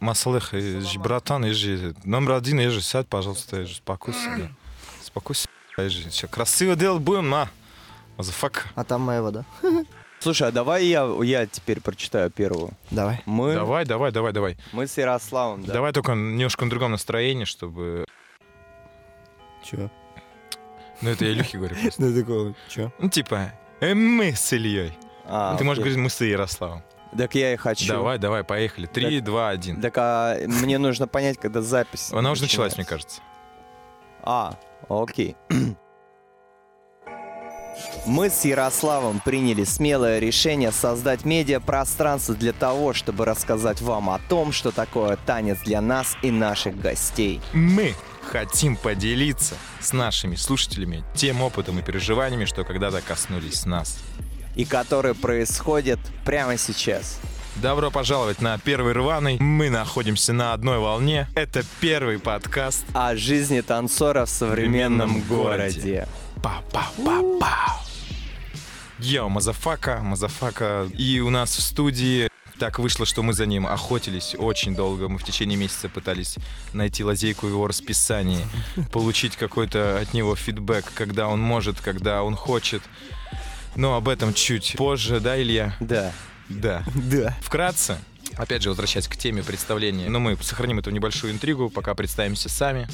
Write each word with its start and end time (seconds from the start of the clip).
Маслых, 0.00 0.54
ежи, 0.54 0.98
братан, 0.98 1.44
ежи, 1.44 1.94
номер 2.04 2.32
один, 2.32 2.58
ежи, 2.60 2.80
сядь, 2.80 3.06
пожалуйста, 3.08 3.60
ежи, 3.60 3.72
успокойся, 3.72 4.36
да. 4.38 4.50
Успокойся, 5.00 5.46
ежи. 5.76 6.08
Все, 6.08 6.26
красиво 6.26 6.74
делать 6.76 7.02
будем, 7.02 7.28
на. 7.28 7.48
Мазафак. 8.16 8.66
А 8.74 8.84
там 8.84 9.02
моего, 9.02 9.30
да? 9.30 9.44
Слушай, 10.20 10.48
а 10.48 10.52
давай 10.52 10.84
я, 10.84 11.04
я 11.22 11.46
теперь 11.46 11.80
прочитаю 11.80 12.30
первую. 12.30 12.72
Давай. 12.90 13.22
Мы, 13.24 13.54
Давай, 13.54 13.84
давай, 13.86 14.12
давай, 14.12 14.32
давай. 14.32 14.56
мы 14.72 14.86
с 14.86 14.96
Ярославом, 14.98 15.64
да. 15.64 15.72
Давай 15.72 15.92
только 15.92 16.12
немножко 16.12 16.64
на 16.64 16.70
другом 16.70 16.92
настроении, 16.92 17.44
чтобы... 17.44 18.04
Чё? 19.64 19.90
Ну, 21.00 21.10
это 21.10 21.24
я 21.24 21.32
Илюхе 21.32 21.56
говорю 21.58 21.76
просто. 21.82 22.02
Ну 22.02 22.14
такого, 22.20 22.54
чё? 22.68 22.92
Ну, 22.98 23.08
типа, 23.08 23.52
э, 23.80 23.94
мы 23.94 24.34
с 24.34 24.52
Ильей. 24.52 24.92
А, 25.24 25.56
Ты 25.56 25.64
можешь 25.64 25.78
говорить, 25.82 25.98
мы 25.98 26.10
с 26.10 26.20
Ярославом. 26.20 26.82
Так 27.16 27.34
я 27.34 27.54
и 27.54 27.56
хочу. 27.56 27.88
Давай, 27.88 28.18
давай, 28.18 28.44
поехали. 28.44 28.86
Три, 28.86 29.20
два, 29.20 29.50
один. 29.50 29.80
Так 29.80 29.94
а 29.96 30.36
мне 30.46 30.78
нужно 30.78 31.08
понять, 31.08 31.38
когда 31.38 31.60
запись. 31.60 32.10
Она 32.12 32.30
уже 32.30 32.42
началась, 32.42 32.76
мне 32.76 32.84
кажется. 32.84 33.20
А, 34.22 34.54
окей. 34.88 35.36
Мы 38.06 38.30
с 38.30 38.44
Ярославом 38.44 39.20
приняли 39.20 39.64
смелое 39.64 40.18
решение 40.18 40.72
создать 40.72 41.24
медиапространство 41.24 42.34
для 42.34 42.52
того, 42.52 42.92
чтобы 42.92 43.24
рассказать 43.24 43.80
вам 43.80 44.10
о 44.10 44.18
том, 44.18 44.52
что 44.52 44.70
такое 44.70 45.16
танец 45.16 45.58
для 45.64 45.80
нас 45.80 46.16
и 46.22 46.30
наших 46.30 46.78
гостей. 46.78 47.40
Мы 47.52 47.94
хотим 48.22 48.76
поделиться 48.76 49.54
с 49.80 49.92
нашими 49.92 50.36
слушателями 50.36 51.04
тем 51.14 51.42
опытом 51.42 51.78
и 51.78 51.82
переживаниями, 51.82 52.44
что 52.44 52.64
когда-то 52.64 53.00
коснулись 53.00 53.66
нас. 53.66 53.98
И 54.54 54.64
которые 54.64 55.14
происходят 55.14 55.98
прямо 56.24 56.56
сейчас. 56.56 57.20
Добро 57.56 57.90
пожаловать 57.90 58.40
на 58.40 58.58
первый 58.58 58.94
рваный. 58.94 59.38
Мы 59.38 59.70
находимся 59.70 60.32
на 60.32 60.52
одной 60.52 60.78
волне. 60.78 61.28
Это 61.34 61.62
первый 61.80 62.18
подкаст. 62.18 62.84
О 62.94 63.16
жизни 63.16 63.60
танцора 63.60 64.24
в 64.24 64.30
современном 64.30 65.20
городе. 65.22 66.08
Па-па-па-па. 66.42 67.80
Yo, 68.98 69.28
motherfucker, 69.28 70.00
motherfucker. 70.02 70.88
И 70.96 71.20
у 71.20 71.30
нас 71.30 71.56
в 71.56 71.60
студии 71.60 72.30
так 72.58 72.78
вышло, 72.78 73.06
что 73.06 73.22
мы 73.22 73.32
за 73.32 73.46
ним 73.46 73.66
охотились 73.66 74.36
очень 74.38 74.74
долго. 74.74 75.08
Мы 75.08 75.18
в 75.18 75.24
течение 75.24 75.58
месяца 75.58 75.88
пытались 75.88 76.36
найти 76.74 77.02
лазейку 77.02 77.46
в 77.46 77.48
его 77.50 77.66
расписании, 77.66 78.46
получить 78.92 79.36
какой-то 79.36 79.98
от 79.98 80.12
него 80.12 80.36
feedback, 80.36 80.92
когда 80.94 81.28
он 81.28 81.40
может, 81.40 81.80
когда 81.80 82.22
он 82.22 82.36
хочет. 82.36 82.82
Но 83.76 83.94
об 83.96 84.08
этом 84.08 84.34
чуть 84.34 84.74
позже, 84.76 85.20
да, 85.20 85.40
Илья? 85.40 85.76
Да. 85.80 86.12
Да. 86.48 86.82
Да. 86.94 87.36
Вкратце, 87.42 87.98
опять 88.36 88.62
же, 88.62 88.70
возвращаясь 88.70 89.08
к 89.08 89.16
теме 89.16 89.42
представления, 89.42 90.08
но 90.08 90.18
мы 90.18 90.36
сохраним 90.40 90.78
эту 90.78 90.90
небольшую 90.90 91.32
интригу, 91.32 91.70
пока 91.70 91.94
представимся 91.94 92.48
сами. 92.48 92.88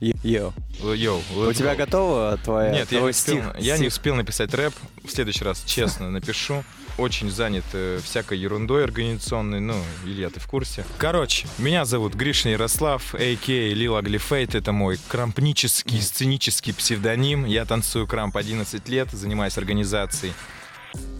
Йо. 0.00 0.52
Йоу, 0.80 1.22
У 1.34 1.52
тебя 1.52 1.74
готова 1.74 2.38
твоя 2.44 2.70
Нет, 2.70 2.92
я 2.92 3.00
не, 3.00 3.08
успел, 3.08 3.42
стих? 3.42 3.54
я 3.58 3.78
не 3.78 3.88
успел 3.88 4.14
написать 4.14 4.54
рэп. 4.54 4.72
В 5.04 5.10
следующий 5.10 5.44
раз, 5.44 5.62
честно, 5.64 6.08
напишу. 6.10 6.64
Очень 6.98 7.30
занят 7.30 7.64
э, 7.74 8.00
всякой 8.02 8.38
ерундой 8.38 8.82
организационной. 8.82 9.60
Ну, 9.60 9.76
Илья, 10.04 10.30
ты 10.30 10.40
в 10.40 10.48
курсе. 10.48 10.84
Короче, 10.98 11.46
меня 11.56 11.84
зовут 11.84 12.14
Гришин 12.14 12.50
Ярослав, 12.50 13.14
а.к. 13.14 13.46
Лил 13.48 13.94
Аглифейт. 13.96 14.56
Это 14.56 14.72
мой 14.72 14.98
крампнический, 15.06 16.02
сценический 16.02 16.74
псевдоним. 16.74 17.44
Я 17.44 17.64
танцую 17.66 18.08
крамп 18.08 18.36
11 18.36 18.88
лет, 18.88 19.12
занимаюсь 19.12 19.56
организацией. 19.56 20.32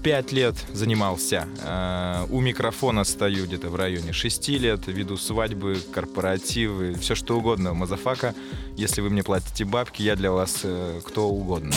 Пять 0.02 0.32
лет 0.32 0.56
занимался. 0.72 1.46
Э, 1.62 2.26
У 2.28 2.40
микрофона 2.40 3.04
стою 3.04 3.46
где-то 3.46 3.70
в 3.70 3.76
районе 3.76 4.12
шести 4.12 4.58
лет. 4.58 4.88
Веду 4.88 5.16
свадьбы, 5.16 5.80
корпоративы, 5.94 6.94
все 6.94 7.14
что 7.14 7.38
угодно. 7.38 7.72
Motherfucker. 7.72 8.34
Если 8.76 9.00
вы 9.00 9.10
мне 9.10 9.22
платите 9.22 9.64
бабки, 9.64 10.02
я 10.02 10.16
для 10.16 10.32
вас 10.32 10.60
э, 10.64 11.00
кто 11.04 11.28
угодно. 11.28 11.72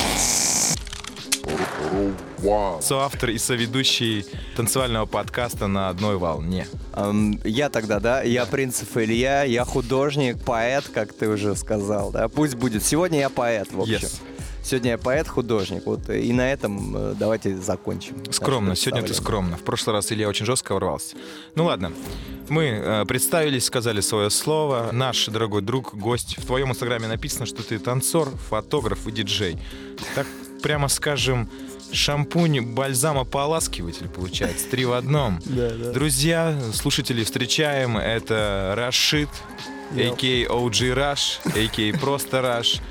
Соавтор 2.81 3.29
и 3.29 3.37
соведущий 3.37 4.25
танцевального 4.55 5.05
подкаста 5.05 5.67
на 5.67 5.89
одной 5.89 6.17
волне. 6.17 6.67
Я 7.43 7.69
тогда, 7.69 7.99
да, 7.99 8.21
я 8.21 8.45
Принцев 8.45 8.97
Илья, 8.97 9.43
я 9.43 9.65
художник, 9.65 10.43
поэт, 10.43 10.89
как 10.93 11.13
ты 11.13 11.29
уже 11.29 11.55
сказал, 11.55 12.11
да, 12.11 12.27
пусть 12.27 12.55
будет. 12.55 12.83
Сегодня 12.83 13.19
я 13.19 13.29
поэт, 13.29 13.71
в 13.71 13.81
общем. 13.81 13.95
Yes. 13.95 14.21
Сегодня 14.63 14.91
я 14.91 14.97
поэт, 14.99 15.27
художник, 15.27 15.85
вот, 15.87 16.07
и 16.09 16.31
на 16.33 16.51
этом 16.51 16.95
э, 16.95 17.15
давайте 17.17 17.57
закончим. 17.57 18.15
Скромно, 18.31 18.75
сегодня 18.75 19.01
ты 19.01 19.13
скромно. 19.15 19.57
В 19.57 19.63
прошлый 19.63 19.95
раз 19.95 20.11
Илья 20.11 20.29
очень 20.29 20.45
жестко 20.45 20.73
ворвался. 20.73 21.15
Ну 21.55 21.65
ладно, 21.65 21.91
мы 22.47 22.65
э, 22.65 23.05
представились, 23.05 23.65
сказали 23.65 24.01
свое 24.01 24.29
слово. 24.29 24.89
Наш 24.91 25.25
дорогой 25.27 25.63
друг, 25.63 25.95
гость. 25.95 26.37
В 26.37 26.45
твоем 26.45 26.69
инстаграме 26.69 27.07
написано, 27.07 27.47
что 27.47 27.63
ты 27.63 27.79
танцор, 27.79 28.29
фотограф 28.49 29.07
и 29.07 29.11
диджей. 29.11 29.57
Так, 30.13 30.27
прямо 30.61 30.87
скажем, 30.87 31.49
шампунь, 31.91 32.61
бальзамополаскиватель 32.61 34.07
получается. 34.07 34.67
Три 34.69 34.85
в 34.85 34.93
одном. 34.93 35.39
Да, 35.45 35.69
да. 35.69 35.91
Друзья, 35.91 36.57
слушатели, 36.73 37.23
встречаем. 37.23 37.97
Это 37.97 38.73
Рашид, 38.77 39.29
а.к.а. 39.91 40.53
OG 40.53 40.95
Rush, 40.95 41.39
а.к.а. 41.45 41.99
просто 41.99 42.37
Rush. 42.37 42.81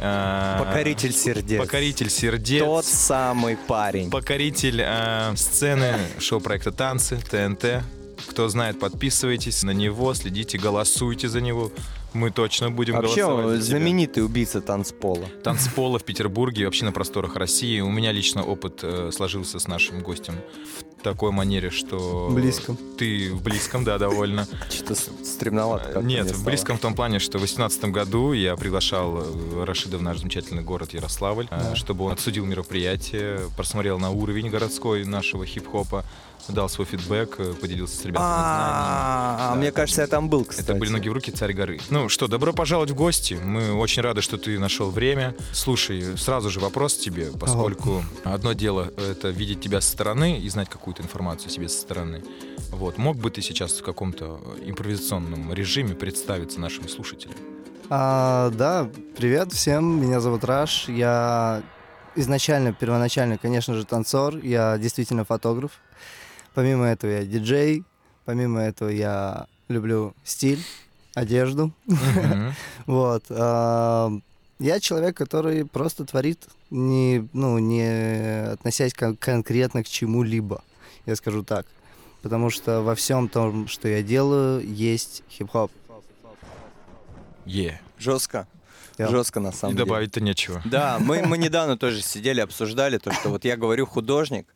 Э, 0.00 0.56
Покоритель 0.58 1.12
сердец. 1.12 1.60
Покоритель 1.60 2.10
сердец. 2.10 2.64
Тот 2.64 2.84
самый 2.86 3.56
парень. 3.56 4.10
Покоритель 4.10 4.82
э, 4.82 5.32
сцены 5.36 5.94
шоу-проекта 6.18 6.72
«Танцы», 6.72 7.18
ТНТ. 7.18 7.84
Кто 8.26 8.48
знает, 8.48 8.80
подписывайтесь 8.80 9.62
на 9.62 9.70
него, 9.72 10.14
следите, 10.14 10.58
голосуйте 10.58 11.28
за 11.28 11.40
него. 11.40 11.70
Мы 12.12 12.30
точно 12.30 12.70
будем 12.70 12.94
Вообще, 12.96 13.24
голосовать 13.26 13.60
за 13.60 13.66
тебя. 13.66 13.76
знаменитый 13.78 14.24
убийца 14.24 14.60
танцпола. 14.60 15.26
Танцпола 15.44 15.98
в 15.98 16.04
Петербурге, 16.04 16.64
вообще 16.64 16.84
на 16.84 16.92
просторах 16.92 17.36
России. 17.36 17.80
У 17.80 17.90
меня 17.90 18.12
лично 18.12 18.42
опыт 18.44 18.80
э, 18.82 19.10
сложился 19.12 19.58
с 19.60 19.68
нашим 19.68 20.00
гостем 20.00 20.34
в 20.98 21.02
такой 21.02 21.30
манере, 21.32 21.70
что... 21.70 22.28
Близком. 22.30 22.76
Ты 22.98 23.32
в 23.32 23.42
близком, 23.42 23.84
да, 23.84 23.96
довольно. 23.98 24.46
Что-то 24.68 24.94
стремновато. 25.24 26.00
Нет, 26.02 26.30
в 26.30 26.44
близком 26.44 26.76
в 26.78 26.80
том 26.80 26.94
плане, 26.94 27.20
что 27.20 27.38
в 27.38 27.42
2018 27.42 27.84
году 27.86 28.32
я 28.32 28.56
приглашал 28.56 29.22
э, 29.22 29.64
Рашида 29.64 29.98
в 29.98 30.02
наш 30.02 30.18
замечательный 30.18 30.62
город 30.62 30.92
Ярославль, 30.92 31.46
э, 31.50 31.58
Да. 31.70 31.76
чтобы 31.76 32.04
он 32.04 32.12
отсудил 32.12 32.44
мероприятие, 32.44 33.40
просмотрел 33.56 33.98
на 33.98 34.10
уровень 34.10 34.50
городской 34.50 35.04
нашего 35.04 35.46
хип-хопа, 35.46 36.04
дал 36.48 36.68
свой 36.68 36.86
фидбэк, 36.86 37.34
э, 37.38 37.54
поделился 37.54 37.96
с 37.96 38.04
ребятами 38.04 38.28
знаниями. 38.28 39.36
А, 39.40 39.54
мне 39.56 39.72
кажется, 39.72 40.02
я 40.02 40.06
там 40.06 40.28
был, 40.28 40.44
кстати. 40.44 40.64
Это 40.64 40.74
были 40.74 40.90
ноги 40.90 41.08
в 41.08 41.12
руки, 41.12 41.30
царь 41.30 41.52
горы. 41.52 41.80
Ну 41.90 42.08
что, 42.08 42.26
добро 42.28 42.52
пожаловать 42.52 42.90
в 42.90 42.94
гости. 42.94 43.34
Мы 43.34 43.72
очень 43.72 44.02
рады, 44.02 44.22
что 44.22 44.38
ты 44.38 44.58
нашел 44.58 44.90
время. 44.90 45.34
Слушай, 45.52 46.16
сразу 46.16 46.50
же 46.50 46.60
вопрос 46.60 46.96
тебе, 46.96 47.30
поскольку 47.38 48.02
одно 48.24 48.52
дело 48.52 48.92
это 48.96 49.28
видеть 49.28 49.60
тебя 49.60 49.80
со 49.80 49.90
стороны 49.90 50.38
и 50.38 50.48
знать 50.48 50.68
какую-то 50.68 51.02
информацию 51.02 51.48
о 51.48 51.50
себе 51.50 51.68
со 51.68 51.80
стороны. 51.80 52.22
Вот, 52.70 52.98
мог 52.98 53.16
бы 53.16 53.30
ты 53.30 53.42
сейчас 53.42 53.72
в 53.72 53.82
каком-то 53.82 54.40
импровизационном 54.64 55.52
режиме 55.52 55.94
представиться 55.94 56.60
нашим 56.60 56.88
слушателям? 56.88 57.34
А, 57.88 58.50
да, 58.50 58.88
привет 59.16 59.52
всем, 59.52 60.00
меня 60.00 60.20
зовут 60.20 60.44
Раш, 60.44 60.88
я 60.88 61.62
изначально, 62.14 62.72
первоначально, 62.72 63.36
конечно 63.36 63.74
же, 63.74 63.84
танцор, 63.84 64.36
я 64.38 64.78
действительно 64.78 65.24
фотограф. 65.24 65.72
Помимо 66.54 66.86
этого 66.86 67.10
я 67.10 67.24
диджей, 67.24 67.84
помимо 68.24 68.60
этого 68.60 68.88
я 68.88 69.46
люблю 69.68 70.14
стиль, 70.24 70.62
одежду. 71.14 71.72
Вот. 72.86 73.24
а, 73.30 74.10
Я 74.58 74.80
человек, 74.80 75.16
который 75.16 75.64
просто 75.64 76.04
творит, 76.04 76.38
не, 76.70 77.28
ну, 77.32 77.58
не 77.58 78.50
относясь 78.52 78.92
кон- 78.94 79.16
конкретно 79.16 79.82
к 79.84 79.88
чему-либо, 79.88 80.62
я 81.06 81.16
скажу 81.16 81.42
так. 81.44 81.66
Потому 82.22 82.50
что 82.50 82.82
во 82.82 82.94
всем 82.94 83.28
том, 83.28 83.68
что 83.68 83.88
я 83.88 84.02
делаю, 84.02 84.60
есть 84.66 85.22
хип-хоп. 85.30 85.70
Е. 87.46 87.80
Жестко. 87.98 88.46
Я- 88.98 89.08
Жестко, 89.08 89.40
на 89.40 89.48
И 89.48 89.52
самом 89.54 89.74
деле. 89.74 89.86
добавить-то 89.86 90.20
нечего. 90.20 90.60
Да, 90.64 90.98
мы, 91.00 91.22
мы 91.22 91.38
недавно 91.46 91.78
тоже 91.78 92.02
сидели, 92.02 92.40
обсуждали 92.40 92.98
то, 92.98 93.12
что 93.12 93.30
вот 93.30 93.44
я 93.44 93.56
говорю 93.56 93.86
художник, 93.86 94.46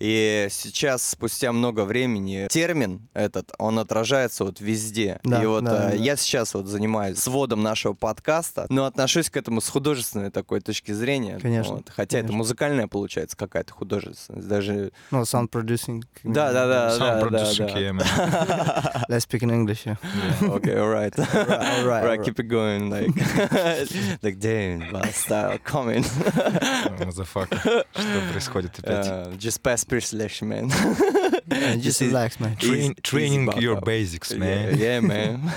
и 0.00 0.48
сейчас, 0.50 1.02
спустя 1.10 1.52
много 1.52 1.84
времени, 1.84 2.48
термин 2.50 3.08
этот, 3.12 3.52
он 3.58 3.78
отражается 3.78 4.44
вот 4.44 4.60
везде. 4.60 5.20
Да, 5.22 5.42
и 5.42 5.46
вот 5.46 5.64
да, 5.64 5.90
э, 5.90 5.90
да. 5.90 5.94
я 5.94 6.16
сейчас 6.16 6.54
вот 6.54 6.66
занимаюсь 6.66 7.18
сводом 7.18 7.62
нашего 7.62 7.92
подкаста, 7.92 8.64
но 8.70 8.86
отношусь 8.86 9.28
к 9.28 9.36
этому 9.36 9.60
с 9.60 9.68
художественной 9.68 10.30
такой 10.30 10.60
точки 10.60 10.92
зрения. 10.92 11.38
Конечно, 11.38 11.74
Вот. 11.74 11.90
Хотя 11.90 12.18
это 12.18 12.28
конечно. 12.28 12.38
музыкальная 12.38 12.86
получается 12.86 13.36
какая-то 13.36 13.74
художественность. 13.74 14.48
Даже... 14.48 14.92
Ну, 15.10 15.20
sound 15.22 15.50
producing. 15.50 16.02
Да, 16.24 16.52
да, 16.52 16.66
да, 16.66 16.96
Sound 16.96 16.98
да, 16.98 17.28
да, 17.28 17.44
producing, 17.44 17.72
да. 17.72 17.80
yeah, 17.80 17.92
man. 17.92 19.04
Let's 19.08 19.24
speak 19.24 19.42
in 19.42 19.50
English. 19.50 19.84
yeah. 19.84 19.96
Okay, 20.42 20.78
alright. 20.78 21.18
alright, 21.18 21.84
right, 21.84 21.84
alright. 21.84 22.24
keep 22.24 22.40
it 22.40 22.48
going. 22.48 22.88
Like, 22.88 23.10
like 24.22 24.38
damn, 24.38 24.90
bad 24.90 25.14
style 25.14 25.58
coming. 25.58 26.04
Мазафака. 27.04 27.56
Что 27.58 28.32
происходит 28.32 28.78
опять? 28.78 29.06
Uh, 29.06 29.36
just 29.36 29.62
pass 29.62 29.84
Just 29.98 30.12
relax, 30.12 30.40
man. 30.42 30.68
This 30.68 31.82
Just 31.84 32.00
relax, 32.00 32.38
man. 32.40 32.56
Train- 32.56 32.94
training 33.02 33.48
easy 33.48 33.60
your 33.62 33.80
basics, 33.80 34.30
Yeah, 34.30 34.38
man. 34.38 34.78
yeah, 34.78 35.00
man. 35.00 35.40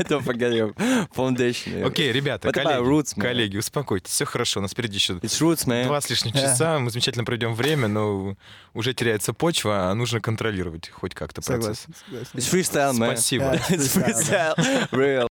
Don't 0.08 0.22
forget 0.24 0.52
your 0.52 0.72
foundation. 1.12 1.82
Окей, 1.84 2.12
ребята, 2.12 2.48
What 2.48 2.56
about 2.56 2.64
коллеги, 2.64 2.88
roots, 2.88 3.14
коллеги, 3.20 3.56
успокойтесь, 3.58 4.12
все 4.12 4.24
хорошо, 4.24 4.60
у 4.60 4.62
нас 4.62 4.70
впереди 4.72 4.94
еще 4.96 5.14
It's 5.14 5.40
roots, 5.40 5.66
man. 5.66 5.86
два 5.86 6.00
с 6.00 6.08
лишним 6.10 6.32
Да. 6.32 6.40
часа, 6.40 6.78
мы 6.78 6.90
замечательно 6.90 7.24
проведем 7.24 7.54
время, 7.54 7.88
но 7.88 8.36
уже 8.74 8.94
теряется 8.94 9.32
почва, 9.32 9.90
а 9.90 9.94
нужно 9.94 10.20
контролировать 10.20 10.88
хоть 10.90 11.14
как-то 11.14 11.42
процесс. 11.42 11.80
Согласен, 11.80 11.94
согласен. 12.06 12.38
It's 12.38 12.48
freestyle, 12.52 12.92
man. 12.96 13.12
Спасибо. 13.16 13.44
Да. 13.68 13.74
It's 13.74 13.96
freestyle. 13.96 14.90
Real. 14.92 15.28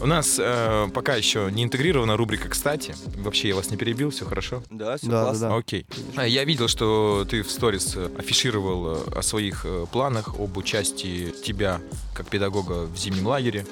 У 0.00 0.06
нас 0.06 0.38
э, 0.38 0.88
пока 0.94 1.16
еще 1.16 1.48
не 1.50 1.64
интегрирована 1.64 2.16
рубрика 2.16 2.48
«Кстати». 2.48 2.94
Вообще, 3.16 3.48
я 3.48 3.56
вас 3.56 3.70
не 3.70 3.76
перебил, 3.76 4.10
все 4.10 4.24
хорошо? 4.26 4.62
Да, 4.70 4.96
все 4.96 5.06
Да, 5.08 5.24
классно. 5.24 5.48
да. 5.48 5.56
Окей. 5.56 5.86
А, 6.16 6.26
Я 6.26 6.44
видел, 6.44 6.68
что 6.68 7.26
ты 7.28 7.42
в 7.42 7.50
сторис 7.50 7.94
э, 7.96 8.08
афишировал 8.16 8.96
э, 8.96 9.18
о 9.18 9.22
своих 9.22 9.62
э, 9.64 9.86
планах, 9.90 10.38
об 10.38 10.56
участии 10.56 11.32
тебя 11.44 11.80
как 12.14 12.28
педагога 12.28 12.84
в 12.84 12.96
зимнем 12.96 13.26
лагере. 13.26 13.66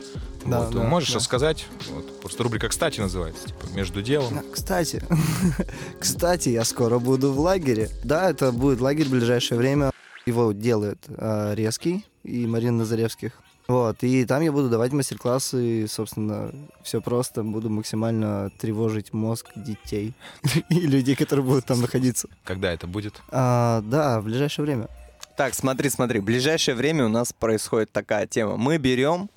Да, 0.44 0.62
Вот, 0.62 0.74
да, 0.74 0.82
Можешь 0.82 1.10
да. 1.10 1.16
рассказать? 1.16 1.66
Вот, 1.90 2.20
просто 2.20 2.42
рубрика 2.42 2.68
«Кстати» 2.68 2.98
называется, 3.00 3.46
типа 3.48 3.66
«Между 3.74 4.02
делом». 4.02 4.40
Кстати, 4.52 5.02
кстати, 6.00 6.48
я 6.48 6.64
скоро 6.64 6.98
буду 6.98 7.32
в 7.32 7.38
лагере. 7.40 7.90
Да, 8.04 8.30
это 8.30 8.52
будет 8.52 8.80
лагерь 8.80 9.06
в 9.06 9.10
ближайшее 9.10 9.58
время. 9.58 9.90
Его 10.24 10.50
делает 10.52 10.98
э, 11.08 11.54
Резкий 11.54 12.04
и 12.24 12.46
Марина 12.46 12.78
Назаревских. 12.78 13.32
Вот, 13.68 14.02
и 14.04 14.24
там 14.24 14.42
я 14.42 14.52
буду 14.52 14.68
давать 14.68 14.92
мастер-классы, 14.92 15.86
собственно, 15.88 16.52
все 16.82 17.00
просто, 17.00 17.42
буду 17.42 17.68
максимально 17.68 18.50
тревожить 18.58 19.12
мозг 19.12 19.50
детей 19.56 20.14
и 20.70 20.80
людей, 20.80 21.16
которые 21.16 21.44
будут 21.44 21.64
там 21.66 21.80
находиться. 21.80 22.28
Когда 22.44 22.72
это 22.72 22.86
будет? 22.86 23.20
А, 23.30 23.82
да, 23.82 24.20
в 24.20 24.24
ближайшее 24.24 24.64
время. 24.64 24.88
Так, 25.36 25.54
смотри, 25.54 25.90
смотри. 25.90 26.20
В 26.20 26.24
ближайшее 26.24 26.74
время 26.74 27.06
у 27.06 27.08
нас 27.08 27.32
происходит 27.32 27.90
такая 27.92 28.26
тема. 28.26 28.56
Мы 28.56 28.78
берем 28.78 29.28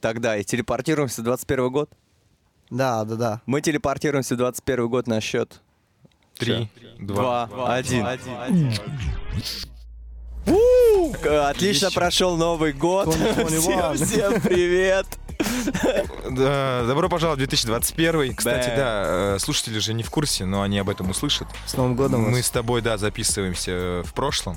тогда 0.00 0.36
и 0.36 0.44
телепортируемся 0.44 1.20
в 1.20 1.24
21 1.24 1.70
год. 1.70 1.90
Да, 2.70 3.04
да, 3.04 3.14
да. 3.16 3.42
Мы 3.46 3.60
телепортируемся 3.60 4.34
в 4.34 4.38
21 4.38 4.88
год 4.88 5.06
на 5.06 5.20
счет 5.20 5.60
Три. 6.38 6.68
Два, 6.98 7.48
один. 7.76 8.06
Отлично 11.48 11.90
прошел 11.90 12.36
Новый 12.36 12.72
год. 12.72 13.06
2021. 13.16 13.96
Всем, 13.96 14.06
всем 14.06 14.40
привет. 14.40 15.06
Да, 16.30 16.84
добро 16.86 17.08
пожаловать 17.08 17.38
в 17.38 17.46
2021. 17.46 18.34
Кстати, 18.34 18.72
да, 18.76 19.34
э, 19.34 19.38
слушатели 19.38 19.78
же 19.78 19.94
не 19.94 20.02
в 20.02 20.10
курсе, 20.10 20.44
но 20.44 20.62
они 20.62 20.78
об 20.78 20.88
этом 20.88 21.10
услышат. 21.10 21.48
С 21.66 21.74
Новым 21.74 21.96
годом 21.96 22.22
Мы 22.22 22.42
с 22.42 22.50
тобой, 22.50 22.80
да, 22.82 22.96
записываемся 22.96 23.70
э, 23.70 24.02
в 24.04 24.14
прошлом, 24.14 24.56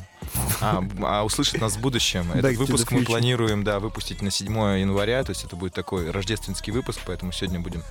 а, 0.62 0.84
а 1.02 1.24
услышат 1.24 1.62
нас 1.62 1.76
в 1.76 1.82
будущем. 1.82 2.32
Этот 2.34 2.56
выпуск 2.56 2.92
мы 2.92 3.04
планируем, 3.04 3.64
да, 3.64 3.80
выпустить 3.80 4.22
на 4.22 4.32
7 4.32 4.80
января, 4.80 5.24
то 5.24 5.32
есть 5.32 5.44
это 5.44 5.56
будет 5.56 5.74
такой 5.74 6.12
рождественский 6.12 6.72
выпуск, 6.72 7.00
поэтому 7.06 7.32
сегодня 7.32 7.60
будем 7.60 7.84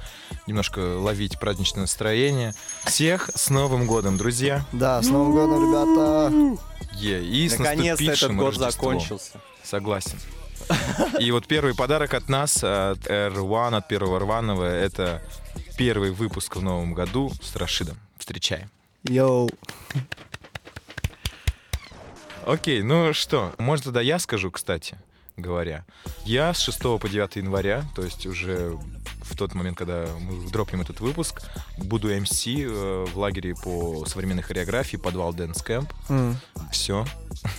немножко 0.47 0.81
ловить 0.81 1.39
праздничное 1.39 1.83
настроение. 1.83 2.55
Всех 2.85 3.31
с 3.35 3.51
Новым 3.51 3.87
годом, 3.87 4.17
друзья! 4.17 4.65
Да, 4.73 5.03
с 5.03 5.07
Новым 5.07 5.33
годом, 5.33 5.63
ребята! 5.63 6.57
Е, 6.95 7.23
и 7.23 7.51
Наконец-то 7.51 8.05
этот 8.11 8.37
год 8.37 8.57
закончился. 8.57 9.41
Согласен. 9.63 10.19
И 11.21 11.31
вот 11.31 11.47
первый 11.47 11.75
подарок 11.75 12.15
от 12.15 12.29
нас, 12.29 12.57
от 12.63 13.07
R1, 13.07 13.77
от 13.77 13.89
первого 13.89 14.19
рваного, 14.19 14.65
это 14.65 15.23
первый 15.77 16.11
выпуск 16.11 16.57
в 16.57 16.63
новом 16.63 16.95
году 16.95 17.33
с 17.43 17.57
Рашидом. 17.57 17.99
Встречаем. 18.19 18.71
Йоу. 19.05 19.49
Окей, 22.45 22.83
ну 22.83 23.13
что, 23.13 23.55
может 23.59 23.85
тогда 23.85 24.01
я 24.01 24.19
скажу, 24.19 24.51
кстати 24.51 24.99
говоря. 25.37 25.85
Я 26.25 26.53
с 26.55 26.61
6 26.61 26.81
по 26.81 27.09
9 27.09 27.37
января, 27.37 27.85
то 27.95 28.03
есть 28.03 28.27
уже 28.27 28.79
в 29.29 29.37
тот 29.37 29.55
момент, 29.55 29.77
когда 29.77 30.07
мы 30.21 30.49
дропнем 30.51 30.81
этот 30.81 31.01
выпуск, 31.01 31.43
буду 31.79 32.15
MC 32.15 32.65
э, 32.65 33.05
в 33.13 33.19
лагере 33.19 33.55
по 33.55 34.05
современной 34.07 34.43
хореографии, 34.43 34.97
подвал 34.97 35.33
Dance 35.35 35.65
Camp. 35.67 35.91
М. 36.09 36.37
Все. 36.73 37.05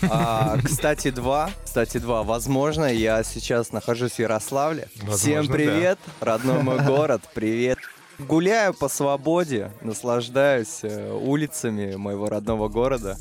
А, 0.10 0.58
кстати, 0.64 1.12
два. 1.12 1.50
Кстати, 1.64 1.98
два. 2.00 2.24
Возможно, 2.24 2.86
я 2.86 3.24
сейчас 3.24 3.72
нахожусь 3.72 4.14
в 4.14 4.20
Ярославле. 4.20 4.88
Возможно, 4.96 5.18
Всем 5.18 5.48
да. 5.48 5.54
привет, 5.54 6.00
родной 6.20 6.64
мой 6.64 6.80
город, 6.86 7.22
привет. 7.34 7.78
Гуляю 8.20 8.74
по 8.74 8.90
свободе, 8.90 9.72
наслаждаюсь 9.82 10.80
э, 10.82 11.14
улицами 11.14 11.96
моего 11.96 12.28
родного 12.30 12.68
города. 12.68 13.18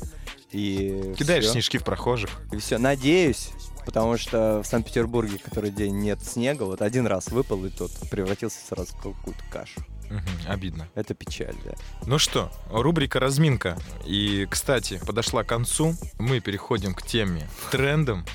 И 0.51 1.13
Кидаешь 1.17 1.43
всё. 1.43 1.53
снежки 1.53 1.77
в 1.77 1.83
прохожих. 1.83 2.31
И 2.51 2.57
все, 2.57 2.77
надеюсь, 2.77 3.49
потому 3.87 4.17
что 4.17 4.61
в 4.63 4.67
Санкт-Петербурге, 4.67 5.39
который 5.41 5.71
день 5.71 5.95
нет 5.99 6.21
снега, 6.21 6.63
вот 6.63 6.81
один 6.81 7.07
раз 7.07 7.29
выпал, 7.29 7.63
и 7.65 7.69
тот 7.69 7.89
превратился 8.11 8.59
сразу 8.67 8.93
в 8.93 8.97
какую-то 8.97 9.41
кашу. 9.49 9.79
Мгм, 10.09 10.23
обидно. 10.45 10.89
Это 10.93 11.13
печаль, 11.13 11.55
да. 11.63 11.71
Ну 12.05 12.19
что, 12.19 12.51
рубрика 12.69 13.21
«Разминка». 13.21 13.77
И, 14.05 14.45
кстати, 14.49 14.99
подошла 15.07 15.45
к 15.45 15.47
концу. 15.47 15.95
Мы 16.19 16.41
переходим 16.41 16.93
к 16.93 17.01
теме 17.01 17.47
трендам. 17.71 18.25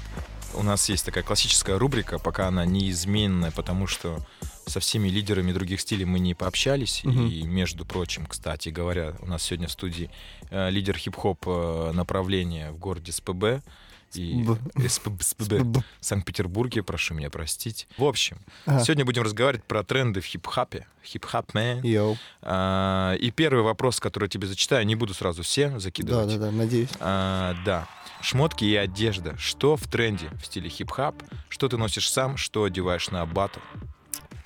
У 0.54 0.62
нас 0.62 0.88
есть 0.88 1.04
такая 1.04 1.22
классическая 1.22 1.78
рубрика, 1.78 2.18
пока 2.18 2.48
она 2.48 2.64
неизменная, 2.64 3.50
потому 3.50 3.86
что 3.86 4.26
со 4.66 4.80
всеми 4.80 5.08
лидерами 5.10 5.52
других 5.52 5.82
стилей 5.82 6.06
мы 6.06 6.18
не 6.18 6.32
пообщались. 6.32 7.04
Мгм. 7.04 7.26
И, 7.26 7.42
между 7.42 7.84
прочим, 7.84 8.24
кстати 8.24 8.70
говоря, 8.70 9.16
у 9.20 9.26
нас 9.26 9.42
сегодня 9.42 9.68
в 9.68 9.72
студии 9.72 10.10
э, 10.48 10.70
лидер 10.70 10.96
хип-хоп 10.96 11.44
э, 11.46 11.92
направления 11.92 12.70
в 12.70 12.78
городе 12.78 13.12
СПБ. 13.12 13.62
И 14.16 14.44
Спб. 14.88 15.22
Спб. 15.22 15.78
Санкт-Петербурге, 16.00 16.82
прошу 16.82 17.14
меня 17.14 17.30
простить. 17.30 17.86
В 17.96 18.04
общем, 18.04 18.38
сегодня 18.66 19.04
будем 19.04 19.22
разговаривать 19.22 19.64
про 19.64 19.82
тренды 19.82 20.20
в 20.20 20.24
хип-хопе. 20.24 20.86
Хип-хоп, 21.04 21.50
man. 21.54 22.16
А, 22.42 23.14
И 23.14 23.30
первый 23.30 23.62
вопрос, 23.62 23.98
который 24.00 24.24
я 24.24 24.28
тебе 24.28 24.46
зачитаю, 24.46 24.86
не 24.86 24.94
буду 24.94 25.14
сразу 25.14 25.42
все 25.42 25.68
Да, 25.70 25.78
закидывать. 25.80 26.28
да, 26.28 26.38
да, 26.38 26.50
надеюсь. 26.50 26.90
А, 27.00 27.54
да. 27.64 27.88
Шмотки 28.20 28.64
и 28.64 28.76
одежда. 28.76 29.36
Что 29.36 29.76
в 29.76 29.86
тренде 29.88 30.28
в 30.40 30.46
стиле 30.46 30.68
хип-хап? 30.68 31.16
Что 31.48 31.68
ты 31.68 31.76
носишь 31.76 32.08
сам? 32.10 32.36
Что 32.36 32.64
одеваешь 32.64 33.10
на 33.10 33.26
батл? 33.26 33.58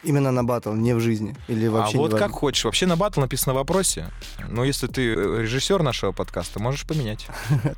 Именно 0.06 0.30
на 0.30 0.44
батл, 0.44 0.72
не 0.72 0.94
в 0.94 1.00
жизни. 1.00 1.34
Или 1.48 1.66
вообще 1.66 1.98
а 1.98 2.00
вот 2.00 2.14
как 2.14 2.30
хочешь. 2.30 2.64
Вообще 2.64 2.86
на 2.86 2.96
батл 2.96 3.20
написано 3.20 3.54
в 3.54 3.56
вопросе. 3.56 4.08
Но 4.48 4.64
если 4.64 4.86
ты 4.86 5.02
э, 5.02 5.42
режиссер 5.42 5.82
нашего 5.82 6.12
подкаста, 6.12 6.60
можешь 6.60 6.86
поменять. 6.86 7.26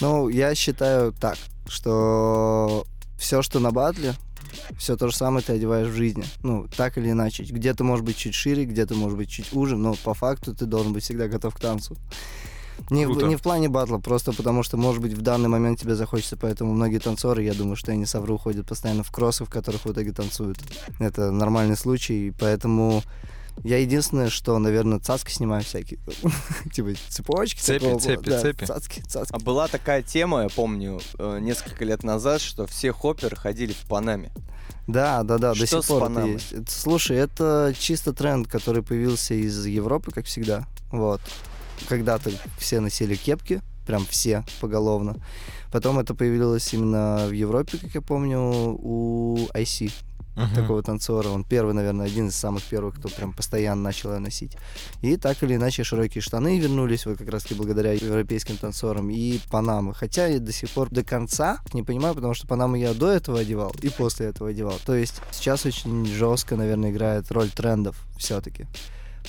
Ну, 0.00 0.28
я 0.28 0.54
считаю 0.54 1.12
так, 1.12 1.36
что 1.68 2.84
все, 3.18 3.42
что 3.42 3.60
на 3.60 3.70
батле, 3.70 4.14
все 4.76 4.96
то 4.96 5.08
же 5.08 5.16
самое 5.16 5.44
ты 5.44 5.52
одеваешь 5.52 5.88
в 5.88 5.94
жизни. 5.94 6.24
Ну, 6.42 6.68
так 6.76 6.98
или 6.98 7.10
иначе. 7.10 7.44
Где-то 7.44 7.84
может 7.84 8.04
быть 8.04 8.16
чуть 8.16 8.34
шире, 8.34 8.64
где-то 8.64 8.94
может 8.94 9.16
быть 9.16 9.30
чуть 9.30 9.52
уже, 9.52 9.76
но 9.76 9.94
по 9.94 10.14
факту 10.14 10.54
ты 10.54 10.66
должен 10.66 10.92
быть 10.92 11.04
всегда 11.04 11.28
готов 11.28 11.54
к 11.54 11.60
танцу. 11.60 11.96
Не 12.90 13.06
в, 13.06 13.22
не 13.22 13.36
в 13.36 13.42
плане 13.42 13.68
батла, 13.68 13.98
просто 13.98 14.32
потому 14.32 14.62
что, 14.62 14.76
может 14.76 15.02
быть, 15.02 15.12
в 15.12 15.20
данный 15.20 15.48
момент 15.48 15.80
тебе 15.80 15.94
захочется, 15.94 16.36
поэтому 16.36 16.72
многие 16.72 16.98
танцоры, 16.98 17.42
я 17.42 17.54
думаю, 17.54 17.76
что 17.76 17.90
я 17.90 17.96
не 17.96 18.06
совру, 18.06 18.38
ходят 18.38 18.66
постоянно 18.66 19.02
в 19.02 19.10
кроссы, 19.10 19.44
в 19.44 19.50
которых 19.50 19.84
в 19.84 19.92
итоге 19.92 20.12
танцуют. 20.12 20.58
Это 20.98 21.30
нормальный 21.30 21.76
случай, 21.76 22.28
и 22.28 22.30
поэтому 22.30 23.02
я 23.64 23.78
единственное, 23.78 24.30
что, 24.30 24.58
наверное, 24.58 25.00
цацки 25.00 25.30
снимаю 25.32 25.64
всякие. 25.64 25.98
Типа 26.72 26.90
цепочки. 27.08 27.60
Цепи, 27.60 27.84
такого 27.84 28.00
цепи. 28.00 28.30
Да, 28.30 28.40
цепи. 28.40 28.64
Цацки, 28.64 29.00
цацки. 29.00 29.34
А 29.34 29.38
была 29.38 29.68
такая 29.68 30.02
тема, 30.02 30.44
я 30.44 30.48
помню, 30.48 31.00
э, 31.18 31.38
несколько 31.40 31.84
лет 31.84 32.04
назад, 32.04 32.40
что 32.40 32.66
все 32.66 32.92
хопперы 32.92 33.36
ходили 33.36 33.72
в 33.72 33.88
Панаме. 33.88 34.30
Да, 34.86 35.22
да, 35.22 35.38
да, 35.38 35.50
до 35.50 35.66
Что 35.66 35.66
сих 35.66 35.84
с 35.84 35.86
пор 35.88 36.02
это 36.02 36.06
Панамой? 36.06 36.32
есть. 36.34 36.70
Слушай, 36.70 37.18
это 37.18 37.74
чисто 37.78 38.12
тренд, 38.12 38.48
который 38.48 38.82
появился 38.82 39.34
из 39.34 39.66
Европы, 39.66 40.12
как 40.12 40.26
всегда. 40.26 40.66
Вот. 40.90 41.20
Когда-то 41.88 42.30
все 42.58 42.80
носили 42.80 43.14
кепки, 43.14 43.60
прям 43.86 44.04
все 44.06 44.44
поголовно. 44.60 45.16
Потом 45.72 45.98
это 45.98 46.14
появилось 46.14 46.72
именно 46.74 47.26
в 47.28 47.32
Европе, 47.32 47.78
как 47.78 47.94
я 47.94 48.00
помню, 48.00 48.38
у 48.40 49.48
IC, 49.54 49.92
Мгм. 50.38 50.54
такого 50.54 50.82
танцора. 50.82 51.28
Он 51.30 51.42
первый, 51.42 51.74
наверное, 51.74 52.06
один 52.06 52.28
из 52.28 52.36
самых 52.36 52.62
первых, 52.62 52.94
кто 52.96 53.08
прям 53.08 53.32
постоянно 53.32 53.82
начал 53.82 54.12
ее 54.12 54.20
носить. 54.20 54.56
И 55.02 55.16
так 55.16 55.42
или 55.42 55.56
иначе 55.56 55.82
широкие 55.82 56.22
штаны 56.22 56.60
вернулись 56.60 57.06
вот 57.06 57.18
как 57.18 57.28
раз-таки 57.28 57.54
благодаря 57.56 57.92
европейским 57.92 58.56
танцорам 58.56 59.10
и 59.10 59.40
Панамы. 59.50 59.94
Хотя 59.94 60.26
я 60.28 60.38
до 60.38 60.52
сих 60.52 60.70
пор 60.70 60.90
до 60.90 61.02
конца 61.02 61.58
не 61.72 61.82
понимаю, 61.82 62.14
потому 62.14 62.34
что 62.34 62.46
Панаму 62.46 62.76
я 62.76 62.94
до 62.94 63.10
этого 63.10 63.40
одевал 63.40 63.74
и 63.82 63.88
после 63.88 64.26
этого 64.26 64.50
одевал. 64.50 64.78
То 64.86 64.94
есть 64.94 65.20
сейчас 65.32 65.66
очень 65.66 66.06
жестко, 66.06 66.54
наверное, 66.56 66.90
играет 66.92 67.30
роль 67.32 67.50
трендов 67.50 67.96
все-таки. 68.16 68.66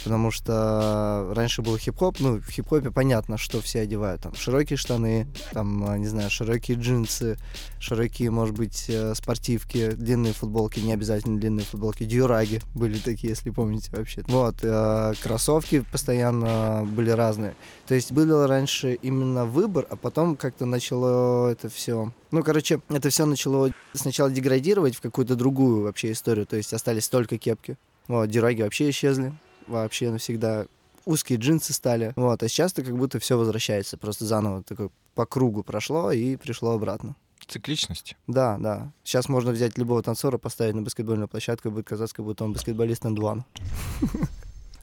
Потому 0.04 0.32
что 0.32 1.32
раньше 1.36 1.62
был 1.62 1.78
хип-хоп, 1.78 2.20
ну, 2.20 2.40
в 2.40 2.50
хип-хопе 2.50 2.92
понятно, 2.92 3.38
что 3.38 3.62
все 3.62 3.82
одевают. 3.82 4.22
Там 4.22 4.34
широкие 4.36 4.78
штаны, 4.78 5.28
там, 5.52 5.90
а, 5.90 5.98
не 5.98 6.08
знаю, 6.08 6.30
широкие 6.30 6.78
джинсы, 6.78 7.38
широкие, 7.80 8.32
может 8.32 8.56
быть, 8.56 8.86
э, 8.88 9.14
спортивки, 9.16 9.92
длинные 9.92 10.34
футболки, 10.34 10.80
не 10.80 10.94
обязательно 10.94 11.40
длинные 11.40 11.66
футболки, 11.66 12.04
дюраги 12.04 12.62
были 12.74 12.98
такие, 12.98 13.30
если 13.30 13.50
помните 13.50 13.92
вообще. 13.92 14.24
Вот, 14.28 14.56
э, 14.62 15.14
кроссовки 15.22 15.84
постоянно 15.92 16.88
были 16.90 17.10
разные. 17.10 17.56
То 17.88 17.96
есть 17.96 18.12
был 18.12 18.48
раньше 18.48 18.94
именно 18.94 19.46
выбор, 19.46 19.86
а 19.90 19.96
потом 19.96 20.36
как-то 20.36 20.66
начало 20.66 21.50
это 21.50 21.70
все... 21.70 22.14
Ну, 22.32 22.44
короче, 22.44 22.82
это 22.90 23.10
все 23.10 23.26
начало 23.26 23.72
сначала 23.94 24.30
деградировать 24.30 24.96
в 24.96 25.02
какую-то 25.02 25.36
другую 25.36 25.84
вообще 25.84 26.12
историю. 26.12 26.46
То 26.46 26.58
есть 26.58 26.74
остались 26.74 27.10
только 27.10 27.38
кепки. 27.38 27.78
Вот, 28.08 28.28
дюраги 28.28 28.62
вообще 28.62 28.90
исчезли 28.90 29.34
вообще 29.70 30.12
навсегда. 30.12 30.66
Узкие 31.06 31.40
джинсы 31.40 31.74
стали. 31.74 32.14
Вот, 32.16 32.44
а 32.44 32.48
сейчас-то 32.48 32.84
как 32.84 32.96
будто 32.98 33.20
все 33.20 33.38
возвращается. 33.38 33.98
Просто 33.98 34.26
заново 34.26 34.64
такой 34.64 34.90
по 35.16 35.26
кругу 35.26 35.64
прошло 35.64 36.12
и 36.12 36.36
пришло 36.36 36.72
обратно. 36.72 37.16
Цикличность. 37.48 38.16
Да, 38.28 38.58
да. 38.60 38.92
Сейчас 39.04 39.28
можно 39.28 39.52
взять 39.52 39.78
любого 39.78 40.04
танцора, 40.04 40.38
поставить 40.38 40.76
на 40.76 40.84
баскетбольную 40.84 41.28
площадку, 41.28 41.70
и 41.70 41.72
будет 41.72 41.88
казаться, 41.88 42.16
как 42.16 42.26
будто 42.26 42.44
он 42.44 42.54
баскетболист 42.54 43.06
and 43.06 43.16
one. 43.16 43.44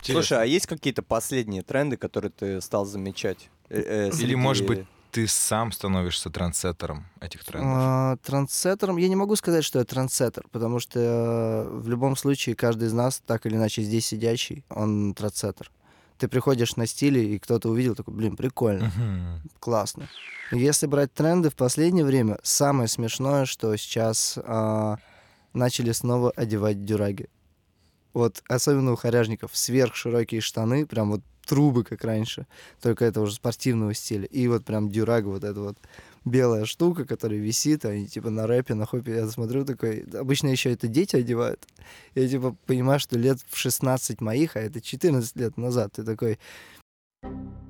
Слушай, 0.03 0.43
а 0.43 0.45
есть 0.45 0.67
какие-то 0.67 1.03
последние 1.03 1.63
тренды, 1.63 1.97
которые 1.97 2.31
ты 2.31 2.61
стал 2.61 2.87
замечать? 2.87 3.51
Э, 3.69 4.11
э, 4.11 4.17
Или, 4.19 4.35
может 4.35 4.67
быть, 4.67 4.87
ты 5.17 5.27
сам 5.27 5.73
становишься 5.73 6.29
трансеттером 6.29 7.07
этих 7.21 7.43
трендов? 7.43 7.73
А, 7.75 8.17
трансеттером? 8.19 8.99
Я 8.99 9.09
не 9.09 9.17
могу 9.17 9.35
сказать, 9.35 9.65
что 9.65 9.79
я 9.79 9.87
трансеттер, 9.87 10.45
потому 10.53 10.79
что 10.79 11.01
э, 11.01 11.69
в 11.71 11.89
любом 11.89 12.17
случае 12.17 12.55
каждый 12.55 12.89
из 12.89 12.93
нас, 12.93 13.23
так 13.25 13.47
или 13.47 13.57
иначе 13.57 13.81
здесь 13.81 14.07
сидящий, 14.07 14.63
он 14.69 15.15
трансеттер. 15.15 15.71
Ты 16.19 16.29
приходишь 16.29 16.77
на 16.77 16.87
стиле, 16.87 17.35
и 17.35 17.39
кто-то 17.39 17.71
увидел, 17.71 17.95
такой, 17.95 18.13
блин, 18.13 18.37
прикольно, 18.37 18.93
uh-huh. 18.95 19.51
классно. 19.59 20.11
Если 20.53 20.87
брать 20.87 21.15
тренды 21.15 21.49
в 21.49 21.55
последнее 21.55 22.05
время, 22.05 22.39
самое 22.43 22.87
смешное, 22.87 23.47
что 23.47 23.75
сейчас 23.79 24.37
э, 24.37 24.97
начали 25.55 25.93
снова 25.93 26.31
одевать 26.37 26.85
дюраги. 26.85 27.31
Вот 28.17 28.43
особенно 28.49 28.93
у 28.93 28.97
хоряжников 28.97 29.51
сверхширокие 29.53 30.41
штаны, 30.41 30.87
прям 30.87 31.11
вот 31.11 31.21
трубы, 31.45 31.85
как 31.85 32.03
раньше, 32.03 32.47
только 32.81 33.05
это 33.05 33.21
уже 33.21 33.35
спортивного 33.35 33.93
стиля. 33.93 34.25
И 34.25 34.49
вот 34.49 34.65
прям 34.65 34.89
дюраг, 34.89 35.27
вот 35.27 35.45
эта 35.45 35.61
вот 35.61 35.77
белая 36.25 36.65
штука, 36.65 37.05
которая 37.05 37.39
висит, 37.39 37.85
они 37.85 38.07
типа 38.07 38.31
на 38.31 38.47
рэпе, 38.47 38.73
на 38.73 38.87
хопе, 38.87 39.17
я 39.17 39.29
смотрю 39.29 39.67
такой, 39.67 40.07
обычно 40.19 40.49
еще 40.49 40.73
это 40.73 40.89
дети 40.89 41.15
одевают. 41.17 41.63
Я 42.15 42.27
типа 42.27 42.57
понимаю, 42.65 43.01
что 43.01 43.19
лет 43.19 43.39
в 43.51 43.59
16 43.59 44.23
моих, 44.23 44.57
а 44.57 44.61
это 44.61 44.81
14 44.81 45.37
лет 45.37 45.59
назад, 45.59 45.93
ты 45.93 46.03
такой, 46.03 46.39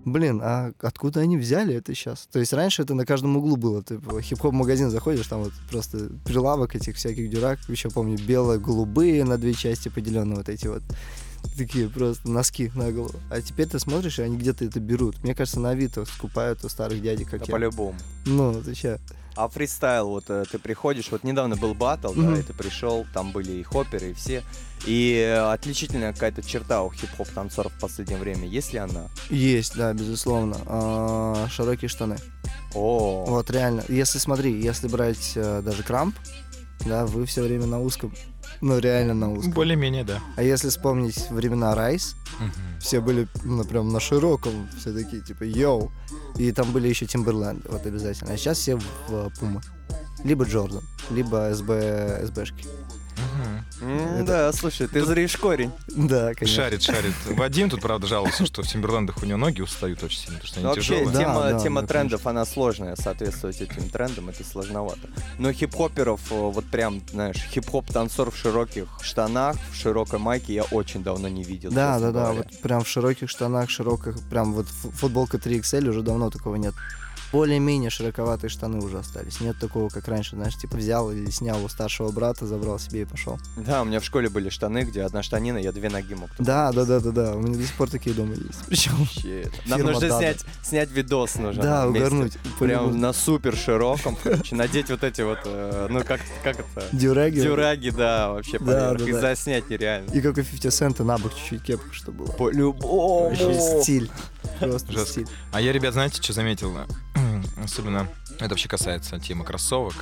Блин, 0.07 0.41
а 0.41 0.73
откуда 0.81 1.19
они 1.21 1.37
взяли 1.37 1.75
это 1.75 1.93
сейчас? 1.93 2.29
То 2.31 2.39
есть 2.39 2.53
раньше 2.53 2.83
это 2.83 2.95
на 2.95 3.05
каждом 3.05 3.37
углу 3.37 3.57
было. 3.57 3.83
Ты 3.83 3.99
в 3.99 4.21
хип-хоп 4.21 4.53
магазин 4.53 4.89
заходишь, 4.89 5.27
там 5.27 5.43
вот 5.43 5.53
просто 5.69 6.11
прилавок 6.25 6.77
этих 6.77 6.95
всяких 6.95 7.29
дюрак. 7.29 7.59
Еще 7.69 7.91
помню, 7.91 8.17
бело-голубые 8.17 9.25
на 9.25 9.37
две 9.37 9.53
части 9.53 9.89
поделенные 9.89 10.37
вот 10.37 10.49
эти 10.49 10.69
вот 10.69 10.83
такие 11.57 11.89
просто 11.89 12.29
носки 12.29 12.71
на 12.75 12.93
голову. 12.93 13.19
А 13.31 13.41
теперь 13.41 13.67
ты 13.67 13.79
смотришь, 13.79 14.19
и 14.19 14.23
они 14.23 14.37
где-то 14.37 14.65
это 14.65 14.81
берут. 14.81 15.23
Мне 15.23 15.35
кажется, 15.35 15.61
на 15.61 15.71
Авито 15.71 16.05
скупают 16.05 16.65
у 16.65 16.69
старых 16.69 17.03
дядек, 17.03 17.31
как 17.31 17.41
да 17.41 17.47
я. 17.47 17.53
по-любому. 17.53 17.99
Ну, 18.25 18.63
ты 18.63 18.75
че? 18.75 18.99
А 19.37 19.49
фристайл, 19.49 20.09
вот 20.09 20.25
э, 20.31 20.45
ты 20.51 20.59
приходишь, 20.59 21.11
вот 21.11 21.23
недавно 21.23 21.57
был 21.57 21.75
батл, 21.75 22.09
mm-hmm. 22.09 22.35
да, 22.35 22.41
и 22.41 22.43
ты 22.43 22.55
пришел, 22.55 23.07
там 23.13 23.33
были 23.33 23.53
и 23.53 23.63
хопперы, 23.63 24.11
и 24.11 24.15
все. 24.15 24.43
И 24.87 25.15
э, 25.15 25.53
отличительная 25.53 26.15
какая-то 26.15 26.43
черта 26.43 26.83
у 26.83 26.91
хип-хоп 26.91 27.29
танцоров 27.29 27.73
в 27.75 27.79
последнее 27.79 28.19
время, 28.19 28.47
есть 28.47 28.73
ли 28.73 28.79
она? 28.79 29.09
Есть, 29.29 29.77
да, 29.77 29.93
безусловно. 29.93 30.57
А, 30.65 31.47
широкие 31.51 31.91
штаны. 31.91 32.17
О. 32.75 33.27
Вот 33.27 33.51
реально. 33.51 33.85
Если 33.89 34.19
смотри, 34.19 34.59
если 34.59 34.89
брать 34.89 35.33
э, 35.35 35.61
даже 35.63 35.83
крамп, 35.83 36.17
да, 36.87 37.05
вы 37.05 37.27
все 37.27 37.43
время 37.43 37.67
на 37.67 37.79
узком. 37.79 38.15
Ну, 38.61 38.79
реально 38.79 39.15
на 39.15 39.33
узком. 39.33 39.53
Более-менее, 39.53 40.05
да. 40.05 40.21
А 40.37 40.43
если 40.43 40.69
вспомнить 40.69 41.31
времена 41.31 41.75
Райс, 41.75 42.17
угу. 42.41 42.51
все 42.81 43.01
были 43.01 43.29
ну, 43.45 43.65
прям 43.65 43.93
на 43.93 44.01
широком, 44.01 44.69
все 44.79 44.93
такие, 44.93 45.23
типа, 45.23 45.45
йоу. 45.45 45.93
И 46.37 46.53
там 46.53 46.73
были 46.73 46.89
еще 46.89 47.07
Тимберленд, 47.07 47.67
вот 47.69 47.87
обязательно. 47.87 48.33
А 48.33 48.37
сейчас 48.37 48.59
все 48.59 48.77
в 49.09 49.31
Пума. 49.39 49.63
Либо 50.25 50.45
Джордан, 50.45 50.83
либо 51.11 51.55
СБ, 51.55 52.27
СБшки. 52.27 52.65
Это... 53.81 54.25
Да, 54.25 54.53
слушай, 54.53 54.87
ты 54.87 55.05
зришь 55.05 55.37
корень. 55.37 55.71
Да, 55.89 56.35
конечно. 56.35 56.63
Шарит, 56.63 56.83
шарит. 56.83 57.13
Вадим 57.27 57.71
тут, 57.71 57.81
правда, 57.81 58.07
жаловался, 58.07 58.47
что 58.47 58.63
в 58.63 58.67
Тимберлендах 58.67 59.23
у 59.23 59.27
него 59.27 59.39
ноги 59.39 59.61
устают 59.61 60.03
очень 60.03 60.19
сильно, 60.19 60.39
потому 60.39 60.49
что 60.49 60.61
они 60.61 60.69
Вообще, 60.69 60.99
тяжелые. 61.05 61.19
тема, 61.19 61.41
да, 61.41 61.59
тема 61.59 61.81
да, 61.83 61.87
трендов, 61.87 62.23
конечно. 62.23 62.31
она 62.31 62.45
сложная, 62.45 62.97
соответствовать 62.97 63.61
этим 63.61 63.89
трендам, 63.91 64.29
это 64.29 64.45
сложновато. 64.45 65.09
Но 65.39 65.53
хип-хоперов, 65.53 66.21
э, 66.31 66.35
вот 66.35 66.65
прям, 66.67 67.03
знаешь, 67.11 67.37
хип-хоп-танцор 67.51 68.31
в 68.31 68.37
широких 68.37 68.87
штанах, 69.03 69.57
в 69.71 69.77
широкой 69.77 70.19
майке 70.19 70.55
я 70.55 70.65
очень 70.65 71.03
давно 71.03 71.29
не 71.29 71.45
видел. 71.45 71.71
Да, 71.71 71.99
да, 71.99 72.11
да, 72.13 72.33
вот 72.33 72.47
прям 72.63 72.85
в 72.85 72.89
широких 72.89 73.29
штанах, 73.29 73.71
широких, 73.71 74.21
прям 74.29 74.53
вот 74.55 74.67
футболка 74.67 75.37
3XL 75.37 75.89
уже 75.89 76.03
давно 76.03 76.31
такого 76.31 76.57
нет. 76.57 76.75
Более-менее 77.37 77.91
широковатые 77.91 78.49
штаны 78.49 78.79
уже 78.79 78.99
остались. 78.99 79.41
Нет 79.41 79.59
такого, 79.61 79.91
как 79.91 80.09
раньше, 80.09 80.37
знаешь, 80.37 80.57
типа 80.57 80.79
взял 80.79 81.11
или 81.13 81.29
снял 81.31 81.63
у 81.63 81.69
старшего 81.69 82.11
брата, 82.11 82.47
забрал 82.47 82.79
себе 82.79 83.03
и 83.03 83.05
пошел. 83.05 83.39
Да, 83.59 83.83
у 83.83 83.85
меня 83.85 84.01
в 84.01 84.05
школе 84.07 84.31
были 84.31 84.49
штаны, 84.49 84.85
где 84.85 85.03
одна 85.03 85.23
штанина, 85.23 85.59
я 85.59 85.71
две 85.73 85.91
ноги 85.91 86.15
мог. 86.15 86.31
туда 86.31 86.73
Да, 86.73 86.73
да, 86.73 86.85
да, 86.87 87.01
да, 87.01 87.11
да. 87.11 87.37
У 87.37 87.41
меня 87.43 87.59
до 87.59 87.63
сих 87.65 87.75
пор 87.75 87.91
такие 87.91 88.17
дома 88.17 88.33
есть. 88.33 88.65
Причем. 88.67 88.95
Нам 89.67 89.83
нужно 89.83 90.09
снять, 90.09 90.47
снять 90.63 90.91
видос 90.91 91.35
нужно. 91.35 91.63
Да, 91.63 91.87
вместе. 91.87 92.07
угорнуть. 92.07 92.39
Прям 92.59 92.99
на 92.99 93.13
супер 93.13 93.55
широком, 93.55 94.17
короче, 94.23 94.55
надеть 94.57 94.89
вот 94.89 95.05
эти 95.05 95.21
вот, 95.21 95.41
э, 95.45 95.89
ну 95.91 96.03
как, 96.05 96.23
как 96.43 96.61
это? 96.61 96.85
дюраги. 96.97 97.41
Дюраги, 97.43 97.91
да, 97.91 98.31
вообще 98.33 98.59
Да, 98.61 98.65
поверх. 98.95 98.99
да, 99.01 99.09
И 99.09 99.13
да. 99.13 99.21
заснять 99.21 99.69
нереально. 99.69 100.11
И 100.11 100.23
как 100.23 100.39
у 100.39 100.43
50 100.43 100.73
цента 100.73 101.05
на 101.05 101.19
бок 101.19 101.35
чуть-чуть 101.35 101.63
кепка, 101.63 101.93
что 101.93 102.13
было. 102.13 102.29
По-любому. 102.29 103.29
Вообще 103.29 103.83
стиль. 103.83 104.11
Просто 104.59 104.91
Жестко. 104.93 105.11
стиль. 105.11 105.29
А 105.53 105.61
я, 105.61 105.73
ребят, 105.73 105.93
знаете, 105.93 106.23
что 106.23 106.33
заметил? 106.33 106.73
Особенно 107.63 108.09
это 108.39 108.51
вообще 108.51 108.69
касается 108.69 109.19
темы 109.19 109.45
кроссовок. 109.45 109.95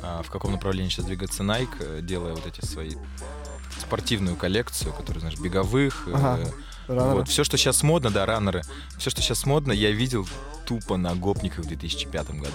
А, 0.00 0.22
В 0.22 0.30
каком 0.30 0.52
направлении 0.52 0.88
сейчас 0.90 1.04
двигается 1.04 1.42
Nike, 1.42 1.74
э, 1.80 2.00
делая 2.02 2.34
вот 2.34 2.46
эти 2.46 2.64
свои 2.64 2.94
спортивную 3.78 4.36
коллекцию, 4.36 4.92
которую, 4.92 5.20
знаешь, 5.20 5.38
беговых. 5.38 6.04
э, 6.08 6.12
Ага. 6.14 6.50
Раннеры. 6.88 7.14
Вот, 7.14 7.28
все, 7.28 7.44
что 7.44 7.56
сейчас 7.56 7.82
модно, 7.82 8.10
да, 8.10 8.26
раннеры. 8.26 8.62
Все, 8.98 9.10
что 9.10 9.22
сейчас 9.22 9.46
модно, 9.46 9.72
я 9.72 9.90
видел 9.92 10.26
тупо 10.66 10.96
на 10.96 11.14
гопниках 11.14 11.64
в 11.64 11.68
2005 11.68 12.30
году 12.40 12.52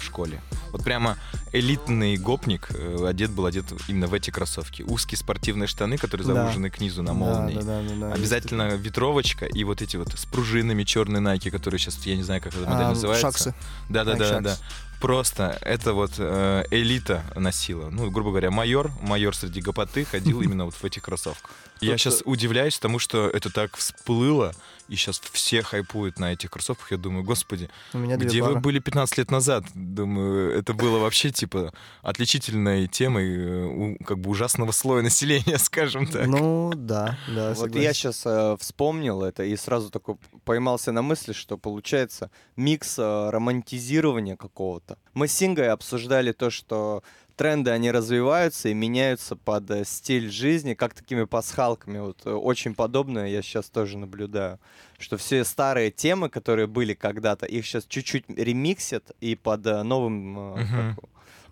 в 0.00 0.04
школе. 0.04 0.40
Вот 0.72 0.82
прямо 0.84 1.16
элитный 1.52 2.16
гопник 2.16 2.68
э, 2.70 3.06
одет 3.08 3.30
был 3.30 3.46
одет 3.46 3.66
именно 3.88 4.06
в 4.06 4.14
эти 4.14 4.30
кроссовки. 4.30 4.82
Узкие 4.82 5.18
спортивные 5.18 5.66
штаны, 5.66 5.96
которые 5.96 6.26
Да. 6.26 6.34
завужены 6.34 6.70
к 6.70 6.80
низу 6.80 7.02
на 7.02 7.12
молнии. 7.12 7.54
Да, 7.54 7.62
да, 7.62 7.82
да, 7.82 7.88
да, 7.88 7.94
да. 8.08 8.12
Обязательно 8.14 8.62
ветровочка 8.76 9.46
и 9.46 9.64
вот 9.64 9.82
эти 9.82 9.96
вот 9.96 10.12
с 10.18 10.26
пружинами 10.26 10.84
черные 10.84 11.20
найки, 11.20 11.50
которые 11.50 11.78
сейчас, 11.78 11.96
я 12.06 12.16
не 12.16 12.22
знаю, 12.22 12.40
как 12.40 12.52
эта 12.54 12.68
модель 12.68 12.84
А, 12.86 12.88
называется. 12.90 13.26
Шаксы. 13.26 13.54
Да, 13.88 14.04
да, 14.04 14.14
да, 14.14 14.40
да. 14.40 14.56
Просто 15.00 15.58
это 15.62 15.94
вот 15.94 16.12
э, 16.18 16.64
элита 16.70 17.24
носила. 17.34 17.88
Ну, 17.88 18.10
грубо 18.10 18.30
говоря, 18.30 18.50
майор, 18.50 18.90
майор 19.00 19.34
среди 19.34 19.60
гопоты 19.62 20.04
ходил 20.04 20.40
именно 20.42 20.66
вот 20.66 20.74
в 20.74 20.84
этих 20.84 21.02
кроссовках. 21.02 21.50
Я 21.80 21.96
сейчас 21.96 22.22
удивляюсь 22.26 22.78
тому, 22.78 22.98
что 22.98 23.26
это 23.28 23.50
так 23.50 23.76
всплыло, 23.78 24.52
и 24.90 24.96
сейчас 24.96 25.20
все 25.32 25.62
хайпуют 25.62 26.18
на 26.18 26.32
этих 26.32 26.50
кроссовках. 26.50 26.90
Я 26.90 26.96
думаю, 26.98 27.24
господи, 27.24 27.70
У 27.94 27.98
меня 27.98 28.16
две 28.16 28.28
где 28.28 28.42
вы 28.42 28.48
пары. 28.50 28.60
были 28.60 28.78
15 28.80 29.18
лет 29.18 29.30
назад? 29.30 29.64
Думаю, 29.74 30.52
это 30.52 30.74
было 30.74 30.98
вообще 30.98 31.30
типа 31.30 31.72
отличительной 32.02 32.88
темой 32.88 33.94
э, 33.94 33.96
как 34.04 34.18
бы 34.18 34.30
ужасного 34.30 34.72
слоя 34.72 35.02
населения, 35.10 35.58
скажем 35.58 36.06
так. 36.06 36.26
Ну, 36.26 36.72
да, 36.74 37.18
да, 37.28 37.54
Вот 37.54 37.74
я 37.76 37.92
сейчас 37.92 38.26
вспомнил 38.60 39.22
это 39.22 39.44
и 39.44 39.56
сразу 39.56 39.90
такой 39.90 40.16
поймался 40.44 40.92
на 40.92 41.02
мысли, 41.02 41.32
что 41.32 41.56
получается 41.56 42.30
микс 42.56 42.98
э, 42.98 43.30
романтизирования 43.30 44.36
какого-то. 44.36 44.98
Мы 45.14 45.28
с 45.28 45.32
Сингой 45.32 45.68
обсуждали 45.68 46.32
то, 46.32 46.50
что 46.50 47.02
тренды, 47.40 47.70
они 47.70 47.90
развиваются 47.90 48.68
и 48.68 48.74
меняются 48.74 49.34
под 49.34 49.70
э, 49.70 49.84
стиль 49.86 50.30
жизни, 50.30 50.74
как 50.74 50.92
такими 50.92 51.24
пасхалками. 51.24 51.98
Вот 51.98 52.18
э, 52.26 52.30
очень 52.32 52.74
подобное 52.74 53.28
я 53.28 53.40
сейчас 53.40 53.70
тоже 53.70 53.96
наблюдаю. 53.96 54.58
Что 54.98 55.16
все 55.16 55.42
старые 55.44 55.90
темы, 55.90 56.28
которые 56.28 56.66
были 56.66 56.92
когда-то, 56.92 57.46
их 57.46 57.64
сейчас 57.64 57.86
чуть-чуть 57.86 58.26
ремиксят 58.28 59.12
и 59.22 59.36
под 59.36 59.66
э, 59.66 59.82
новым, 59.82 60.32
Мгм. 60.34 60.96
как- 60.96 61.04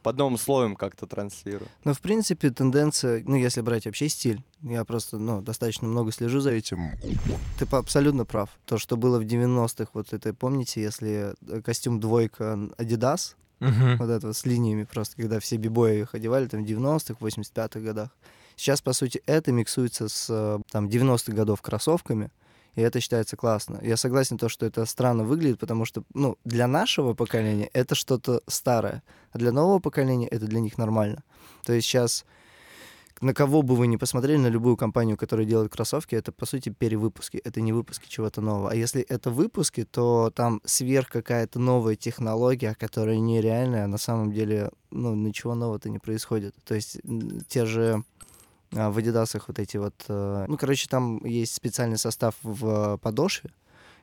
под 0.02 0.16
новым 0.18 0.36
слоем 0.36 0.76
как-то 0.76 1.06
транслируют. 1.06 1.70
Но, 1.84 1.94
в 1.94 2.00
принципе, 2.00 2.50
тенденция, 2.50 3.22
ну, 3.26 3.36
если 3.36 3.62
брать 3.62 3.86
вообще 3.86 4.10
стиль, 4.10 4.42
я 4.62 4.84
просто, 4.84 5.16
ну, 5.18 5.40
достаточно 5.40 5.88
много 5.88 6.12
слежу 6.12 6.40
за 6.40 6.50
этим. 6.50 6.90
Ты 7.58 7.66
абсолютно 7.70 8.26
прав. 8.26 8.50
То, 8.66 8.76
что 8.76 8.98
было 8.98 9.18
в 9.18 9.24
90-х, 9.24 9.90
вот 9.94 10.12
это, 10.12 10.34
помните, 10.34 10.82
если 10.82 11.34
костюм 11.64 11.98
двойка 11.98 12.58
Adidas, 12.76 13.34
Мгм. 13.60 13.96
вот 13.98 14.08
это 14.10 14.28
вот 14.28 14.36
с 14.36 14.46
линиями 14.46 14.84
просто, 14.84 15.16
когда 15.16 15.40
все 15.40 15.56
бибои 15.56 16.00
их 16.00 16.14
одевали 16.14 16.46
там 16.46 16.64
в 16.64 16.66
90-х, 16.66 17.16
85-х 17.20 17.80
годах. 17.80 18.10
Сейчас, 18.56 18.80
по 18.80 18.92
сути, 18.92 19.22
это 19.26 19.52
миксуется 19.52 20.08
с 20.08 20.26
э, 20.30 20.58
там 20.70 20.88
90-х 20.88 21.32
годов 21.32 21.62
кроссовками, 21.62 22.30
и 22.74 22.80
это 22.80 23.00
считается 23.00 23.36
классно. 23.36 23.78
Я 23.82 23.96
согласен 23.96 24.38
то, 24.38 24.48
что 24.48 24.66
это 24.66 24.84
странно 24.86 25.24
выглядит, 25.24 25.58
потому 25.58 25.84
что, 25.84 26.02
ну, 26.14 26.38
для 26.44 26.66
нашего 26.66 27.14
поколения 27.14 27.70
это 27.72 27.94
что-то 27.94 28.40
старое, 28.46 29.02
а 29.32 29.38
для 29.38 29.52
нового 29.52 29.78
поколения 29.78 30.28
это 30.28 30.46
для 30.46 30.60
них 30.60 30.78
нормально. 30.78 31.22
То 31.64 31.72
есть 31.72 31.86
сейчас 31.86 32.24
на 33.20 33.34
кого 33.34 33.62
бы 33.62 33.74
вы 33.74 33.86
ни 33.86 33.96
посмотрели, 33.96 34.38
на 34.38 34.48
любую 34.48 34.76
компанию, 34.76 35.16
которая 35.16 35.46
делает 35.46 35.72
кроссовки, 35.72 36.14
это, 36.14 36.32
по 36.32 36.46
сути, 36.46 36.68
перевыпуски. 36.70 37.38
Это 37.38 37.60
не 37.60 37.72
выпуски 37.72 38.08
чего-то 38.08 38.40
нового. 38.40 38.70
А 38.70 38.74
если 38.74 39.02
это 39.02 39.30
выпуски, 39.30 39.84
то 39.84 40.30
там 40.34 40.60
сверх 40.64 41.08
какая-то 41.08 41.58
новая 41.58 41.96
технология, 41.96 42.74
которая 42.78 43.18
нереальная, 43.18 43.84
а 43.84 43.88
на 43.88 43.98
самом 43.98 44.32
деле, 44.32 44.70
ну, 44.90 45.14
ничего 45.14 45.54
нового-то 45.54 45.90
не 45.90 45.98
происходит. 45.98 46.54
То 46.64 46.74
есть 46.74 47.00
те 47.48 47.64
же 47.64 48.02
а, 48.74 48.90
в 48.90 48.98
Адидасах 48.98 49.48
вот 49.48 49.58
эти 49.58 49.76
вот... 49.76 49.94
Э, 50.08 50.44
ну, 50.48 50.56
короче, 50.56 50.86
там 50.88 51.24
есть 51.24 51.54
специальный 51.54 51.98
состав 51.98 52.34
в 52.42 52.98
подошве, 52.98 53.50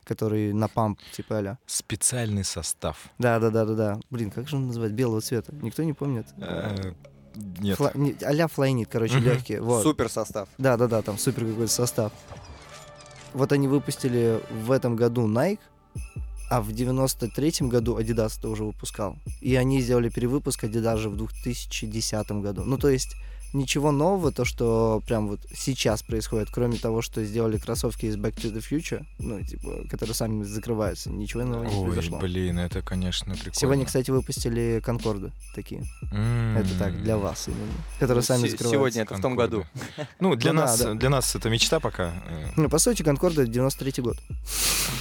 который 0.04 0.52
на 0.52 0.68
памп, 0.68 1.00
типа 1.12 1.38
а 1.38 1.58
Специальный 1.66 2.44
состав. 2.44 3.10
Да, 3.18 3.38
да, 3.38 3.50
да, 3.50 3.64
да, 3.64 3.74
да. 3.74 4.00
Блин, 4.10 4.30
как 4.30 4.48
же 4.48 4.56
он 4.56 4.66
называется? 4.66 4.96
Белого 4.96 5.20
цвета. 5.20 5.54
Никто 5.62 5.82
не 5.84 5.92
помнит. 5.92 6.26
Нет. 7.60 7.76
Фла... 7.76 7.92
Не, 7.94 8.16
а-ля 8.22 8.48
флайнит, 8.48 8.88
короче, 8.90 9.18
легкие. 9.18 9.60
Вот. 9.60 9.82
Супер 9.82 10.08
состав. 10.08 10.48
Да, 10.58 10.76
да, 10.76 10.86
да, 10.86 11.02
там 11.02 11.18
супер 11.18 11.46
какой-то 11.46 11.72
состав. 11.72 12.12
Вот 13.32 13.52
они 13.52 13.68
выпустили 13.68 14.40
в 14.50 14.70
этом 14.70 14.96
году 14.96 15.28
Nike, 15.28 15.58
а 16.48 16.62
в 16.62 16.70
93-м 16.70 17.68
году 17.68 17.98
Adidas 17.98 18.38
это 18.38 18.48
уже 18.48 18.64
выпускал. 18.64 19.16
И 19.40 19.56
они 19.56 19.80
сделали 19.80 20.08
перевыпуск 20.08 20.64
Adidas 20.64 20.96
же 20.98 21.10
в 21.10 21.16
2010 21.16 22.30
году. 22.40 22.62
Ну, 22.64 22.78
то 22.78 22.88
есть 22.88 23.14
ничего 23.52 23.90
нового, 23.92 24.32
то, 24.32 24.44
что 24.44 25.02
прям 25.06 25.28
вот 25.28 25.40
сейчас 25.54 26.02
происходит, 26.02 26.48
кроме 26.52 26.76
того, 26.78 27.02
что 27.02 27.24
сделали 27.24 27.56
кроссовки 27.58 28.06
из 28.06 28.16
Back 28.16 28.34
to 28.36 28.52
the 28.52 28.62
Future, 28.68 29.04
ну, 29.18 29.42
типа, 29.42 29.86
которые 29.90 30.14
сами 30.14 30.42
закрываются, 30.44 31.10
ничего 31.10 31.42
нового 31.44 31.64
не 31.64 31.74
Ой, 31.74 31.84
произошло. 31.86 32.18
блин, 32.18 32.58
это, 32.58 32.82
конечно, 32.82 33.34
прикольно. 33.34 33.54
Сегодня, 33.54 33.84
кстати, 33.86 34.10
выпустили 34.10 34.80
Конкорды 34.84 35.32
такие. 35.54 35.84
М. 36.12 36.56
Это 36.56 36.68
так, 36.78 37.02
для 37.02 37.16
вас 37.16 37.48
именно. 37.48 37.72
Которые 37.98 38.22
сами 38.22 38.42
Се- 38.42 38.50
закрываются. 38.50 38.76
Сегодня 38.76 39.02
это 39.02 39.14
в 39.14 39.20
том 39.22 39.36
году. 39.36 39.64
Ну, 40.20 40.34
для 40.34 40.52
Ну 40.52 40.60
да, 40.60 40.66
нас, 40.66 40.80
да. 40.80 40.94
для 40.94 41.10
нас 41.10 41.34
это 41.34 41.48
мечта 41.50 41.80
пока. 41.80 42.12
Ну, 42.56 42.68
по 42.68 42.78
сути, 42.78 43.02
Конкорды 43.02 43.44
93-й 43.44 44.02
год. 44.02 44.18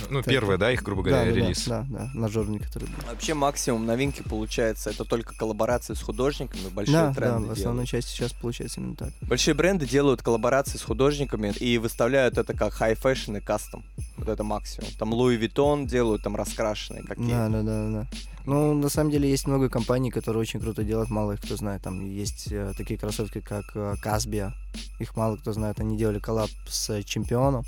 Ну, 0.10 0.22
Так. 0.22 0.32
первая, 0.32 0.58
да, 0.58 0.72
их, 0.72 0.84
грубо 0.84 1.04
Да, 1.04 1.10
говоря, 1.10 1.26
да, 1.32 1.36
да, 1.40 1.46
релиз. 1.46 1.66
да, 1.68 1.86
да, 1.90 2.10
на 2.14 2.28
Джордане, 2.28 2.60
который 2.60 2.86
был. 2.86 2.96
Вообще 3.10 3.34
максимум 3.34 3.86
новинки 3.86 4.22
получается 4.22 4.90
это 4.92 5.04
только 5.04 5.36
коллаборации 5.36 5.94
с 5.94 6.02
художниками, 6.02 6.68
большие 6.70 6.94
Да, 6.94 7.08
да, 7.10 7.14
тренды 7.14 7.48
в 7.48 7.52
основной 7.52 7.86
делают. 7.86 7.90
части 7.90 8.10
сейчас 8.12 8.34
получается 8.42 8.80
именно 8.82 8.96
так. 8.96 9.10
Большие 9.22 9.54
бренды 9.54 9.86
делают 9.88 10.22
коллаборации 10.22 10.78
с 10.78 10.82
художниками 10.82 11.54
и 11.60 11.78
выставляют 11.78 12.38
это 12.38 12.54
как 12.54 12.74
high 12.82 12.98
fashion 13.00 13.38
и 13.38 13.42
кастом. 13.42 13.84
Вот 14.18 14.28
это 14.30 14.44
максимум. 14.44 14.90
Там 15.00 15.14
Louis 15.14 15.40
Vuitton 15.40 15.86
делают 15.88 16.24
там 16.24 16.36
раскрашенные 16.36 17.04
какие 17.04 17.30
Да, 17.30 17.50
да, 17.50 17.62
да, 17.64 17.90
да. 17.92 18.08
Ну, 18.46 18.74
на 18.76 18.90
самом 18.90 19.10
деле 19.12 19.30
есть 19.30 19.48
много 19.48 19.70
компаний, 19.70 20.12
которые 20.12 20.42
очень 20.42 20.60
круто 20.60 20.84
делают, 20.84 21.10
мало 21.10 21.32
их 21.34 21.42
кто 21.42 21.56
знает. 21.56 21.82
Там 21.82 22.06
есть 22.06 22.48
э, 22.52 22.74
такие 22.78 23.00
кроссовки, 23.00 23.42
как 23.42 23.66
э, 23.76 23.96
Casbia. 24.04 24.52
Их 25.00 25.16
мало 25.16 25.38
кто 25.38 25.52
знает. 25.52 25.80
Они 25.80 25.98
делали 25.98 26.20
коллаб 26.20 26.50
с 26.68 26.90
э, 26.92 27.02
чемпионом. 27.04 27.64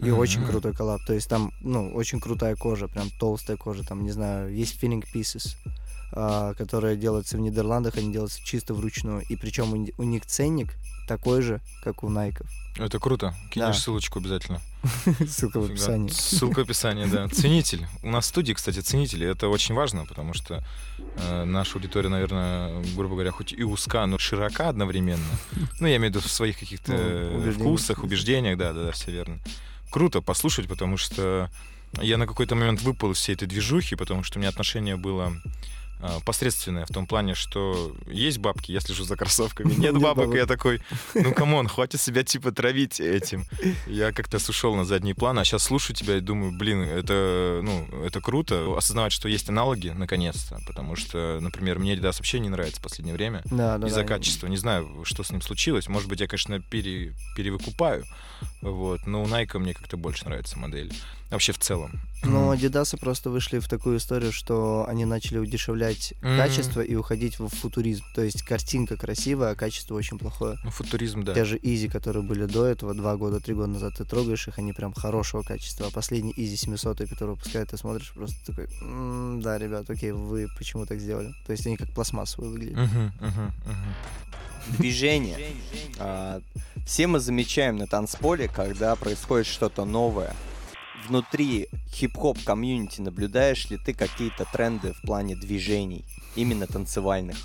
И 0.00 0.04
Мгм. 0.10 0.18
очень 0.18 0.44
крутой 0.44 0.74
коллаб. 0.74 1.00
То 1.06 1.14
есть 1.14 1.28
там, 1.28 1.52
ну, 1.60 1.90
очень 1.94 2.20
крутая 2.20 2.54
кожа, 2.54 2.86
прям 2.86 3.08
толстая 3.18 3.56
кожа. 3.56 3.82
Там, 3.82 4.04
не 4.04 4.12
знаю, 4.12 4.54
есть 4.54 4.80
Filling 4.80 5.02
Pieces, 5.12 5.56
а, 6.12 6.54
которые 6.54 6.96
делаются 6.96 7.36
в 7.36 7.40
Нидерландах, 7.40 7.96
они 7.96 8.12
делаются 8.12 8.40
чисто 8.44 8.74
вручную. 8.74 9.22
И 9.28 9.36
причем 9.36 9.72
у, 9.72 9.76
ни- 9.76 9.94
у 9.98 10.02
них 10.02 10.26
ценник 10.26 10.72
такой 11.08 11.40
же, 11.42 11.60
как 11.84 12.02
у 12.02 12.08
Найков. 12.08 12.48
Это 12.78 12.98
круто. 12.98 13.34
Кинешь 13.50 13.66
Да. 13.68 13.72
ссылочку 13.74 14.18
обязательно. 14.18 14.60
Ссылка 15.26 15.60
в 15.60 15.64
описании. 15.64 16.08
Ссылка 16.10 16.58
в 16.60 16.62
описании, 16.62 17.06
да. 17.06 17.28
Ценитель. 17.32 17.86
У 18.02 18.10
нас 18.10 18.24
в 18.24 18.28
студии, 18.28 18.52
кстати, 18.52 18.80
ценители. 18.80 19.26
Это 19.26 19.48
очень 19.48 19.74
важно, 19.74 20.04
потому 20.04 20.34
что 20.34 20.62
э, 21.18 21.44
наша 21.44 21.76
аудитория, 21.78 22.08
наверное, 22.08 22.82
грубо 22.94 23.14
говоря, 23.14 23.30
хоть 23.30 23.52
и 23.52 23.62
узка, 23.62 24.04
но 24.06 24.18
широка 24.18 24.68
одновременно. 24.68 25.24
Ну, 25.80 25.86
я 25.86 25.96
имею 25.96 26.12
в 26.12 26.16
виду 26.16 26.20
в 26.26 26.30
своих 26.30 26.58
каких-то 26.58 26.92
Ну, 26.92 26.98
э, 26.98 27.36
убеждениях. 27.36 27.56
вкусах, 27.60 28.02
убеждениях, 28.04 28.58
да, 28.58 28.72
да, 28.72 28.84
да, 28.84 28.90
все 28.92 29.10
верно. 29.10 29.38
Круто 29.90 30.20
послушать, 30.20 30.68
потому 30.68 30.96
что 30.96 31.48
я 32.02 32.18
на 32.18 32.26
какой-то 32.26 32.54
момент 32.56 32.82
выпал 32.82 33.12
из 33.12 33.18
всей 33.18 33.34
этой 33.34 33.46
движухи, 33.48 33.94
потому 33.96 34.22
что 34.24 34.38
у 34.38 34.40
меня 34.40 34.48
отношение 34.50 34.96
было 34.96 35.32
а, 36.00 36.20
посредственное 36.20 36.84
в 36.84 36.92
том 36.92 37.06
плане, 37.06 37.34
что 37.34 37.94
есть 38.06 38.38
бабки, 38.38 38.72
я 38.72 38.80
слежу 38.80 39.04
за 39.04 39.16
кроссовками, 39.16 39.72
нет 39.76 39.94
Нет 39.94 40.02
бабок, 40.02 40.34
я 40.34 40.46
такой, 40.46 40.80
ну 41.14 41.32
come 41.32 41.53
on, 41.53 41.68
хватит 41.68 42.00
себя 42.00 42.22
типа 42.22 42.52
травить 42.52 43.00
этим. 43.00 43.44
Я 43.86 44.12
как-то 44.12 44.38
сушел 44.38 44.74
на 44.74 44.84
задний 44.84 45.14
план, 45.14 45.38
а 45.38 45.44
сейчас 45.44 45.64
слушаю 45.64 45.96
тебя 45.96 46.16
и 46.16 46.20
думаю, 46.20 46.52
блин, 46.52 46.82
это, 46.82 47.60
ну, 47.62 47.86
это 48.04 48.20
круто, 48.20 48.76
осознавать, 48.76 49.12
что 49.12 49.28
есть 49.28 49.48
аналоги, 49.48 49.88
наконец-то, 49.88 50.58
потому 50.66 50.96
что, 50.96 51.38
например, 51.40 51.78
мне 51.78 51.94
Adidas 51.94 52.16
вообще 52.18 52.40
не 52.40 52.48
нравится 52.48 52.80
в 52.80 52.82
последнее 52.82 53.14
время 53.14 53.42
Да, 53.46 53.78
да, 53.78 53.86
из-за 53.86 54.02
да. 54.02 54.06
качества. 54.06 54.46
Не 54.48 54.56
знаю, 54.56 55.04
что 55.04 55.22
с 55.22 55.30
ним 55.30 55.40
случилось. 55.40 55.88
Может 55.88 56.08
быть, 56.08 56.20
я, 56.20 56.26
конечно, 56.26 56.60
пере, 56.60 57.14
перевыкупаю, 57.36 58.04
вот, 58.60 59.06
но 59.06 59.22
у 59.22 59.26
Nike 59.26 59.58
мне 59.58 59.74
как-то 59.74 59.96
больше 59.96 60.24
нравится 60.26 60.58
модель. 60.58 60.92
Вообще 61.30 61.52
в 61.52 61.58
целом. 61.58 61.90
Но 62.22 62.52
Adidas 62.54 62.96
просто 62.98 63.30
вышли 63.30 63.58
в 63.58 63.68
такую 63.68 63.98
историю, 63.98 64.32
что 64.32 64.84
они 64.88 65.04
начали 65.04 65.38
удешевлять 65.38 66.14
Мгм. 66.22 66.36
качество 66.36 66.80
и 66.80 66.94
уходить 66.96 67.38
в 67.38 67.48
футуризм. 67.48 68.04
То 68.14 68.22
есть 68.22 68.42
картинка 68.42 68.96
красивая, 68.96 69.50
а 69.50 69.54
качество 69.54 69.94
очень 69.94 70.18
плохое. 70.18 70.56
Ну, 70.64 70.70
футуризм, 70.70 71.22
да. 71.24 71.34
Те 71.34 71.44
же 71.44 71.58
Yeezy, 71.58 71.88
которые 71.90 72.22
были 72.24 72.46
до 72.46 72.64
этого, 72.64 72.94
два 72.94 73.16
года, 73.16 73.38
три 73.40 73.54
года 73.54 73.68
назад, 73.68 73.94
ты 73.96 74.04
трогаешь 74.04 74.48
их, 74.48 74.58
они 74.58 74.72
прям 74.72 74.92
хорошего 74.92 75.42
качества. 75.42 75.86
А 75.88 75.90
последний 75.90 76.32
Yeezy 76.32 76.56
700, 76.56 77.08
который 77.08 77.30
выпускают, 77.30 77.70
ты 77.70 77.76
смотришь 77.76 78.12
просто 78.12 78.36
такой, 78.46 78.66
«М, 78.80 79.40
да, 79.42 79.58
ребят, 79.58 79.88
окей, 79.90 80.12
вы 80.12 80.48
почему 80.56 80.86
так 80.86 80.98
сделали? 81.00 81.32
То 81.46 81.52
есть 81.52 81.66
они 81.66 81.76
как 81.76 81.90
пластмассовые 81.90 82.50
выглядят. 82.52 82.78
Движение. 84.78 85.38
А, 85.98 86.40
Все 86.84 87.06
мы 87.06 87.20
замечаем 87.20 87.76
на 87.76 87.86
танцполе, 87.86 88.48
когда 88.48 88.96
происходит 88.96 89.46
что-то 89.46 89.84
новое. 89.84 90.34
Внутри 91.08 91.68
хип-хоп 91.92 92.38
комьюнити 92.44 93.00
наблюдаешь 93.00 93.70
ли 93.70 93.78
ты 93.78 93.94
какие-то 93.94 94.44
тренды 94.52 94.92
в 94.92 95.02
плане 95.02 95.36
движений, 95.36 96.04
именно 96.34 96.66
танцевальных? 96.66 97.36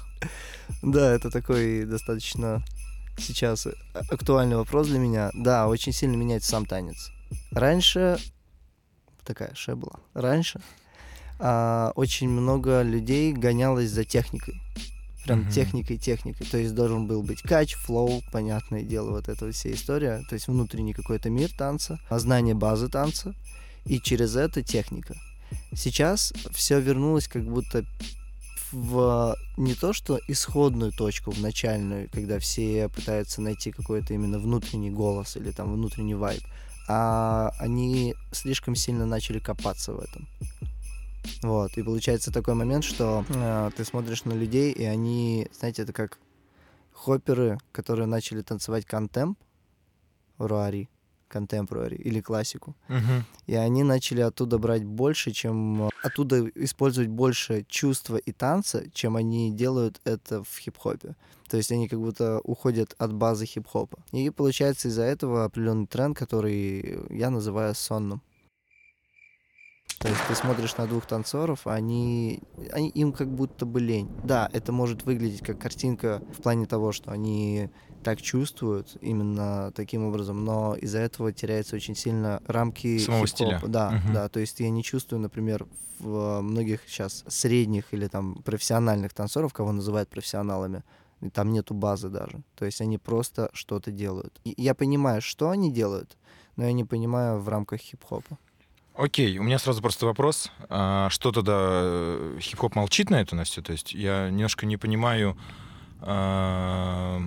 Да, 0.82 1.14
это 1.14 1.30
такой 1.30 1.86
достаточно 1.86 2.64
сейчас 3.18 3.68
актуальный 4.10 4.56
вопрос 4.56 4.88
для 4.88 5.00
меня. 5.00 5.30
Да, 5.34 5.68
очень 5.68 5.94
сильно 5.94 6.16
меняется 6.16 6.50
сам 6.50 6.66
танец. 6.66 7.12
Раньше 7.52 8.18
такая 9.24 9.54
ше 9.54 9.76
была. 9.76 10.00
Раньше 10.14 10.60
а, 11.40 11.92
очень 11.96 12.30
много 12.30 12.82
людей 12.82 13.34
гонялось 13.34 13.90
за 13.90 14.06
техникой. 14.06 14.62
Прям 15.24 15.42
Мгм. 15.42 15.50
техникой, 15.52 15.98
техникой. 15.98 16.48
То 16.48 16.58
есть 16.58 16.74
должен 16.74 17.06
был 17.06 17.22
быть 17.22 17.42
кач, 17.42 17.76
флоу, 17.76 18.24
понятное 18.32 18.84
дело, 18.84 19.12
вот 19.12 19.30
эта 19.30 19.52
вся 19.52 19.72
история. 19.72 20.24
То 20.30 20.36
есть 20.36 20.48
внутренний 20.48 20.94
какой-то 20.94 21.30
мир 21.30 21.50
танца, 21.56 22.00
знание 22.10 22.56
базы 22.56 22.90
танца, 22.90 23.34
и 23.86 24.00
через 24.00 24.36
это 24.36 24.64
техника. 24.64 25.16
Сейчас 25.76 26.34
все 26.52 26.80
вернулось 26.80 27.28
как 27.28 27.44
будто 27.44 27.86
в 28.72 29.36
не 29.58 29.76
то 29.76 29.94
что 29.94 30.20
исходную 30.28 30.92
точку, 30.94 31.32
в 31.32 31.42
начальную, 31.42 32.10
когда 32.10 32.40
все 32.40 32.88
пытаются 32.90 33.42
найти 33.42 33.72
какой-то 33.72 34.14
именно 34.14 34.40
внутренний 34.40 34.90
голос 34.92 35.36
или 35.36 35.52
там 35.52 35.74
внутренний 35.74 36.16
вайб, 36.16 36.42
а 36.88 37.54
они 37.60 38.16
слишком 38.32 38.76
сильно 38.76 39.06
начали 39.06 39.40
копаться 39.40 39.94
в 39.94 40.00
этом. 40.00 40.28
Вот, 41.44 41.78
и 41.78 41.84
получается 41.84 42.32
такой 42.32 42.54
момент, 42.54 42.84
что 42.84 43.26
э, 43.30 43.72
ты 43.76 43.86
смотришь 43.86 44.26
на 44.26 44.34
людей, 44.34 44.72
и 44.72 44.84
они, 44.84 45.48
знаете, 45.58 45.84
это 45.84 45.94
как 45.94 46.20
хопперы, 46.92 47.60
которые 47.72 48.06
начали 48.06 48.42
танцевать 48.42 48.86
контемп, 48.86 49.38
руари, 50.38 50.90
контемпорари 51.28 51.96
или 51.96 52.22
классику. 52.22 52.76
Мгм. 52.88 53.26
И 53.48 53.56
они 53.56 53.84
начали 53.84 54.22
оттуда 54.22 54.58
брать 54.58 54.84
больше, 54.84 55.32
чем... 55.32 55.84
э, 55.84 55.90
Оттуда 56.04 56.50
использовать 56.56 57.10
больше 57.10 57.66
чувства 57.70 58.18
и 58.18 58.32
танца, 58.32 58.84
чем 58.94 59.16
они 59.16 59.52
делают 59.52 60.02
это 60.04 60.44
в 60.44 60.58
хип-хопе. 60.60 61.16
То 61.48 61.58
есть 61.58 61.72
они 61.72 61.88
как 61.88 62.00
будто 62.00 62.40
уходят 62.44 62.96
от 62.98 63.14
базы 63.14 63.46
хип-хопа. 63.46 64.00
И 64.12 64.30
получается 64.30 64.88
из-за 64.88 65.04
этого 65.04 65.46
определенный 65.46 65.88
тренд, 65.88 66.18
который 66.18 67.00
я 67.10 67.30
называю 67.30 67.76
сонным. 67.76 68.22
То 70.02 70.08
есть 70.08 70.22
ты 70.28 70.34
смотришь 70.34 70.76
на 70.78 70.88
двух 70.88 71.06
танцоров, 71.06 71.68
они, 71.68 72.40
они 72.72 72.90
им 72.90 73.14
как 73.14 73.28
будто 73.28 73.68
бы 73.68 73.80
лень. 73.80 74.10
Да, 74.24 74.50
это 74.52 74.72
может 74.72 75.06
выглядеть 75.06 75.42
как 75.42 75.60
картинка 75.60 76.24
в 76.32 76.42
плане 76.42 76.66
того, 76.66 76.92
что 76.92 77.12
они 77.12 77.70
так 78.02 78.20
чувствуют 78.20 78.98
именно 79.00 79.72
таким 79.76 80.06
образом, 80.06 80.44
но 80.44 80.76
из-за 80.76 80.98
этого 81.00 81.32
теряются 81.32 81.76
очень 81.76 81.96
сильно 81.96 82.42
рамки 82.48 82.98
Самого 82.98 83.28
стиля. 83.28 83.62
Да, 83.68 83.92
Мгм. 83.92 84.14
да. 84.14 84.28
То 84.30 84.40
есть 84.40 84.60
я 84.60 84.72
не 84.72 84.84
чувствую, 84.84 85.20
например, 85.20 85.68
в 86.00 86.42
многих 86.42 86.82
сейчас 86.88 87.24
средних 87.28 87.94
или 87.94 88.08
там 88.08 88.42
профессиональных 88.42 89.14
танцоров, 89.14 89.54
кого 89.54 89.72
называют 89.72 90.10
профессионалами, 90.10 90.84
там 91.32 91.52
нету 91.54 91.76
базы 91.76 92.10
даже. 92.10 92.42
То 92.56 92.66
есть 92.66 92.82
они 92.82 92.98
просто 92.98 93.52
что-то 93.54 93.92
делают. 93.92 94.40
И 94.44 94.56
я 94.58 94.74
понимаю, 94.74 95.22
что 95.22 95.52
они 95.52 95.72
делают, 95.72 96.18
но 96.56 96.66
я 96.66 96.74
не 96.74 96.86
понимаю 96.86 97.40
в 97.40 97.48
рамках 97.50 97.82
хип-хопа. 97.82 98.40
Окей, 98.96 99.38
у 99.40 99.44
меня 99.44 99.58
сразу 99.58 99.82
просто 99.82 100.06
вопрос. 100.06 100.52
А 100.70 101.10
что 101.10 101.32
тогда 101.32 101.54
э, 101.56 102.38
хип-хоп 102.42 102.76
молчит 102.76 103.10
на 103.10 103.22
это, 103.22 103.36
на 103.36 103.46
все? 103.46 103.62
То 103.62 103.72
есть 103.72 103.94
я 103.94 104.30
немножко 104.30 104.66
не 104.66 104.76
понимаю, 104.76 105.38
а, 106.02 107.22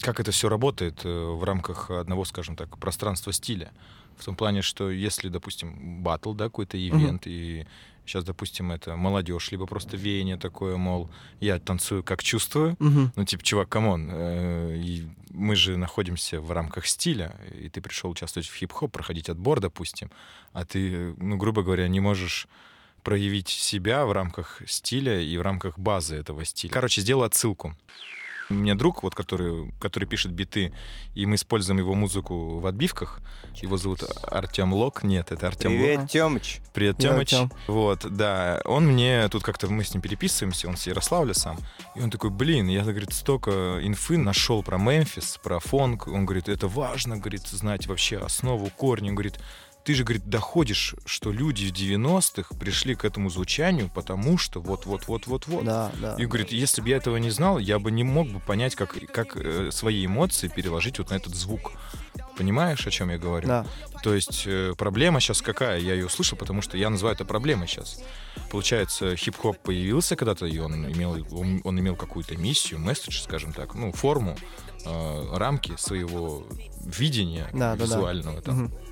как 0.00 0.20
это 0.20 0.30
все 0.30 0.48
работает 0.48 1.00
э, 1.04 1.08
в 1.08 1.42
рамках 1.42 1.90
одного, 1.90 2.24
скажем 2.24 2.54
так, 2.54 2.78
пространства 2.78 3.32
стиля. 3.32 3.72
В 4.18 4.24
том 4.24 4.36
плане, 4.36 4.62
что 4.62 4.90
если, 4.90 5.28
допустим, 5.28 6.02
батл, 6.02 6.32
да, 6.32 6.44
какой-то 6.44 6.76
event, 6.76 7.26
mm-hmm. 7.26 7.62
и 7.62 7.66
сейчас, 8.08 8.24
допустим, 8.24 8.72
это 8.72 8.96
молодежь, 8.96 9.50
либо 9.52 9.66
просто 9.66 9.96
веяние 9.96 10.36
такое, 10.36 10.76
мол, 10.76 11.10
я 11.40 11.58
танцую 11.58 12.02
как 12.02 12.22
чувствую, 12.22 12.74
Мгм. 12.78 13.12
ну, 13.14 13.24
типа, 13.24 13.44
чувак, 13.44 13.68
come 13.68 13.91
on, 13.91 14.08
э, 14.10 15.02
мы 15.30 15.54
же 15.56 15.76
находимся 15.76 16.40
в 16.40 16.50
рамках 16.50 16.86
стиля, 16.86 17.36
и 17.60 17.68
ты 17.68 17.80
пришел 17.80 18.10
участвовать 18.10 18.48
в 18.48 18.54
хип-хоп, 18.54 18.90
проходить 18.90 19.28
отбор, 19.28 19.60
допустим, 19.60 20.10
а 20.52 20.64
ты, 20.64 21.14
ну, 21.18 21.36
грубо 21.36 21.62
говоря, 21.62 21.86
не 21.86 22.00
можешь 22.00 22.48
проявить 23.02 23.48
себя 23.48 24.04
в 24.06 24.12
рамках 24.12 24.62
стиля 24.66 25.20
и 25.20 25.36
в 25.36 25.42
рамках 25.42 25.78
базы 25.78 26.16
этого 26.16 26.44
стиля. 26.44 26.72
Короче, 26.72 27.00
сделаю 27.00 27.26
отсылку. 27.26 27.76
У 28.50 28.54
меня 28.54 28.74
друг, 28.74 29.02
вот, 29.02 29.14
который, 29.14 29.72
который 29.78 30.06
пишет 30.06 30.32
биты, 30.32 30.72
и 31.14 31.26
мы 31.26 31.34
используем 31.34 31.78
его 31.78 31.94
музыку 31.94 32.60
в 32.60 32.66
отбивках. 32.66 33.20
Его 33.56 33.76
зовут 33.76 34.04
Артем 34.22 34.72
Лок. 34.72 35.02
Нет, 35.02 35.32
это 35.32 35.48
Артем 35.48 35.72
Лок. 35.72 35.80
Привет, 35.80 36.10
Тёмыч. 36.10 36.60
Привет. 36.72 37.04
Артём. 37.04 37.52
Вот, 37.66 38.06
да. 38.10 38.62
Он 38.64 38.86
мне, 38.86 39.28
тут 39.28 39.42
как-то 39.42 39.68
мы 39.68 39.84
с 39.84 39.92
ним 39.92 40.00
переписываемся, 40.00 40.66
он 40.66 40.78
с 40.78 40.86
Ярославля 40.86 41.34
сам. 41.34 41.58
И 41.94 42.00
он 42.00 42.10
такой, 42.10 42.30
блин, 42.30 42.68
я, 42.68 42.82
говорит, 42.82 43.12
столько 43.12 43.80
инфы 43.82 44.16
нашел 44.16 44.62
про 44.62 44.78
Мемфис, 44.78 45.38
про 45.42 45.60
фонк. 45.60 46.08
Он 46.08 46.24
говорит, 46.24 46.48
это 46.48 46.68
важно, 46.68 47.18
говорит, 47.18 47.46
знать 47.46 47.86
вообще 47.86 48.16
основу, 48.16 48.70
корни. 48.70 49.10
Он 49.10 49.14
говорит, 49.14 49.38
ты 49.88 49.94
же, 49.94 50.04
говорит, 50.04 50.28
доходишь, 50.28 50.94
что 51.06 51.32
люди 51.32 51.64
в 51.64 51.72
90-х 51.72 52.54
пришли 52.56 52.94
к 52.94 53.06
этому 53.06 53.30
звучанию, 53.30 53.90
потому 53.94 54.36
что 54.36 54.60
вот-вот-вот-вот-вот. 54.60 55.64
Да, 55.64 55.90
да. 55.98 56.14
И 56.18 56.26
говорит, 56.26 56.52
если 56.52 56.82
бы 56.82 56.90
я 56.90 56.98
этого 56.98 57.16
не 57.16 57.30
знал, 57.30 57.58
я 57.58 57.78
бы 57.78 57.90
не 57.90 58.04
мог 58.04 58.28
бы 58.28 58.38
понять, 58.38 58.74
как, 58.74 58.90
как 59.10 59.34
э, 59.38 59.70
свои 59.72 60.04
эмоции 60.04 60.48
переложить 60.48 60.98
вот 60.98 61.08
на 61.08 61.14
этот 61.14 61.34
звук. 61.34 61.72
Понимаешь, 62.36 62.86
о 62.86 62.90
чем 62.90 63.08
я 63.08 63.16
говорю? 63.16 63.48
Да. 63.48 63.66
То 64.02 64.12
есть 64.12 64.42
э, 64.44 64.74
проблема 64.76 65.20
сейчас 65.20 65.40
какая? 65.40 65.80
Я 65.80 65.94
ее 65.94 66.04
услышал, 66.04 66.36
потому 66.36 66.60
что 66.60 66.76
я 66.76 66.90
называю 66.90 67.14
это 67.14 67.24
проблемой 67.24 67.66
сейчас. 67.66 67.98
Получается, 68.50 69.16
хип-хоп 69.16 69.56
появился 69.56 70.16
когда-то, 70.16 70.44
и 70.44 70.58
он 70.58 70.92
имел, 70.92 71.26
он, 71.30 71.62
он 71.64 71.80
имел 71.80 71.96
какую-то 71.96 72.36
миссию, 72.36 72.78
месседж, 72.78 73.22
скажем 73.22 73.54
так, 73.54 73.74
ну, 73.74 73.90
форму, 73.92 74.36
э, 74.84 75.36
рамки 75.36 75.72
своего 75.78 76.46
видения 76.84 77.48
Да, 77.54 77.74
да, 77.74 77.76
да. 77.76 77.84
визуального. 77.84 78.42
Там. 78.42 78.54
Мгм. 78.54 78.87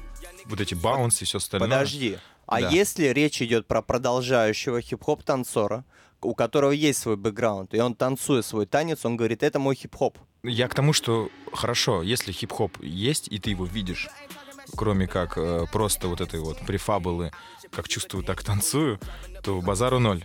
Вот 0.49 0.61
эти 0.61 0.75
баунсы 0.75 1.25
и 1.25 1.27
все 1.27 1.39
остальное. 1.39 1.69
Подожди. 1.69 2.19
А 2.47 2.61
Да. 2.61 2.69
если 2.71 3.07
речь 3.07 3.43
идет 3.43 3.67
про 3.67 3.83
продолжающего 3.83 4.81
хип-хоп 4.81 5.23
танцора, 5.25 5.85
у 6.23 6.35
которого 6.35 6.71
есть 6.71 7.01
свой 7.01 7.17
бэкграунд, 7.17 7.75
и 7.75 7.81
он 7.81 7.95
танцует 7.95 8.45
свой 8.47 8.67
танец, 8.67 9.05
он 9.05 9.17
говорит, 9.17 9.43
это 9.43 9.59
мой 9.59 9.75
хип-хоп. 9.75 10.19
Я 10.45 10.69
к 10.69 10.75
тому, 10.75 10.93
что 10.93 11.29
хорошо, 11.53 12.03
если 12.03 12.33
хип-хоп 12.33 12.83
есть, 12.83 13.29
и 13.29 13.39
ты 13.39 13.51
его 13.51 13.65
видишь, 13.65 14.09
кроме 14.77 15.07
как 15.09 15.37
э, 15.37 15.67
просто 15.73 16.09
вот 16.09 16.21
этой 16.21 16.41
вот 16.41 16.59
префабулы, 16.61 17.33
как 17.73 17.89
чувствую, 17.89 18.23
так 18.25 18.43
танцую, 18.45 19.01
то 19.43 19.61
базару 19.61 19.99
ноль. 19.99 20.25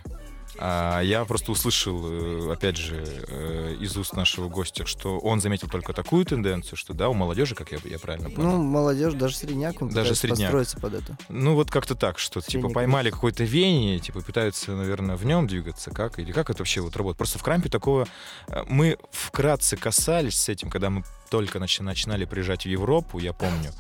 А 0.58 1.02
я 1.02 1.24
просто 1.26 1.52
услышал, 1.52 2.02
э, 2.04 2.54
опять 2.54 2.76
же, 2.78 3.04
э, 3.28 3.76
из 3.80 3.96
уст 3.98 4.14
нашего 4.14 4.50
гостя, 4.50 4.86
что 4.86 5.18
он 5.20 5.40
заметил 5.42 5.68
только 5.68 5.94
такую 5.94 6.26
тенденцию, 6.26 6.78
что 6.78 6.94
да, 6.94 7.10
у 7.10 7.14
молодежи, 7.14 7.56
как 7.56 7.72
я, 7.72 7.80
я 7.86 7.98
правильно 8.00 8.30
понял. 8.30 8.52
Ну, 8.52 8.64
молодежь, 8.64 9.14
даже 9.14 9.36
средняк, 9.36 9.82
он 9.82 9.90
Даже 9.90 10.14
средняк. 10.14 10.52
подстроиться 10.52 10.80
под 10.80 10.94
это. 10.96 11.18
Ну, 11.30 11.56
вот 11.56 11.72
как-то 11.72 11.96
так, 11.96 12.20
что 12.20 12.42
типа 12.42 12.52
Средний 12.52 12.74
поймали 12.74 13.10
какое-то 13.10 13.44
веяние, 13.44 14.00
типа 14.00 14.22
пытаются, 14.22 14.72
наверное, 14.72 15.16
в 15.16 15.26
нем 15.26 15.48
двигаться, 15.48 15.92
как 15.92 16.20
или 16.20 16.32
как 16.32 16.50
это 16.50 16.60
вообще 16.60 16.82
вот 16.82 16.96
работает. 16.96 17.18
Просто 17.18 17.40
в 17.40 17.44
крампе 17.44 17.70
такого 17.70 18.08
э, 18.48 18.64
мы 18.68 18.98
вкратце 19.12 19.78
касались 19.78 20.40
с 20.40 20.50
этим, 20.50 20.70
когда 20.70 20.90
мы 20.90 21.04
только 21.30 21.60
начи- 21.60 21.82
начинали 21.82 22.26
приезжать 22.26 22.64
в 22.66 22.70
Европу, 22.70 23.20
я 23.20 23.34
помню. 23.34 23.72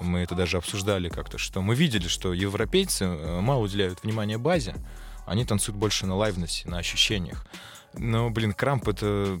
Мы 0.00 0.20
это 0.20 0.34
даже 0.36 0.58
обсуждали 0.58 1.08
как-то, 1.08 1.38
что 1.38 1.60
мы 1.62 1.74
видели, 1.74 2.06
что 2.06 2.32
европейцы 2.32 3.08
мало 3.08 3.62
уделяют 3.62 4.04
внимания 4.04 4.38
базе, 4.38 4.76
они 5.28 5.44
танцуют 5.44 5.78
больше 5.78 6.06
на 6.06 6.16
лайвнесе, 6.16 6.68
на 6.68 6.78
ощущениях. 6.78 7.46
Но, 7.94 8.30
блин, 8.30 8.52
крамп— 8.52 8.88
это 8.90 9.40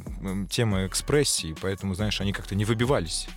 тема 0.50 0.86
экспрессии, 0.86 1.54
поэтому, 1.60 1.94
знаешь, 1.94 2.20
они 2.20 2.32
как-то 2.32 2.54
не 2.54 2.64
выбивались 2.64 3.28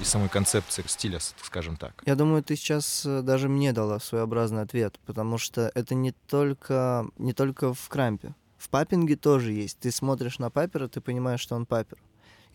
из 0.00 0.08
самой 0.08 0.28
концепции 0.28 0.84
стиля, 0.86 1.18
скажем 1.42 1.76
так. 1.76 2.02
Я 2.06 2.14
думаю, 2.14 2.42
ты 2.42 2.56
сейчас 2.56 3.04
э, 3.04 3.22
даже 3.22 3.48
мне 3.48 3.72
дала 3.72 3.98
своеобразный 3.98 4.62
ответ, 4.62 4.98
потому 5.06 5.38
что 5.38 5.70
это 5.74 5.94
не 5.94 6.12
только, 6.12 7.06
не 7.18 7.32
только 7.32 7.74
в 7.74 7.88
крампе. 7.88 8.34
В 8.58 8.68
папинге 8.68 9.16
тоже 9.16 9.52
есть. 9.52 9.78
Ты 9.78 9.90
смотришь 9.90 10.38
на 10.38 10.50
папера, 10.50 10.88
ты 10.88 11.00
понимаешь, 11.00 11.40
что 11.40 11.56
он 11.56 11.66
папер. 11.66 11.98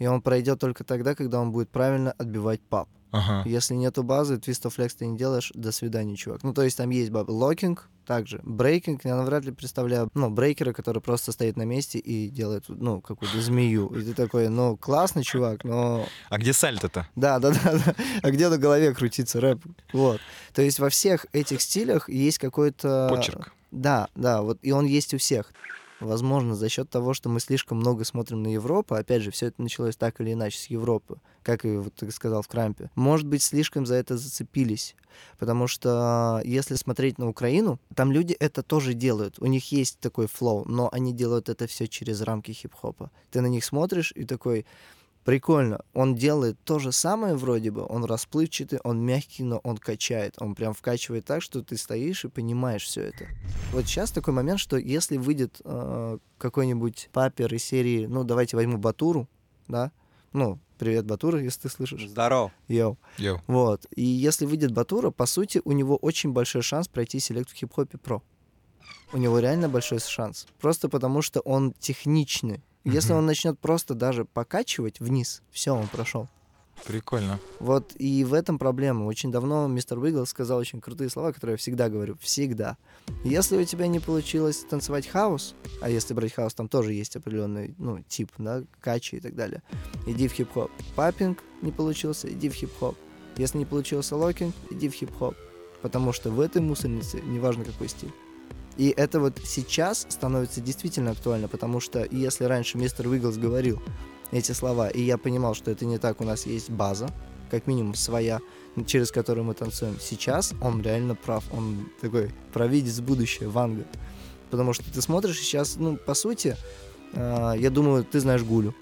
И 0.02 0.08
он 0.08 0.24
пройдет 0.24 0.60
только 0.60 0.84
тогда, 0.84 1.14
когда 1.14 1.40
он 1.40 1.52
будет 1.52 1.70
правильно 1.70 2.14
отбивать 2.14 2.60
пап. 2.60 2.90
Ага. 3.12 3.48
Если 3.48 3.76
нету 3.76 4.02
базы, 4.02 4.40
твист 4.40 4.68
флекс 4.68 4.96
ты 4.96 5.06
не 5.06 5.16
делаешь, 5.16 5.52
до 5.54 5.72
свидания, 5.72 6.16
чувак. 6.16 6.42
Ну, 6.42 6.56
то 6.56 6.64
есть 6.64 6.76
там 6.76 6.90
есть 6.90 7.12
бабы. 7.12 7.32
Локинг 7.32 7.88
также. 8.08 8.40
Брейкинг, 8.42 9.06
я 9.06 9.16
навряд 9.16 9.46
ли 9.46 9.52
представляю, 9.52 10.10
ну, 10.16 10.32
брейкера, 10.32 10.74
который 10.74 11.04
просто 11.04 11.32
стоит 11.32 11.56
на 11.56 11.66
месте 11.66 12.00
и 12.00 12.30
делает, 12.30 12.66
ну, 12.68 13.00
какую-то 13.00 13.40
змею. 13.40 13.90
И 13.90 14.02
ты 14.02 14.16
такой, 14.16 14.50
ну, 14.50 14.76
классный 14.76 15.22
чувак, 15.22 15.66
но 15.66 16.08
А 16.30 16.40
где 16.40 16.52
сальто-то? 16.52 17.08
да, 17.16 17.38
да, 17.38 17.52
да, 17.52 17.74
да. 17.86 17.96
А 18.24 18.32
где 18.32 18.50
на 18.50 18.58
голове 18.58 18.96
крутится 18.96 19.40
рэп? 19.40 19.64
Вот. 19.94 20.20
То 20.56 20.64
есть 20.64 20.80
во 20.80 20.90
всех 20.90 21.28
этих 21.32 21.62
стилях 21.62 22.10
есть 22.10 22.40
какой-то... 22.40 23.08
Почерк. 23.08 23.54
Да, 23.70 24.10
да, 24.16 24.42
вот 24.42 24.58
и 24.64 24.72
он 24.72 24.86
есть 24.86 25.14
у 25.14 25.20
всех. 25.20 25.54
Возможно, 26.02 26.56
за 26.56 26.68
счет 26.70 26.90
того, 26.90 27.14
что 27.14 27.30
мы 27.30 27.40
слишком 27.40 27.78
много 27.78 28.04
смотрим 28.04 28.44
на 28.44 28.48
Европу, 28.48 28.96
опять 28.96 29.22
же, 29.22 29.32
все 29.32 29.48
это 29.48 29.62
началось 29.62 29.96
так 29.96 30.20
или 30.20 30.34
иначе 30.34 30.58
с 30.58 30.66
Европы, 30.66 31.20
как 31.44 31.64
и 31.66 31.78
вот 31.78 31.94
ты 31.96 32.12
сказал 32.12 32.42
в 32.42 32.48
Крампе. 32.48 32.90
Может 32.96 33.28
быть, 33.28 33.44
слишком 33.44 33.86
за 33.86 33.96
это 33.96 34.18
зацепились. 34.18 34.96
Потому 35.38 35.68
что 35.68 36.42
если 36.46 36.76
смотреть 36.76 37.18
на 37.18 37.28
Украину, 37.28 37.80
там 37.96 38.12
люди 38.12 38.34
это 38.34 38.64
тоже 38.64 38.94
делают. 38.94 39.36
У 39.40 39.46
них 39.46 39.72
есть 39.72 40.00
такой 40.00 40.28
флоу, 40.28 40.66
но 40.66 40.90
они 40.92 41.14
делают 41.14 41.50
это 41.50 41.68
все 41.68 41.88
через 41.88 42.22
рамки 42.22 42.52
хип-хопа. 42.52 43.12
Ты 43.30 43.42
на 43.42 43.48
них 43.48 43.66
смотришь 43.66 44.14
и 44.16 44.26
такой, 44.26 44.66
прикольно. 45.23 45.81
Он 45.93 46.15
делает 46.15 46.57
то 46.63 46.79
же 46.79 46.91
самое 46.91 47.36
вроде 47.36 47.71
бы, 47.71 47.86
он 47.88 48.05
расплывчатый, 48.05 48.79
он 48.84 48.99
мягкий, 48.99 49.43
но 49.43 49.57
он 49.60 49.77
качает. 49.77 50.36
Он 50.39 50.55
прям 50.55 50.73
вкачивает 50.73 51.25
так, 51.25 51.41
что 51.41 51.62
ты 51.62 51.77
стоишь 51.77 52.25
и 52.25 52.29
понимаешь 52.29 52.84
все 52.84 53.01
это. 53.01 53.27
Вот 53.71 53.86
сейчас 53.86 54.12
такой 54.12 54.34
момент, 54.34 54.60
что 54.60 54.77
если 54.77 55.17
выйдет 55.17 55.62
э, 55.63 56.17
какой-нибудь 56.38 57.10
popper 57.12 57.54
из 57.53 57.63
серии, 57.63 58.05
ну, 58.05 58.23
давайте 58.23 58.55
возьму 58.55 58.77
Батуру, 58.77 59.27
да, 59.67 59.91
ну, 60.34 60.60
привет, 60.77 61.05
Батура, 61.05 61.41
если 61.41 61.63
ты 61.63 61.69
слышишь. 61.69 62.07
Здорово. 62.07 62.51
Yo. 62.67 62.97
Yo. 63.17 63.41
Вот. 63.47 63.86
И 63.95 64.03
если 64.03 64.45
выйдет 64.45 64.71
Батура, 64.71 65.12
по 65.12 65.25
сути, 65.25 65.62
у 65.65 65.73
него 65.73 65.97
очень 65.97 66.31
большой 66.31 66.62
шанс 66.62 66.88
пройти 66.88 67.19
select 67.19 67.50
в 67.49 67.53
хип-хопе 67.53 67.97
pro. 67.97 68.24
У 69.13 69.17
него 69.17 69.39
реально 69.39 69.67
большой 69.67 69.99
шанс. 69.99 70.47
Просто 70.60 70.88
потому, 70.88 71.21
что 71.21 71.41
он 71.41 71.73
техничный. 71.73 72.63
Если 72.84 73.13
он 73.13 73.26
начнет 73.26 73.60
просто 73.60 73.94
даже 73.94 74.26
покачивать 74.26 75.00
вниз, 75.00 75.44
все, 75.52 75.76
он 75.76 75.88
прошел. 75.88 76.28
Прикольно. 76.86 77.39
Вот 77.60 77.94
и 78.00 78.24
в 78.24 78.34
этом 78.34 78.58
проблема. 78.58 79.06
Очень 79.06 79.32
давно 79.32 79.67
мистер 79.67 80.00
Wiggles 80.00 80.26
сказал 80.26 80.58
очень 80.58 80.82
крутые 80.82 81.10
слова, 81.10 81.32
которые 81.32 81.54
я 81.54 81.58
всегда 81.58 81.89
говорю. 81.89 82.17
Всегда. 82.20 82.78
Если 83.24 83.58
у 83.58 83.63
тебя 83.63 83.88
не 83.88 84.00
получилось 84.00 84.65
танцевать 84.67 85.08
house, 85.08 85.54
а 85.82 85.89
если 85.89 86.13
брать 86.13 86.34
house, 86.34 86.54
там 86.54 86.67
тоже 86.67 86.94
есть 86.94 87.15
определенный 87.15 87.76
ну, 87.78 88.04
тип, 88.08 88.32
да, 88.38 88.63
качи 88.80 89.17
и 89.17 89.20
так 89.20 89.36
далее, 89.36 89.62
иди 90.08 90.28
в 90.28 90.34
хип-хоп. 90.34 90.72
Popping 90.95 91.43
не 91.62 91.72
получился, 91.72 92.32
иди 92.32 92.50
в 92.50 92.54
хип-хоп. 92.54 92.98
Если 93.38 93.60
не 93.60 93.65
получился 93.65 94.15
locking, 94.15 94.56
иди 94.72 94.89
в 94.89 94.94
хип-хоп. 94.94 95.36
Потому 95.82 96.13
что 96.13 96.32
в 96.32 96.39
этой 96.39 96.62
мусорнице, 96.62 97.22
неважно 97.22 97.63
какой 97.63 97.89
стиль. 97.89 98.12
И 98.77 98.93
это 98.95 99.19
вот 99.19 99.39
сейчас 99.43 100.05
становится 100.10 100.62
действительно 100.62 101.12
актуально, 101.12 101.47
потому 101.47 101.79
что 101.79 102.07
если 102.10 102.45
раньше 102.45 102.77
Mr. 102.78 103.08
Wiggles 103.08 103.38
говорил 103.38 103.81
эти 104.31 104.53
слова, 104.53 104.89
и 104.89 105.01
я 105.01 105.17
понимал, 105.17 105.53
что 105.53 105.71
это 105.71 105.86
не 105.86 105.97
так, 105.97 106.21
у 106.21 106.23
нас 106.23 106.45
есть 106.45 106.69
база, 106.69 107.10
как 107.49 107.67
минимум 107.67 107.95
своя, 107.95 108.39
через 108.88 109.12
которую 109.12 109.43
мы 109.43 109.53
танцуем. 109.53 109.97
Сейчас 109.99 110.53
он 110.62 110.81
реально 110.81 111.15
прав, 111.15 111.43
он 111.51 111.89
такой 111.99 112.31
провидец 112.53 112.99
будущее, 113.01 113.49
Ванга. 113.49 113.86
Потому 114.49 114.73
что 114.73 114.91
ты 114.91 115.01
смотришь 115.01 115.39
сейчас, 115.39 115.75
ну, 115.75 115.97
по 115.97 116.13
сути, 116.13 116.57
э, 117.13 117.53
я 117.57 117.69
думаю, 117.69 118.03
ты 118.05 118.19
знаешь 118.19 118.43
Гулю. 118.43 118.73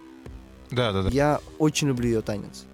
Да, 0.71 0.91
да, 0.91 1.04
да. 1.04 1.10
Я 1.10 1.41
очень 1.58 1.88
люблю 1.88 2.08
ее 2.08 2.21
танец. 2.21 2.65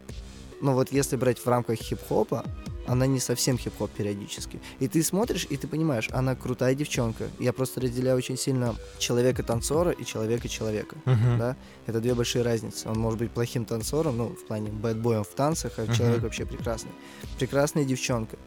Но 0.62 0.74
вот 0.74 0.92
если 0.92 1.16
брать 1.16 1.40
в 1.40 1.48
рамках 1.48 1.78
хип-хопа, 1.78 2.46
она 2.88 3.08
не 3.08 3.20
совсем 3.20 3.58
хип-хоп 3.58 3.90
периодически. 3.92 4.60
И 4.80 4.88
ты 4.88 5.02
смотришь, 5.04 5.48
и 5.50 5.58
ты 5.58 5.68
понимаешь, 5.68 6.10
она 6.12 6.36
крутая 6.36 6.76
девчонка. 6.76 7.28
Я 7.40 7.52
просто 7.54 7.82
разделяю 7.82 8.18
очень 8.18 8.38
сильно 8.38 8.76
человека-танцора 9.00 9.92
и 9.92 10.06
человека-человека. 10.06 10.96
Мгм. 11.06 11.38
Да? 11.40 11.56
Это 11.88 12.00
две 12.00 12.14
большие 12.14 12.44
разницы. 12.44 12.88
Он 12.90 12.98
может 13.00 13.20
быть 13.20 13.32
плохим 13.32 13.66
танцором, 13.66 14.18
ну, 14.18 14.28
в 14.30 14.46
плане 14.48 14.70
бэтбоем 14.70 15.24
в 15.24 15.30
танцах, 15.36 15.74
а 15.78 15.84
Мгм. 15.84 15.94
человек 15.94 16.22
вообще 16.24 16.46
прекрасный. 16.46 16.92
Прекрасная 17.40 17.86
девчонка. 17.86 18.38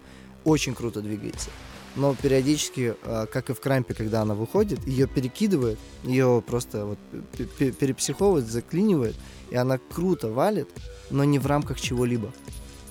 Очень 0.45 0.75
круто 0.75 1.01
двигается. 1.01 1.51
Но 1.97 2.15
периодически, 2.15 2.95
а, 3.03 3.27
как 3.27 3.51
и 3.51 3.55
в 3.55 3.61
крампе, 3.61 3.93
когда 3.95 4.23
она 4.23 4.35
выходит, 4.35 4.87
ее 4.87 5.07
перекидывает, 5.09 5.79
ее 6.05 6.43
просто 6.47 6.85
вот 6.87 6.99
пе- 7.37 7.45
пе- 7.45 7.73
перепсиховывает, 7.73 8.47
заклинивает, 8.47 9.17
и 9.51 9.57
она 9.57 9.79
круто 9.79 10.29
валит, 10.29 10.69
но 11.11 11.25
не 11.25 11.39
в 11.41 11.47
рамках 11.47 11.81
чего-либо. 11.81 12.31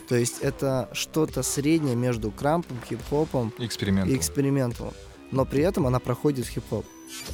То 0.08 0.15
есть 0.15 0.39
это 0.41 0.89
что-то 0.93 1.43
среднее 1.43 1.96
между 1.96 2.32
крампом, 2.32 2.78
хип-хопом 2.89 3.54
и 3.58 3.65
экспериментом. 4.15 4.93
Но 5.32 5.46
при 5.46 5.62
этом 5.62 5.86
она 5.86 6.00
проходит 6.00 6.46
в 6.46 6.50
хип-хоп. 6.50 6.86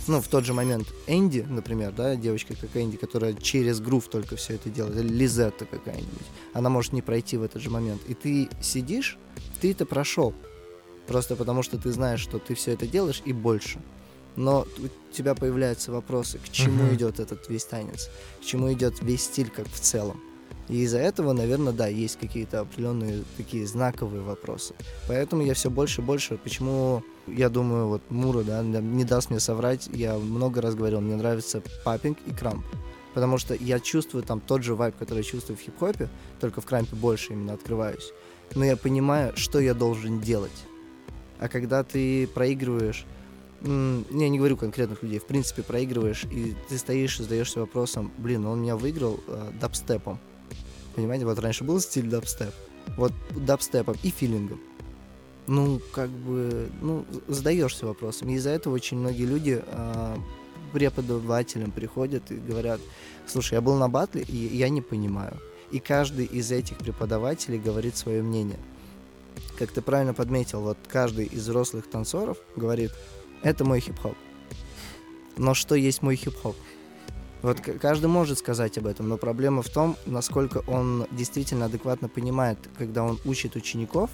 Ну, 0.08 0.22
в 0.22 0.28
тот 0.28 0.46
же 0.46 0.54
момент 0.54 0.88
Энди, 1.08 1.46
например, 1.48 1.92
да, 1.92 2.16
девочка 2.16 2.56
как 2.56 2.76
Энди, 2.76 2.98
которая 2.98 3.34
через 3.34 3.80
грув 3.80 4.08
только 4.08 4.36
все 4.36 4.56
это 4.56 4.70
делает, 4.70 4.98
или 4.98 5.08
Лизетта 5.08 5.66
какая-нибудь, 5.66 6.28
она 6.54 6.70
может 6.70 6.94
не 6.94 7.02
пройти 7.02 7.38
в 7.38 7.44
этот 7.44 7.62
же 7.62 7.70
момент. 7.70 8.02
И 8.08 8.14
ты 8.14 8.50
сидишь, 8.62 9.18
ты 9.62 9.72
это 9.72 9.86
прошел. 9.86 10.34
Просто 11.08 11.36
потому 11.36 11.64
что 11.64 11.78
ты 11.78 11.92
знаешь, 11.92 12.20
что 12.20 12.40
ты 12.40 12.56
все 12.56 12.72
это 12.72 12.88
делаешь 12.88 13.22
и 13.26 13.34
больше. 13.34 13.80
Но 14.36 14.66
у 14.80 15.14
тебя 15.14 15.36
появляются 15.36 15.92
вопросы, 15.92 16.40
к 16.40 16.50
чему 16.50 16.86
Мгм. 16.86 16.96
идет 16.96 17.20
этот 17.20 17.50
весь 17.50 17.66
танец, 17.66 18.10
к 18.42 18.46
чему 18.46 18.72
идет 18.74 19.02
весь 19.02 19.24
стиль 19.24 19.50
как 19.50 19.68
в 19.68 19.80
целом. 19.80 20.20
И 20.70 20.82
из-за 20.84 21.00
этого, 21.00 21.34
наверное, 21.34 21.74
да, 21.74 21.88
есть 21.88 22.18
какие-то 22.18 22.62
определенные 22.62 23.24
такие 23.38 23.68
знаковые 23.68 24.22
вопросы. 24.22 24.74
Поэтому 25.08 25.44
я 25.44 25.54
все 25.54 25.70
больше 25.70 26.02
и 26.02 26.04
больше, 26.04 26.38
почему 26.38 27.04
я 27.28 27.50
думаю, 27.50 27.88
вот 27.88 28.02
Мура, 28.10 28.44
да, 28.44 28.62
не 28.62 29.04
даст 29.04 29.30
мне 29.30 29.40
соврать, 29.40 29.90
я 29.94 30.18
много 30.18 30.62
раз 30.62 30.76
говорил, 30.76 31.02
мне 31.02 31.16
нравится 31.16 31.62
папинг 31.84 32.18
и 32.26 32.34
крамп. 32.34 32.66
Потому 33.14 33.38
что 33.38 33.54
я 33.54 33.80
чувствую 33.80 34.24
там 34.24 34.40
тот 34.40 34.64
же 34.64 34.76
вайб, 34.76 34.96
который 34.98 35.20
я 35.20 35.24
чувствую 35.24 35.58
в 35.58 35.62
хип-хопе, 35.62 36.10
только 36.40 36.62
в 36.62 36.66
крампе 36.66 36.96
больше 36.96 37.34
именно 37.34 37.54
открываюсь. 37.54 38.12
Но 38.56 38.66
я 38.66 38.76
понимаю, 38.76 39.34
что 39.36 39.60
я 39.60 39.74
должен 39.74 40.20
делать. 40.20 40.52
А 41.40 41.48
когда 41.48 41.84
ты 41.84 42.28
проигрываешь, 42.28 43.06
я 43.62 44.30
не 44.30 44.38
говорю 44.38 44.58
конкретных 44.58 45.04
людей, 45.04 45.20
в 45.20 45.26
принципе 45.26 45.62
проигрываешь, 45.62 46.26
и 46.26 46.56
ты 46.70 46.78
стоишь 46.78 47.20
и 47.20 47.24
задаешься 47.24 47.60
вопросом, 47.60 48.12
блин, 48.18 48.46
он 48.46 48.62
меня 48.62 48.76
выиграл 48.76 49.20
э, 49.28 49.52
дабстепом. 49.60 50.20
Понимаете, 50.96 51.26
вот 51.26 51.40
раньше 51.40 51.64
был 51.64 51.80
стиль 51.80 52.08
дабстеп, 52.08 52.54
вот 52.98 53.14
дабстепом 53.32 53.96
и 54.04 54.10
филингом. 54.10 54.60
Ну, 55.48 55.82
как 55.92 56.10
бы, 56.10 56.70
ну, 56.82 57.06
задаешься 57.28 57.86
вопросом. 57.86 58.30
И 58.30 58.34
из-за 58.36 58.52
этого 58.52 58.74
очень 58.76 58.98
многие 58.98 59.26
люди 59.26 59.62
а, 59.68 60.18
преподавателям 60.72 61.72
приходят 61.72 62.32
и 62.32 62.36
говорят, 62.36 62.80
слушай, 63.28 63.56
я 63.56 63.62
был 63.62 63.76
на 63.76 63.90
батле, 63.90 64.22
и 64.22 64.56
я 64.56 64.70
не 64.70 64.82
понимаю. 64.82 65.38
И 65.72 65.80
каждый 65.80 66.26
из 66.26 66.52
этих 66.52 66.78
преподавателей 66.78 67.60
говорит 67.60 67.98
свое 67.98 68.22
мнение. 68.22 68.60
Как 69.58 69.72
ты 69.72 69.82
правильно 69.82 70.14
подметил, 70.14 70.62
вот 70.62 70.78
каждый 70.88 71.26
из 71.26 71.42
взрослых 71.42 71.90
танцоров 71.90 72.38
говорит, 72.56 72.92
это 73.42 73.66
мой 73.66 73.80
хип-хоп. 73.80 74.16
Но 75.36 75.54
что 75.54 75.76
есть 75.76 76.02
мой 76.02 76.16
хип-хоп? 76.16 76.56
Вот 77.44 77.60
каждый 77.60 78.06
может 78.06 78.40
сказать 78.40 78.78
об 78.78 78.88
этом, 78.88 79.10
но 79.10 79.18
проблема 79.18 79.62
в 79.62 79.70
том, 79.70 79.98
насколько 80.06 80.64
он 80.66 81.06
действительно 81.12 81.66
адекватно 81.66 82.08
понимает, 82.08 82.58
когда 82.78 83.04
он 83.04 83.20
учит 83.26 83.58
учеников, 83.58 84.10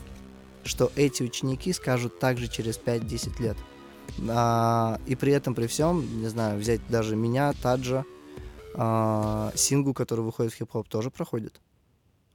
что 0.63 0.91
эти 0.95 1.21
ученики 1.21 1.71
скажут 1.71 2.19
также 2.19 2.47
через 2.47 2.79
5-10 2.79 3.39
лет. 3.39 3.57
А, 4.27 4.99
и 5.05 5.15
при 5.15 5.31
этом, 5.31 5.53
при 5.53 5.67
всем, 5.67 6.21
не 6.21 6.27
знаю, 6.27 6.59
взять 6.59 6.81
даже 6.89 7.15
меня, 7.15 7.53
Таджа, 7.53 8.03
а, 8.73 9.51
Сингу, 9.53 9.93
который 9.93 10.21
выходит 10.21 10.51
в 10.51 10.55
хип-хоп, 10.55 10.89
тоже 10.89 11.11
проходит. 11.11 11.61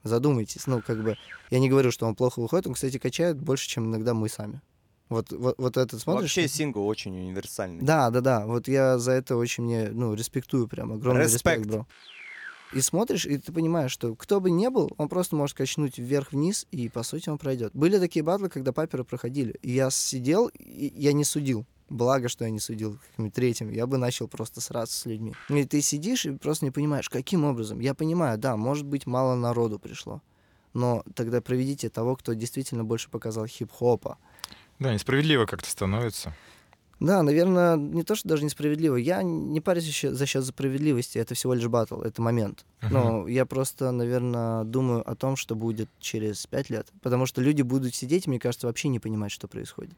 Задумайтесь, 0.04 0.68
ну, 0.68 0.80
как 0.80 1.02
бы, 1.02 1.16
я 1.50 1.58
не 1.58 1.68
говорю, 1.68 1.90
что 1.90 2.06
он 2.06 2.14
плохо 2.14 2.38
выходит, 2.40 2.68
он, 2.68 2.74
кстати, 2.74 2.98
качает 2.98 3.40
больше, 3.40 3.68
чем 3.68 3.86
иногда 3.86 4.14
мы 4.14 4.28
сами. 4.28 4.62
Вот, 5.08 5.32
вот, 5.32 5.54
вот 5.58 5.76
этот 5.76 6.00
смотришь? 6.00 6.22
Вообще 6.22 6.48
сингл 6.48 6.86
очень 6.86 7.16
универсальный. 7.16 7.82
Да, 7.82 8.10
да, 8.10 8.20
да. 8.20 8.46
Вот 8.46 8.68
я 8.68 8.98
за 8.98 9.12
это 9.12 9.36
очень 9.36 9.64
мне, 9.64 9.90
ну, 9.92 10.14
респектую 10.14 10.66
прям. 10.66 10.92
Огромный 10.92 11.24
респект, 11.24 11.58
Респект. 11.58 11.66
бро. 11.66 11.86
И 12.72 12.80
смотришь, 12.80 13.24
и 13.26 13.38
ты 13.38 13.52
понимаешь, 13.52 13.92
что 13.92 14.16
кто 14.16 14.40
бы 14.40 14.50
ни 14.50 14.66
был, 14.68 14.90
он 14.96 15.08
просто 15.08 15.36
может 15.36 15.56
качнуть 15.56 15.98
вверх-вниз, 15.98 16.66
и, 16.72 16.88
по 16.88 17.04
сути, 17.04 17.28
он 17.28 17.38
пройдет. 17.38 17.70
Были 17.72 17.98
такие 17.98 18.24
батлы, 18.24 18.48
когда 18.48 18.72
паперы 18.72 19.04
проходили. 19.04 19.52
И 19.62 19.70
я 19.70 19.90
сидел, 19.90 20.48
и 20.48 20.92
я 20.96 21.12
не 21.12 21.24
судил. 21.24 21.66
Благо, 21.90 22.28
что 22.28 22.44
я 22.44 22.50
не 22.50 22.58
судил 22.58 22.98
каким-нибудь 23.10 23.34
третьим. 23.34 23.70
Я 23.70 23.86
бы 23.86 23.98
начал 23.98 24.26
просто 24.26 24.60
сраться 24.60 24.98
с 24.98 25.06
людьми. 25.06 25.34
И 25.50 25.64
ты 25.64 25.82
сидишь 25.82 26.24
и 26.26 26.32
просто 26.32 26.64
не 26.64 26.70
понимаешь, 26.70 27.08
каким 27.10 27.44
образом. 27.44 27.78
Я 27.78 27.94
понимаю, 27.94 28.38
да, 28.38 28.56
может 28.56 28.86
быть, 28.86 29.06
мало 29.06 29.36
народу 29.36 29.78
пришло. 29.78 30.22
Но 30.72 31.04
тогда 31.14 31.40
проведите 31.40 31.90
того, 31.90 32.16
кто 32.16 32.32
действительно 32.32 32.82
больше 32.84 33.10
показал 33.10 33.46
хип-хопа. 33.46 34.18
Да, 34.84 34.92
несправедливо 34.92 35.46
как-то 35.46 35.68
становится. 35.70 36.34
Да, 37.00 37.22
наверное, 37.22 37.76
не 37.76 38.02
то, 38.02 38.14
что 38.14 38.28
даже 38.28 38.44
несправедливо. 38.44 38.96
Я 38.96 39.22
не 39.22 39.60
парюсь 39.60 39.84
еще 39.84 40.12
за 40.12 40.26
счет 40.26 40.44
справедливости. 40.44 41.18
Это 41.18 41.34
всего 41.34 41.54
лишь 41.54 41.66
батл, 41.66 42.02
это 42.02 42.20
момент. 42.22 42.64
Но 42.90 43.26
я 43.26 43.46
просто, 43.46 43.90
наверное, 43.90 44.64
думаю 44.64 45.08
о 45.10 45.14
том, 45.16 45.36
что 45.36 45.54
будет 45.54 45.88
через 45.98 46.46
пять 46.46 46.70
лет. 46.70 46.88
Потому 47.02 47.26
что 47.26 47.40
люди 47.40 47.62
будут 47.62 47.94
сидеть, 47.94 48.26
мне 48.26 48.38
кажется, 48.38 48.66
вообще 48.66 48.88
не 48.88 49.00
понимать, 49.00 49.32
что 49.32 49.48
происходит. 49.48 49.96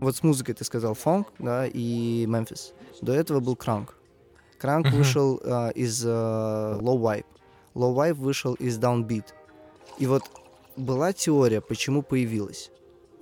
Вот 0.00 0.16
с 0.16 0.22
музыкой 0.22 0.54
ты 0.54 0.64
сказал 0.64 0.94
фонк, 0.94 1.28
да, 1.38 1.66
и 1.66 2.24
Мемфис. 2.26 2.72
До 3.00 3.12
этого 3.12 3.40
был 3.40 3.54
Кранк. 3.56 3.94
Кранк 4.58 4.86
Мгм. 4.86 4.96
вышел 4.96 5.40
а, 5.44 5.68
из 5.70 6.02
а, 6.06 6.78
Low 6.80 6.98
Vibe. 7.00 7.26
Low 7.74 7.94
Vibe 7.94 8.14
вышел 8.14 8.54
из 8.54 8.78
Downbeat. 8.78 9.26
И 9.98 10.06
вот 10.06 10.22
была 10.76 11.12
теория, 11.12 11.60
почему 11.60 12.02
появилась. 12.02 12.70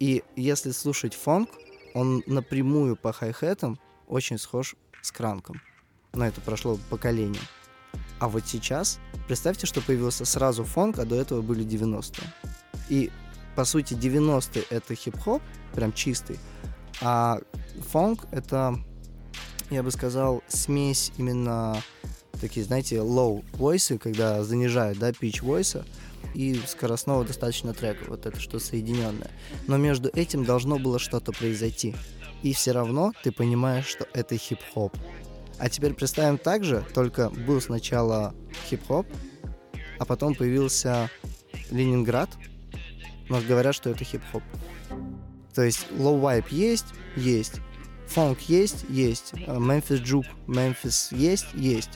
И 0.03 0.25
если 0.35 0.73
слушать 0.73 1.15
фонк, 1.15 1.49
он 1.95 2.25
напрямую 2.27 2.97
по 2.97 3.13
хай-хетам 3.13 3.79
очень 4.09 4.37
схож 4.37 4.75
с 5.01 5.13
Кранком. 5.13 5.63
Но 6.13 6.27
это 6.27 6.41
прошло 6.41 6.77
поколение. 6.91 7.41
А 8.19 8.29
вот 8.29 8.43
сейчас, 8.45 8.99
представьте, 9.29 9.69
что 9.69 9.81
появился 9.81 10.25
сразу 10.25 10.65
фонк, 10.65 10.99
а 10.99 11.05
до 11.05 11.15
этого 11.15 11.41
были 11.41 11.65
90-е. 11.65 12.27
И, 12.89 13.13
по 13.55 13.65
сути, 13.65 13.95
90-е— 13.95 14.65
это 14.71 14.97
хип-хоп, 14.97 15.41
прям 15.73 15.93
чистый, 15.93 16.41
а 17.01 17.39
фонк— 17.93 18.27
это, 18.33 18.81
я 19.71 19.85
бы 19.85 19.93
сказал, 19.93 20.43
смесь 20.49 21.13
именно 21.17 21.81
такие, 22.41 22.67
знаете, 22.67 22.97
low 22.97 23.45
войсы, 23.53 23.99
когда 23.99 24.43
занижают, 24.43 24.99
да, 24.99 25.11
pitch 25.11 25.45
войса, 25.45 25.87
и 26.35 26.61
скоростного 26.67 27.25
достаточно 27.25 27.73
трека, 27.73 28.05
вот 28.09 28.27
это 28.27 28.39
что 28.41 28.59
соединенное. 28.59 29.31
Но 29.67 29.77
между 29.77 30.09
этим 30.09 30.45
должно 30.45 30.79
было 30.79 30.99
что-то 30.99 31.33
произойти. 31.33 31.95
И 32.43 32.53
все 32.53 32.73
равно 32.73 33.13
ты 33.23 33.33
понимаешь, 33.33 33.87
что 33.87 34.07
это 34.13 34.37
хип-хоп. 34.37 34.97
А 35.59 35.69
теперь 35.69 35.95
представим 35.95 36.39
так 36.39 36.65
же, 36.65 36.85
только 36.93 37.31
был 37.31 37.61
сначала 37.61 38.35
хип-хоп, 38.69 39.07
а 39.99 40.05
потом 40.05 40.35
появился 40.35 41.11
Ленинград, 41.71 42.31
но 43.29 43.41
говорят, 43.41 43.75
что 43.75 43.91
это 43.91 44.05
хип-хоп. 44.05 44.43
То 45.55 45.63
есть 45.63 45.87
low 45.93 46.21
vibe 46.21 46.47
есть, 46.51 46.87
есть. 47.17 47.61
Фонк 48.09 48.41
есть, 48.43 48.85
есть. 48.89 49.33
Мемфис 49.35 50.01
Джук, 50.01 50.27
Мемфис 50.47 51.13
есть, 51.13 51.47
есть. 51.55 51.91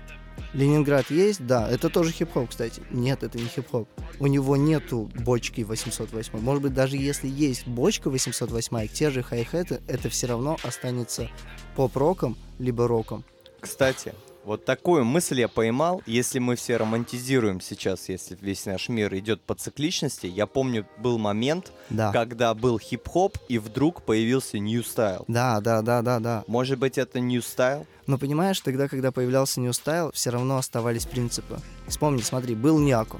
Ленинград 0.52 1.10
есть, 1.10 1.46
да, 1.46 1.68
это 1.68 1.90
тоже 1.90 2.12
хип-хоп, 2.12 2.50
кстати. 2.50 2.82
Нет, 2.90 3.22
это 3.22 3.38
не 3.38 3.46
хип-хоп. 3.46 3.88
У 4.18 4.26
него 4.26 4.56
нету 4.56 5.10
бочки 5.20 5.62
808. 5.62 6.38
Может 6.40 6.62
быть, 6.62 6.74
даже 6.74 6.96
если 6.96 7.28
есть 7.28 7.66
бочка 7.66 8.08
808, 8.10 8.88
те 8.88 9.10
же 9.10 9.22
хай-хеты, 9.22 9.80
это 9.86 10.08
все 10.08 10.26
равно 10.26 10.56
останется 10.62 11.28
поп-роком, 11.74 12.36
либо 12.58 12.88
роком. 12.88 13.24
Кстати, 13.60 14.14
вот 14.46 14.64
такую 14.64 15.04
мысль 15.04 15.40
я 15.40 15.48
поймал. 15.48 16.02
Если 16.06 16.38
мы 16.38 16.54
все 16.56 16.76
романтизируем 16.76 17.60
сейчас, 17.60 18.08
если 18.08 18.38
весь 18.40 18.64
наш 18.64 18.88
мир 18.88 19.12
идет 19.16 19.42
по 19.42 19.54
цикличности, 19.54 20.26
я 20.26 20.46
помню, 20.46 20.86
был 20.98 21.18
момент, 21.18 21.72
Да. 21.90 22.12
когда 22.12 22.54
был 22.54 22.78
хип-хоп, 22.78 23.36
и 23.48 23.58
вдруг 23.58 24.02
появился 24.02 24.58
new 24.58 24.82
style. 24.82 25.24
Да, 25.28 25.60
да, 25.60 25.82
да, 25.82 26.00
да, 26.00 26.20
да. 26.20 26.44
Может 26.46 26.78
быть, 26.78 26.96
это 26.96 27.18
new 27.18 27.40
style? 27.40 27.86
Но 28.06 28.18
понимаешь, 28.18 28.60
тогда, 28.60 28.86
когда 28.86 29.10
появлялся 29.10 29.60
New 29.60 29.72
Style, 29.72 30.12
все 30.14 30.30
равно 30.30 30.58
оставались 30.58 31.06
принципы. 31.06 31.58
Вспомни, 31.88 32.20
смотри, 32.20 32.54
был 32.54 32.78
Няко, 32.78 33.18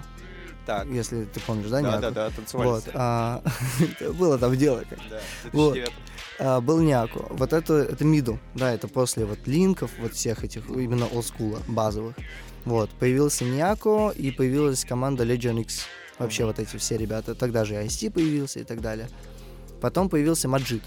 Так. 0.65 0.87
если 0.87 1.25
ты 1.25 1.41
помнишь, 1.41 1.67
да, 1.71 1.81
Да, 1.83 1.89
Няко? 1.89 2.01
да, 2.03 2.11
да, 2.13 2.31
танцевали. 2.31 2.69
Вот, 2.69 2.83
все. 2.83 2.93
а, 2.95 3.43
было 4.15 4.39
там 4.39 4.57
дело 4.57 4.85
как. 4.89 4.99
Да, 5.11 5.19
Вот. 5.53 5.77
2009. 6.39 6.41
А, 6.41 6.61
был 6.61 6.81
Няко. 6.81 7.27
Вот 7.31 7.53
это, 7.53 7.75
это 7.75 8.05
мидл, 8.05 8.37
да, 8.55 8.73
это 8.73 8.89
после 8.89 9.25
вот 9.25 9.39
линков, 9.47 9.91
вот 9.99 10.15
всех 10.15 10.45
этих, 10.45 10.69
именно 10.69 11.07
олдскула, 11.07 11.61
базовых. 11.69 12.17
Вот, 12.65 12.91
появился 12.91 13.45
Няко, 13.45 14.11
и 14.11 14.31
появилась 14.31 14.85
команда 14.85 15.25
Legion 15.25 15.61
X. 15.61 15.87
Вообще 16.19 16.45
вот 16.45 16.59
эти 16.59 16.77
все 16.77 16.97
ребята. 16.97 17.35
Тогда 17.35 17.65
же 17.65 17.75
IST 17.75 18.11
появился 18.11 18.61
и 18.61 18.65
так 18.65 18.81
далее. 18.81 19.09
Потом 19.81 20.09
появился 20.09 20.49
Маджид. 20.49 20.83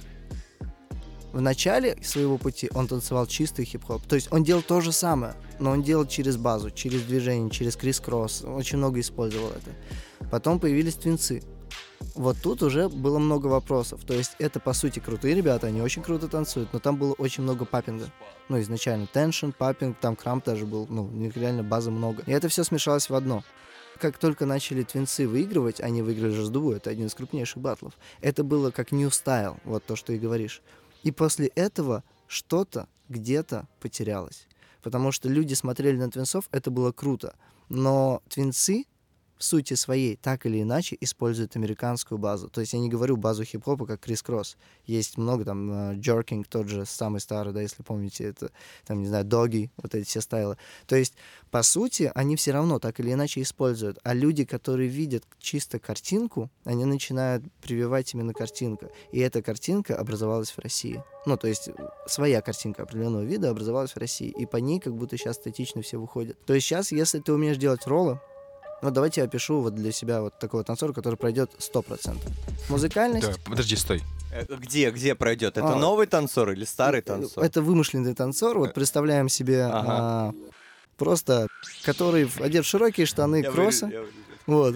В 1.32 1.42
начале 1.42 1.96
своего 2.02 2.40
пути 2.40 2.70
он 2.74 2.88
танцевал 2.88 3.28
чистый 3.28 3.64
хип-хоп. 3.64 4.02
То 4.08 4.16
есть 4.16 4.32
он 4.32 4.44
делал 4.44 4.64
то 4.64 4.82
же 4.82 4.92
самое, 4.92 5.36
но 5.60 5.72
он 5.72 5.84
делал 5.84 6.08
через 6.08 6.38
базу, 6.38 6.72
через 6.72 7.04
движение, 7.04 7.52
через 7.52 7.76
крис-кросс. 7.76 8.44
Очень 8.44 8.80
много 8.80 9.00
использовал 9.00 9.50
это. 9.50 9.72
Потом 10.32 10.60
появились 10.60 10.96
твинцы. 10.96 11.44
Вот 12.16 12.38
тут 12.42 12.64
уже 12.64 12.90
было 12.90 13.20
много 13.20 13.48
вопросов. 13.48 14.04
То 14.06 14.14
есть 14.14 14.36
это, 14.40 14.60
по 14.60 14.74
сути, 14.74 15.00
крутые 15.00 15.36
ребята, 15.36 15.68
они 15.68 15.82
очень 15.82 16.02
круто 16.02 16.28
танцуют, 16.28 16.74
но 16.74 16.80
там 16.80 16.98
было 16.98 17.14
очень 17.14 17.44
много 17.44 17.66
папинга. 17.66 18.12
Ну, 18.48 18.60
изначально 18.62 19.08
теншн, 19.08 19.52
папинг, 19.52 19.98
там 20.00 20.16
крамп 20.16 20.46
даже 20.46 20.66
был, 20.66 20.88
ну, 20.90 21.10
реально 21.36 21.64
базы 21.64 21.92
много. 21.92 22.24
И 22.26 22.32
это 22.32 22.48
все 22.48 22.64
смешалось 22.64 23.10
в 23.10 23.16
одно. 23.16 23.44
Как 24.00 24.18
только 24.18 24.46
начали 24.46 24.84
твинцы 24.84 25.28
выигрывать, 25.28 25.82
они 25.82 26.02
выиграли 26.02 26.32
Жаздуву, 26.32 26.72
это 26.72 26.90
один 26.90 27.08
из 27.08 27.14
крупнейших 27.14 27.62
батлов. 27.62 27.94
Это 28.22 28.44
было 28.44 28.72
как 28.72 28.92
new 28.92 29.10
style, 29.10 29.58
вот 29.66 29.86
то, 29.86 29.96
что 29.96 30.14
и 30.14 30.20
говоришь. 30.20 30.62
И 31.04 31.12
после 31.12 31.48
этого 31.48 32.04
что-то 32.28 32.88
где-то 33.10 33.68
потерялось. 33.82 34.48
Потому 34.82 35.12
что 35.12 35.28
люди 35.28 35.54
смотрели 35.54 35.98
на 35.98 36.10
твинцов, 36.10 36.46
это 36.52 36.72
было 36.72 36.92
круто. 36.94 37.36
Но 37.68 38.22
твинцы 38.30 38.86
в 39.40 39.44
сути 39.46 39.74
своей 39.74 40.18
так 40.18 40.46
или 40.46 40.62
иначе 40.62 40.98
используют 41.00 41.56
американскую 41.56 42.18
базу. 42.18 42.50
То 42.50 42.60
есть 42.60 42.74
я 42.74 42.80
не 42.80 42.90
говорю 42.90 43.16
базу 43.16 43.46
хип-хопа, 43.46 43.86
как 43.86 44.02
Крис 44.02 44.22
Кросс. 44.22 44.58
Есть 44.86 45.18
много 45.18 45.46
там, 45.46 46.00
Джоркинг 46.00 46.46
тот 46.48 46.68
же 46.68 46.86
самый 46.86 47.22
старый, 47.22 47.54
да, 47.54 47.62
если 47.62 47.82
помните, 47.82 48.26
это, 48.26 48.52
там, 48.86 49.00
не 49.00 49.08
знаю, 49.08 49.24
Доги, 49.24 49.72
вот 49.78 49.96
эти 49.96 50.06
все 50.06 50.20
стайлы. 50.20 50.58
То 50.88 50.98
есть, 50.98 51.16
по 51.52 51.64
сути, 51.64 52.12
они 52.16 52.36
все 52.36 52.52
равно 52.52 52.80
так 52.80 53.00
или 53.00 53.14
иначе 53.14 53.42
используют. 53.42 53.98
А 54.04 54.14
люди, 54.14 54.44
которые 54.44 54.90
видят 54.90 55.24
чисто 55.40 55.80
картинку, 55.80 56.52
они 56.66 56.84
начинают 56.84 57.44
прививать 57.62 58.14
именно 58.14 58.34
картинку. 58.34 58.92
И 59.14 59.20
эта 59.20 59.42
картинка 59.42 59.96
образовалась 59.96 60.52
в 60.52 60.60
России. 60.60 61.02
Ну, 61.26 61.38
то 61.38 61.48
есть 61.48 61.70
своя 62.08 62.42
картинка 62.42 62.84
определенного 62.84 63.24
вида 63.24 63.50
образовалась 63.50 63.92
в 63.92 63.98
России. 63.98 64.34
И 64.38 64.46
по 64.46 64.58
ней 64.58 64.82
как 64.82 64.96
будто 64.96 65.16
сейчас 65.18 65.38
статично 65.38 65.82
все 65.82 65.98
выходят. 65.98 66.38
То 66.46 66.54
есть 66.54 66.68
сейчас, 66.68 66.92
если 66.92 67.20
ты 67.20 67.32
умеешь 67.32 67.58
делать 67.58 67.88
роллы, 67.88 68.20
ну, 68.82 68.92
давайте 68.92 69.22
я 69.22 69.26
опишу 69.26 69.62
вот 69.62 69.76
для 69.76 69.92
себя 69.92 70.22
вот 70.22 70.38
такого 70.40 70.64
танцора, 70.64 70.94
который 70.94 71.16
пройдет 71.16 71.52
100%. 71.60 72.18
Музыкальность... 72.70 73.28
Да, 73.28 73.34
подожди, 73.46 73.76
стой. 73.76 74.02
Э, 74.32 74.46
Где, 74.48 74.92
где 74.92 75.16
пройдет? 75.16 75.58
Это 75.58 75.74
А. 75.74 75.76
новый 75.76 76.06
танцор 76.08 76.52
или 76.52 76.66
старый 76.66 77.02
танцор? 77.02 77.44
Это 77.44 77.62
вымышленный 77.62 78.14
танцор. 78.16 78.58
Вот 78.60 78.74
представляем 78.74 79.28
себе 79.30 79.64
Ага. 79.64 79.86
а, 79.90 80.34
просто, 80.98 81.48
который 81.84 82.30
одет 82.40 82.66
в 82.66 82.68
широкие 82.68 83.06
штаны, 83.06 83.38
Я 83.38 83.52
кроссы. 83.52 83.86
вырежу, 83.86 84.02
я 84.02 84.02
вырежу. 84.02 84.16
Вот. 84.48 84.76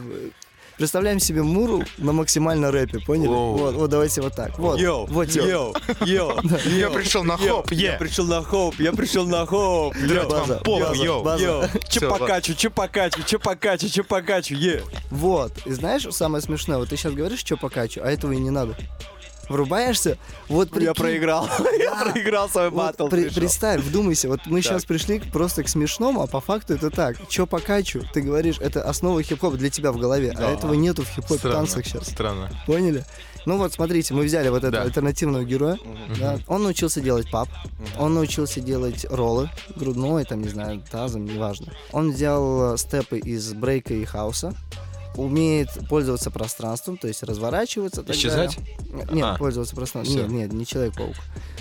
Представляем 0.83 1.21
себе 1.21 1.43
Муру 1.43 1.81
на 1.97 2.11
максимально 2.11 2.69
рэпе, 2.69 2.99
поняли? 2.99 3.29
Воу. 3.29 3.55
Вот, 3.55 3.75
вот 3.75 3.89
давайте 3.89 4.19
вот 4.21 4.35
так. 4.35 4.59
Вот, 4.59 4.77
Йоу, 4.77 5.05
вот 5.05 5.29
типа. 5.29 5.45
йоу, 5.45 5.73
йоу, 6.05 6.33
Я 6.77 6.89
пришел 6.89 7.23
на 7.23 7.37
йоу, 7.37 7.61
хоп, 7.61 7.71
Я 7.71 7.93
пришел 7.93 8.25
на 8.25 8.43
хоп, 8.43 8.75
я 8.79 8.91
пришел 8.91 9.25
на 9.25 9.45
хоп. 9.45 9.95
Драть 9.95 10.25
вам 10.29 10.41
база, 10.41 10.55
попу, 10.55 10.79
база, 10.81 11.03
йоу. 11.05 11.23
база. 11.23 11.43
Йоу, 11.43 11.63
че 11.89 11.99
Всё, 12.01 12.09
покачу, 12.09 12.53
че 12.53 12.69
покачу, 12.69 13.23
че 13.23 13.39
покачу, 13.39 13.89
че 13.89 14.03
покачу, 14.03 14.55
е. 14.55 14.81
Вот. 15.09 15.53
И 15.65 15.71
знаешь, 15.71 16.05
самое 16.11 16.41
смешное, 16.41 16.77
вот 16.79 16.89
ты 16.89 16.97
сейчас 16.97 17.13
говоришь, 17.13 17.39
что 17.39 17.55
покачу, 17.55 18.01
а 18.03 18.11
этого 18.11 18.33
и 18.33 18.37
не 18.37 18.49
надо. 18.49 18.75
Врубаешься, 19.49 20.17
вот 20.47 20.69
Я 20.69 20.93
прикинь, 20.93 20.93
проиграл, 20.93 21.47
я 21.79 21.95
проиграл 21.95 22.49
свой 22.49 22.69
Вот 22.69 22.97
батл. 22.97 23.07
представь, 23.07 23.81
вдумайся, 23.81 24.29
вот 24.29 24.39
мы 24.45 24.61
Так. 24.61 24.71
сейчас 24.71 24.85
пришли 24.85 25.19
просто 25.19 25.63
к 25.63 25.69
смешному, 25.69 26.21
а 26.21 26.27
по 26.27 26.39
факту 26.41 26.73
это 26.73 26.89
так. 26.89 27.17
Чё 27.27 27.45
покачу? 27.45 28.03
Ты 28.13 28.21
говоришь, 28.21 28.57
это 28.59 28.83
основа 28.83 29.21
хип-хопа 29.21 29.57
для 29.57 29.69
тебя 29.69 29.91
в 29.91 29.97
голове, 29.97 30.33
Да. 30.37 30.47
а 30.47 30.51
этого 30.51 30.73
нету 30.73 31.03
в 31.03 31.09
хип-хоп 31.09 31.37
Странно, 31.39 31.57
танцах 31.57 31.85
сейчас. 31.85 32.07
Странно. 32.09 32.49
Поняли? 32.65 33.03
Ну 33.45 33.57
вот, 33.57 33.73
смотрите, 33.73 34.13
мы 34.13 34.23
взяли 34.23 34.47
вот 34.47 34.59
этого 34.59 34.71
Да. 34.71 34.81
альтернативного 34.83 35.43
героя. 35.43 35.73
Мгм. 35.83 36.19
да. 36.19 36.39
Он 36.47 36.63
научился 36.63 37.01
делать 37.01 37.29
пап, 37.29 37.49
Мгм. 37.49 38.01
он 38.01 38.13
научился 38.13 38.61
делать 38.61 39.05
роллы, 39.09 39.49
грудной, 39.75 40.23
там, 40.23 40.41
не 40.41 40.47
знаю, 40.47 40.81
тазом, 40.89 41.25
неважно. 41.25 41.73
Он 41.91 42.11
взял 42.13 42.73
э, 42.73 42.77
степы 42.77 43.19
из 43.19 43.53
брейка 43.53 43.93
и 43.93 44.05
хауса, 44.05 44.53
умеет 45.15 45.69
пользоваться 45.89 46.31
пространством, 46.31 46.97
то 46.97 47.07
есть 47.07 47.23
разворачиваться. 47.23 48.03
Исчезать? 48.07 48.57
далее. 48.89 49.07
Нет, 49.13 49.23
А. 49.23 49.37
пользоваться 49.37 49.75
пространством. 49.75 50.17
Всё. 50.17 50.27
Нет, 50.27 50.49
нет, 50.49 50.53
не 50.53 50.65
Человек-паук. 50.65 51.15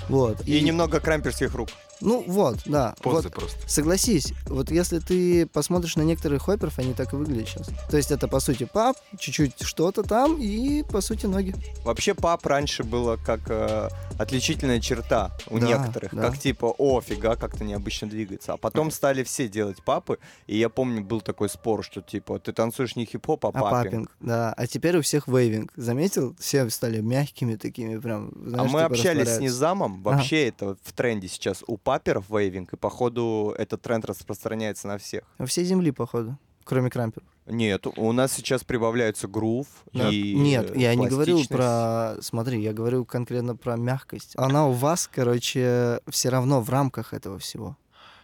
Вот. 0.08 0.46
И 0.46 0.60
немного 0.60 1.00
крамперских 1.00 1.54
рук. 1.54 1.68
Ну 2.02 2.24
вот, 2.26 2.58
да. 2.66 2.94
Позы 3.02 3.28
Вот, 3.28 3.34
просто. 3.34 3.58
согласись, 3.68 4.32
вот 4.46 4.70
если 4.70 4.98
ты 4.98 5.46
посмотришь 5.46 5.96
на 5.96 6.02
некоторых 6.02 6.42
хопперов, 6.42 6.78
они 6.78 6.94
так 6.94 7.12
и 7.12 7.16
выглядят 7.16 7.48
сейчас. 7.48 7.68
То 7.90 7.96
есть 7.96 8.10
это, 8.10 8.28
по 8.28 8.40
сути, 8.40 8.64
пап, 8.64 8.96
чуть-чуть 9.18 9.62
что-то 9.62 10.02
там 10.02 10.36
и, 10.40 10.82
по 10.82 11.00
сути, 11.00 11.26
ноги. 11.26 11.54
Вообще 11.84 12.14
пап 12.14 12.44
раньше 12.46 12.82
было 12.84 13.16
как 13.16 13.40
э, 13.48 13.88
отличительная 14.18 14.80
черта 14.80 15.30
у 15.48 15.58
Да, 15.58 15.66
некоторых. 15.66 16.14
да. 16.14 16.22
Как 16.22 16.38
типа, 16.38 16.66
о, 16.78 17.00
фига, 17.00 17.36
как-то 17.36 17.64
необычно 17.64 18.08
двигается. 18.08 18.52
А 18.54 18.56
потом 18.56 18.90
стали 18.90 19.22
все 19.24 19.48
делать 19.48 19.82
папы. 19.84 20.18
И 20.46 20.58
я 20.58 20.68
помню, 20.68 21.02
был 21.02 21.20
такой 21.20 21.48
спор, 21.48 21.84
что 21.84 22.00
типа, 22.02 22.38
ты 22.38 22.52
танцуешь 22.52 22.96
не 22.96 23.04
хип-хоп, 23.04 23.44
а 23.46 23.48
А 23.48 23.52
папинг. 23.52 23.84
папинг, 23.84 24.10
да. 24.20 24.52
А 24.56 24.66
теперь 24.66 24.96
у 24.98 25.02
всех 25.02 25.28
вейвинг. 25.28 25.72
Заметил? 25.76 26.34
Все 26.38 26.68
стали 26.70 27.00
мягкими 27.00 27.56
такими, 27.56 27.98
прям, 27.98 28.30
А 28.34 28.48
знаешь, 28.48 28.72
мы 28.72 28.80
такой 28.80 28.96
общались 28.96 29.28
с. 29.28 29.40
Низамом. 29.40 30.02
Вообще 30.02 30.48
это 30.48 30.76
в 30.82 30.92
тренде 30.92 31.28
сейчас 31.28 31.62
у 31.66 31.76
паперов 31.92 32.30
вейвинг. 32.30 32.72
И 32.72 32.76
походу 32.76 33.54
этот 33.58 33.82
тренд 33.82 34.06
распространяется 34.06 34.88
на 34.88 34.96
всех. 34.96 35.24
Во 35.36 35.44
всей 35.44 35.64
земли, 35.64 35.90
походу, 35.90 36.38
кроме 36.64 36.88
крамперов. 36.88 37.28
Нет, 37.44 37.86
у 37.86 38.12
нас 38.12 38.32
сейчас 38.32 38.64
прибавляются 38.64 39.28
грув 39.28 39.66
Да. 39.92 40.08
и 40.08 40.32
Нет, 40.34 40.74
я 40.74 40.94
не 40.94 41.06
говорю 41.08 41.44
про... 41.48 42.14
Смотри, 42.22 42.62
я 42.62 42.72
говорю 42.72 43.04
конкретно 43.04 43.56
про 43.56 43.76
мягкость. 43.76 44.32
Она 44.36 44.68
у 44.68 44.72
вас, 44.72 45.10
короче, 45.12 46.00
все 46.08 46.30
равно 46.30 46.62
в 46.62 46.70
рамках 46.70 47.12
этого 47.12 47.38
всего. 47.38 47.76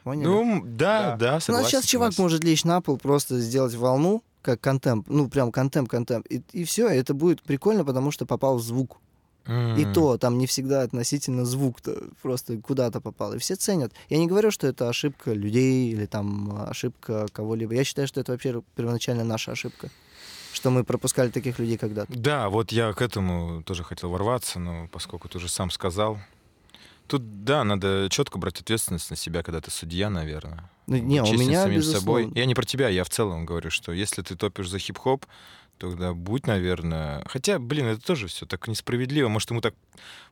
Поняли? 0.02 0.24
Ну, 0.24 0.62
да, 0.64 1.16
да, 1.16 1.34
Ну, 1.34 1.40
согласен. 1.40 1.68
сейчас 1.68 1.84
чувак 1.84 2.16
может 2.16 2.42
лечь 2.44 2.64
на 2.64 2.80
пол, 2.80 2.96
просто 2.96 3.38
сделать 3.38 3.74
волну, 3.74 4.22
как 4.40 4.62
контемп, 4.62 5.08
ну, 5.10 5.28
прям 5.28 5.50
контемп-контемп, 5.50 6.24
и, 6.30 6.42
и 6.52 6.64
все, 6.64 6.88
это 6.88 7.12
будет 7.12 7.42
прикольно, 7.42 7.84
потому 7.84 8.12
что 8.12 8.24
попал 8.24 8.56
в 8.56 8.62
звук. 8.62 8.96
И 9.48 9.86
то, 9.94 10.18
там 10.18 10.36
не 10.38 10.46
всегда 10.46 10.82
относительно 10.82 11.44
звук-то 11.44 12.02
просто 12.22 12.58
куда-то 12.58 13.00
попал. 13.00 13.34
И 13.34 13.38
все 13.38 13.56
ценят. 13.56 13.92
Я 14.10 14.18
не 14.18 14.26
говорю, 14.26 14.50
что 14.50 14.66
это 14.66 14.88
ошибка 14.88 15.32
людей 15.32 15.90
или 15.90 16.06
там 16.06 16.66
ошибка 16.68 17.26
кого-либо. 17.32 17.74
Я 17.74 17.84
считаю, 17.84 18.06
что 18.06 18.20
это 18.20 18.32
вообще 18.32 18.62
первоначально 18.76 19.24
наша 19.24 19.52
ошибка. 19.52 19.88
Что 20.52 20.70
мы 20.70 20.84
пропускали 20.84 21.30
таких 21.30 21.58
людей 21.58 21.78
когда-то. 21.78 22.12
Да, 22.18 22.48
вот 22.48 22.72
я 22.72 22.92
к 22.92 23.02
этому 23.02 23.62
тоже 23.62 23.84
хотел 23.84 24.10
ворваться, 24.10 24.58
но 24.58 24.88
поскольку 24.88 25.28
ты 25.28 25.38
уже 25.38 25.48
сам 25.48 25.70
сказал. 25.70 26.18
Тут, 27.06 27.44
да, 27.44 27.64
надо 27.64 28.08
четко 28.10 28.38
брать 28.38 28.60
ответственность 28.60 29.08
на 29.08 29.16
себя, 29.16 29.42
когда 29.42 29.62
ты 29.62 29.70
судья, 29.70 30.10
наверное. 30.10 30.70
Ну, 30.86 30.96
не, 30.96 31.22
у 31.22 31.32
меня, 31.32 31.62
самим 31.62 31.76
безусловно. 31.76 32.00
собой. 32.00 32.32
Я 32.34 32.44
не 32.44 32.54
про 32.54 32.64
тебя, 32.64 32.88
я 32.88 33.04
в 33.04 33.08
целом 33.08 33.46
говорю, 33.46 33.70
что 33.70 33.92
если 33.92 34.20
ты 34.20 34.36
топишь 34.36 34.68
за 34.68 34.78
хип-хоп, 34.78 35.24
тогда 35.78 36.12
будь, 36.12 36.46
наверное... 36.46 37.22
Хотя, 37.26 37.58
блин, 37.58 37.86
это 37.86 38.00
тоже 38.04 38.26
все 38.26 38.46
так 38.46 38.68
несправедливо. 38.68 39.28
Может, 39.28 39.50
ему 39.50 39.60
так... 39.60 39.74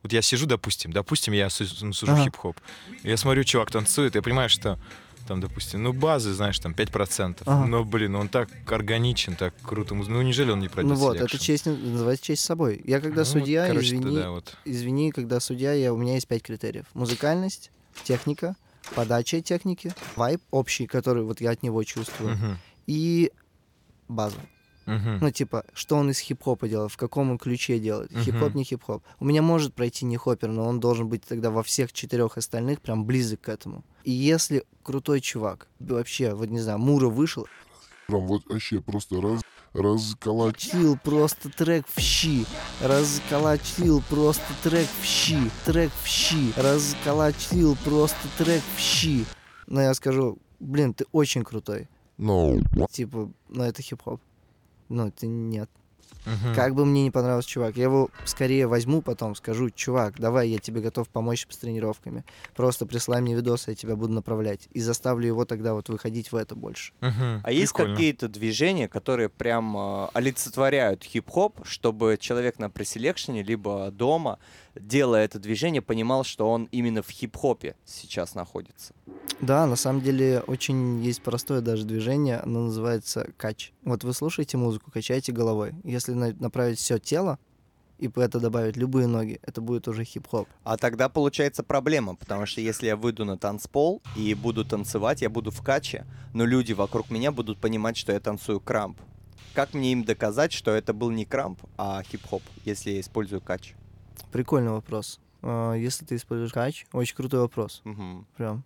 Вот 0.03 0.13
я 0.13 0.21
сижу, 0.21 0.45
допустим, 0.45 0.91
допустим, 0.93 1.33
я 1.33 1.49
су- 1.49 1.65
сужу 1.93 2.11
Ага. 2.11 2.23
хип-хоп. 2.25 2.57
Я 3.03 3.17
смотрю, 3.17 3.43
чувак 3.43 3.71
танцует, 3.71 4.15
я 4.15 4.21
понимаю, 4.21 4.49
что 4.49 4.79
там, 5.27 5.41
допустим, 5.41 5.83
ну, 5.83 5.91
базы, 5.91 6.31
знаешь, 6.33 6.57
там 6.59 6.71
5%. 6.71 7.43
Ага. 7.45 7.65
Но, 7.67 7.83
блин, 7.83 8.15
он 8.15 8.29
так 8.29 8.49
органичен, 8.71 9.35
так 9.35 9.53
круто. 9.61 9.93
Ну, 9.93 10.21
неужели 10.21 10.51
он 10.51 10.59
не 10.61 10.69
пройдет 10.69 10.93
Ну 10.93 10.99
вот, 10.99 11.17
это 11.17 11.27
selection? 11.27 11.45
честь, 11.45 11.65
называется 11.65 12.25
честь 12.25 12.45
собой. 12.45 12.81
Я 12.85 13.01
когда 13.01 13.21
Ну, 13.21 13.25
судья, 13.25 13.67
короче, 13.67 13.87
извини, 13.87 14.03
тогда 14.03 14.29
вот. 14.31 14.55
извини, 14.63 15.11
когда 15.11 15.39
судья, 15.41 15.73
я, 15.73 15.93
у 15.93 15.97
меня 15.97 16.13
есть 16.13 16.27
пять 16.27 16.43
критериев. 16.43 16.85
Музыкальность, 16.93 17.71
техника, 18.05 18.55
подача 18.95 19.41
техники, 19.41 19.93
вайб 20.15 20.41
общий, 20.51 20.87
который 20.87 21.23
вот 21.23 21.41
я 21.41 21.51
от 21.51 21.61
него 21.61 21.83
чувствую, 21.83 22.35
Мгм. 22.35 22.57
и 22.85 23.31
база. 24.07 24.37
Мгм. 24.87 25.19
Ну, 25.21 25.31
типа, 25.31 25.65
что 25.73 25.97
он 25.97 26.09
из 26.09 26.19
хип-хопа 26.19 26.67
делает, 26.67 26.91
в 26.91 26.97
каком 26.97 27.29
он 27.29 27.37
ключе 27.37 27.77
делает. 27.77 28.11
Мгм. 28.11 28.21
Хип-хоп, 28.23 28.55
не 28.55 28.63
хип-хоп. 28.63 29.03
У 29.19 29.25
меня 29.25 29.41
может 29.41 29.73
пройти 29.73 30.05
не 30.05 30.17
хоппер, 30.17 30.49
но 30.49 30.65
он 30.65 30.79
должен 30.79 31.07
быть 31.07 31.23
тогда 31.23 31.51
во 31.51 31.61
всех 31.61 31.93
четырех 31.93 32.37
остальных 32.37 32.81
прям 32.81 33.05
близок 33.05 33.41
к 33.41 33.49
этому. 33.49 33.83
И 34.03 34.11
если 34.11 34.63
крутой 34.83 35.21
чувак, 35.21 35.67
вообще, 35.79 36.33
вот 36.33 36.49
не 36.49 36.59
знаю, 36.59 36.79
Мура 36.79 37.07
вышел, 37.07 37.47
Прям 38.07 38.25
вот 38.25 38.45
вообще 38.47 38.79
просто 38.79 39.21
раз, 39.21 39.41
расколоть. 39.73 40.55
Чил 40.55 40.97
просто 40.97 41.49
трек 41.49 41.85
в 41.93 41.99
щи. 41.99 42.45
Расколочил 42.81 44.01
просто 44.09 44.45
трек 44.63 44.87
в 45.01 45.05
щи. 45.05 45.37
Трек 45.65 45.91
в 46.03 46.07
щи. 46.07 46.53
Расколочил 46.55 47.75
просто 47.83 48.15
трек 48.37 48.63
в 48.77 48.79
щи. 48.79 49.25
Но 49.67 49.81
я 49.81 49.93
скажу, 49.93 50.37
блин, 50.61 50.93
ты 50.93 51.05
очень 51.11 51.43
крутой. 51.43 51.89
No. 52.17 52.63
Типа, 52.89 53.29
ну 53.49 53.63
это 53.63 53.81
хип-хоп. 53.81 54.21
Ну, 54.89 55.07
это 55.07 55.27
нет. 55.27 55.69
Мгм. 56.25 56.53
Как 56.55 56.75
бы 56.75 56.85
мне 56.85 57.03
не 57.03 57.11
понравился 57.11 57.49
чувак, 57.49 57.77
я 57.77 57.83
его 57.83 58.09
скорее 58.25 58.67
возьму 58.67 59.01
потом, 59.01 59.33
скажу, 59.35 59.69
чувак, 59.69 60.19
давай, 60.19 60.49
я 60.49 60.59
тебе 60.59 60.81
готов 60.81 61.07
помочь 61.07 61.45
с 61.49 61.57
тренировками. 61.57 62.25
Просто 62.55 62.85
прислай 62.85 63.21
мне 63.21 63.33
видосы, 63.33 63.71
я 63.71 63.75
тебя 63.75 63.95
буду 63.95 64.13
направлять. 64.13 64.67
И 64.71 64.81
заставлю 64.81 65.25
его 65.27 65.45
тогда 65.45 65.73
вот 65.73 65.87
выходить 65.89 66.31
в 66.31 66.35
это 66.35 66.55
больше. 66.55 66.91
Мгм. 66.99 67.41
А 67.43 67.51
есть 67.51 67.73
Прикольно. 67.73 67.95
какие-то 67.95 68.27
движения, 68.27 68.87
которые 68.89 69.29
прям 69.29 69.77
э, 69.77 70.07
олицетворяют 70.13 71.03
хип-хоп, 71.03 71.65
чтобы 71.65 72.17
человек 72.19 72.59
на 72.59 72.69
преселекшене 72.69 73.41
либо 73.41 73.89
дома, 73.91 74.39
делая 74.79 75.25
это 75.25 75.39
движение, 75.39 75.81
понимал, 75.81 76.23
что 76.23 76.49
он 76.49 76.67
именно 76.71 77.01
в 77.01 77.09
хип-хопе 77.09 77.75
сейчас 77.85 78.35
находится? 78.35 78.93
Да, 79.41 79.67
на 79.67 79.75
самом 79.75 80.01
деле 80.01 80.41
очень 80.47 81.03
есть 81.03 81.21
простое 81.21 81.61
даже 81.61 81.85
движение, 81.85 82.37
оно 82.37 82.65
называется 82.65 83.29
кач. 83.37 83.71
Вот 83.83 84.03
вы 84.03 84.13
слушаете 84.13 84.57
музыку, 84.57 84.91
качаете 84.91 85.31
головой. 85.31 85.73
Если 85.83 86.13
на- 86.13 86.33
направить 86.39 86.79
все 86.79 86.97
тело 86.97 87.37
и 87.99 88.07
по 88.07 88.19
это 88.19 88.39
добавить 88.39 88.77
любые 88.77 89.07
ноги, 89.07 89.39
это 89.43 89.61
будет 89.61 89.87
уже 89.87 90.03
хип-хоп. 90.03 90.47
А 90.63 90.77
тогда 90.77 91.07
получается 91.09 91.63
проблема, 91.63 92.15
потому 92.15 92.45
что 92.45 92.61
если 92.61 92.87
я 92.87 92.95
выйду 92.95 93.25
на 93.25 93.37
танцпол 93.37 94.01
и 94.15 94.33
буду 94.33 94.65
танцевать, 94.65 95.21
я 95.21 95.29
буду 95.29 95.51
в 95.51 95.61
каче, 95.61 96.05
но 96.33 96.45
люди 96.45 96.73
вокруг 96.73 97.09
меня 97.11 97.31
будут 97.31 97.59
понимать, 97.59 97.97
что 97.97 98.11
я 98.11 98.19
танцую 98.19 98.59
крамп. 98.59 98.99
Как 99.53 99.73
мне 99.73 99.91
им 99.91 100.03
доказать, 100.03 100.53
что 100.53 100.71
это 100.71 100.93
был 100.93 101.09
не 101.09 101.25
крамп, 101.25 101.59
а 101.77 102.03
хип-хоп, 102.03 102.43
если 102.65 102.91
я 102.91 102.99
использую 102.99 103.41
кач? 103.41 103.73
Прикольный 104.31 104.71
вопрос. 104.71 105.19
А, 105.41 105.73
Если 105.73 106.05
ты 106.05 106.15
используешь 106.15 106.53
кач, 106.53 106.85
очень 106.91 107.15
крутой 107.15 107.41
вопрос. 107.41 107.81
Мгм. 107.83 108.25
Прям. 108.35 108.63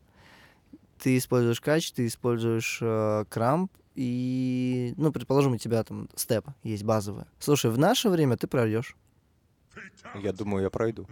Ты 0.98 1.18
используешь 1.18 1.62
кач, 1.62 1.92
ты 1.92 2.06
используешь 2.06 2.80
э, 2.82 3.26
крамп, 3.30 3.72
и, 3.96 4.94
ну, 4.98 5.12
предположим, 5.12 5.54
у 5.54 5.58
тебя 5.58 5.84
там 5.84 6.08
степ 6.16 6.48
есть 6.64 6.84
базовый. 6.84 7.26
Слушай, 7.40 7.72
в 7.72 7.78
наше 7.78 8.10
время 8.10 8.38
ты 8.38 8.48
пройдешь. 8.48 8.96
Я 10.22 10.34
думаю, 10.34 10.64
я 10.64 10.70
пройду. 10.70 11.08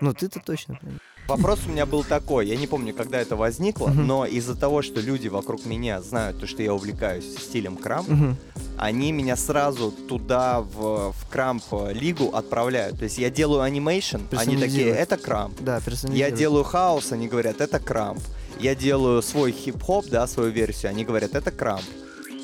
Ну, 0.00 0.12
ты-то 0.12 0.40
точно 0.40 0.74
пройдешь. 0.74 1.00
Вопрос 1.26 1.60
у 1.66 1.70
меня 1.70 1.86
был 1.86 2.04
такой, 2.04 2.46
я 2.46 2.56
не 2.56 2.68
помню, 2.68 2.94
когда 2.94 3.18
это 3.20 3.34
возникло, 3.34 3.88
Мгм. 3.88 4.06
но 4.06 4.26
из-за 4.26 4.54
того, 4.54 4.80
что 4.82 5.00
люди 5.00 5.26
вокруг 5.26 5.66
меня 5.66 6.00
знают 6.00 6.38
то, 6.38 6.46
что 6.46 6.62
я 6.62 6.72
увлекаюсь 6.72 7.24
стилем 7.38 7.76
крамп, 7.76 8.08
Мгм. 8.08 8.36
они 8.78 9.10
меня 9.10 9.34
сразу 9.36 9.90
туда, 9.90 10.60
в, 10.60 11.12
в 11.12 11.28
крамп-лигу 11.28 12.28
отправляют. 12.32 12.98
То 12.98 13.04
есть 13.04 13.18
я 13.18 13.30
делаю 13.30 13.62
анимейшн, 13.62 14.18
они 14.36 14.56
такие, 14.56 14.88
это 14.90 15.16
крамп. 15.16 15.60
Да, 15.60 15.80
Я 16.10 16.30
делаю 16.30 16.62
хаос, 16.62 17.10
они 17.10 17.26
говорят, 17.26 17.60
это 17.60 17.80
крамп. 17.80 18.20
Я 18.60 18.74
делаю 18.76 19.20
свой 19.22 19.50
хип-хоп, 19.52 20.06
да, 20.08 20.26
свою 20.28 20.50
версию, 20.50 20.90
они 20.90 21.04
говорят, 21.04 21.34
это 21.34 21.50
крамп. 21.50 21.82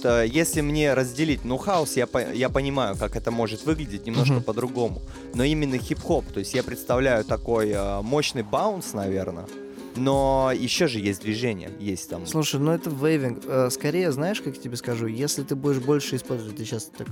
То 0.03 0.25
Если 0.25 0.61
мне 0.63 0.95
разделить, 0.95 1.45
ну, 1.45 1.57
хаос, 1.59 1.97
я, 1.97 2.07
по- 2.07 2.33
я 2.33 2.49
понимаю, 2.49 2.97
как 2.97 3.15
это 3.17 3.31
может 3.31 3.65
выглядеть 3.65 4.05
немножко 4.07 4.35
Мгм. 4.35 4.43
по-другому. 4.43 5.01
Но 5.35 5.45
именно 5.45 5.79
хип-хоп, 5.79 6.25
то 6.33 6.41
есть 6.41 6.55
я 6.55 6.63
представляю 6.65 7.25
такой 7.25 7.71
э, 7.71 8.03
мощный 8.03 8.43
баунс, 8.43 8.95
наверное. 8.95 9.47
Но 9.95 10.51
еще 10.55 10.87
же 10.89 10.99
есть 10.99 11.21
движение, 11.23 11.71
есть 11.79 12.09
там... 12.09 12.27
Слушай, 12.27 12.59
ну 12.61 12.73
это 12.73 12.91
вейвинг. 12.91 13.43
Э, 13.47 13.69
Скорее, 13.71 14.11
знаешь, 14.11 14.41
как 14.41 14.57
я 14.57 14.63
тебе 14.63 14.77
скажу, 14.77 15.07
если 15.07 15.43
ты 15.43 15.55
будешь 15.55 15.79
больше 15.79 16.17
использовать, 16.17 16.57
ты 16.57 16.65
сейчас 16.65 16.91
так 16.97 17.09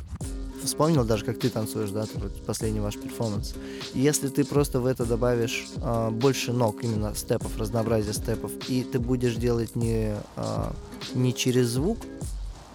вспомнил 0.65 1.05
даже, 1.05 1.25
как 1.25 1.39
ты 1.39 1.49
танцуешь, 1.49 1.91
да, 1.91 2.07
последний 2.47 2.81
ваш 2.81 2.97
перформанс. 2.99 3.55
Если 3.95 4.29
ты 4.29 4.45
просто 4.45 4.81
в 4.81 4.87
это 4.87 5.05
добавишь 5.07 5.67
а, 5.79 6.11
больше 6.11 6.53
ног, 6.53 6.83
именно 6.85 7.15
степов, 7.15 7.57
разнообразие 7.59 8.13
степов, 8.15 8.51
и 8.69 8.83
ты 8.83 8.99
будешь 8.99 9.37
делать 9.37 9.75
не, 9.77 10.15
а, 10.37 10.73
не 11.15 11.33
через 11.35 11.69
звук, 11.69 11.99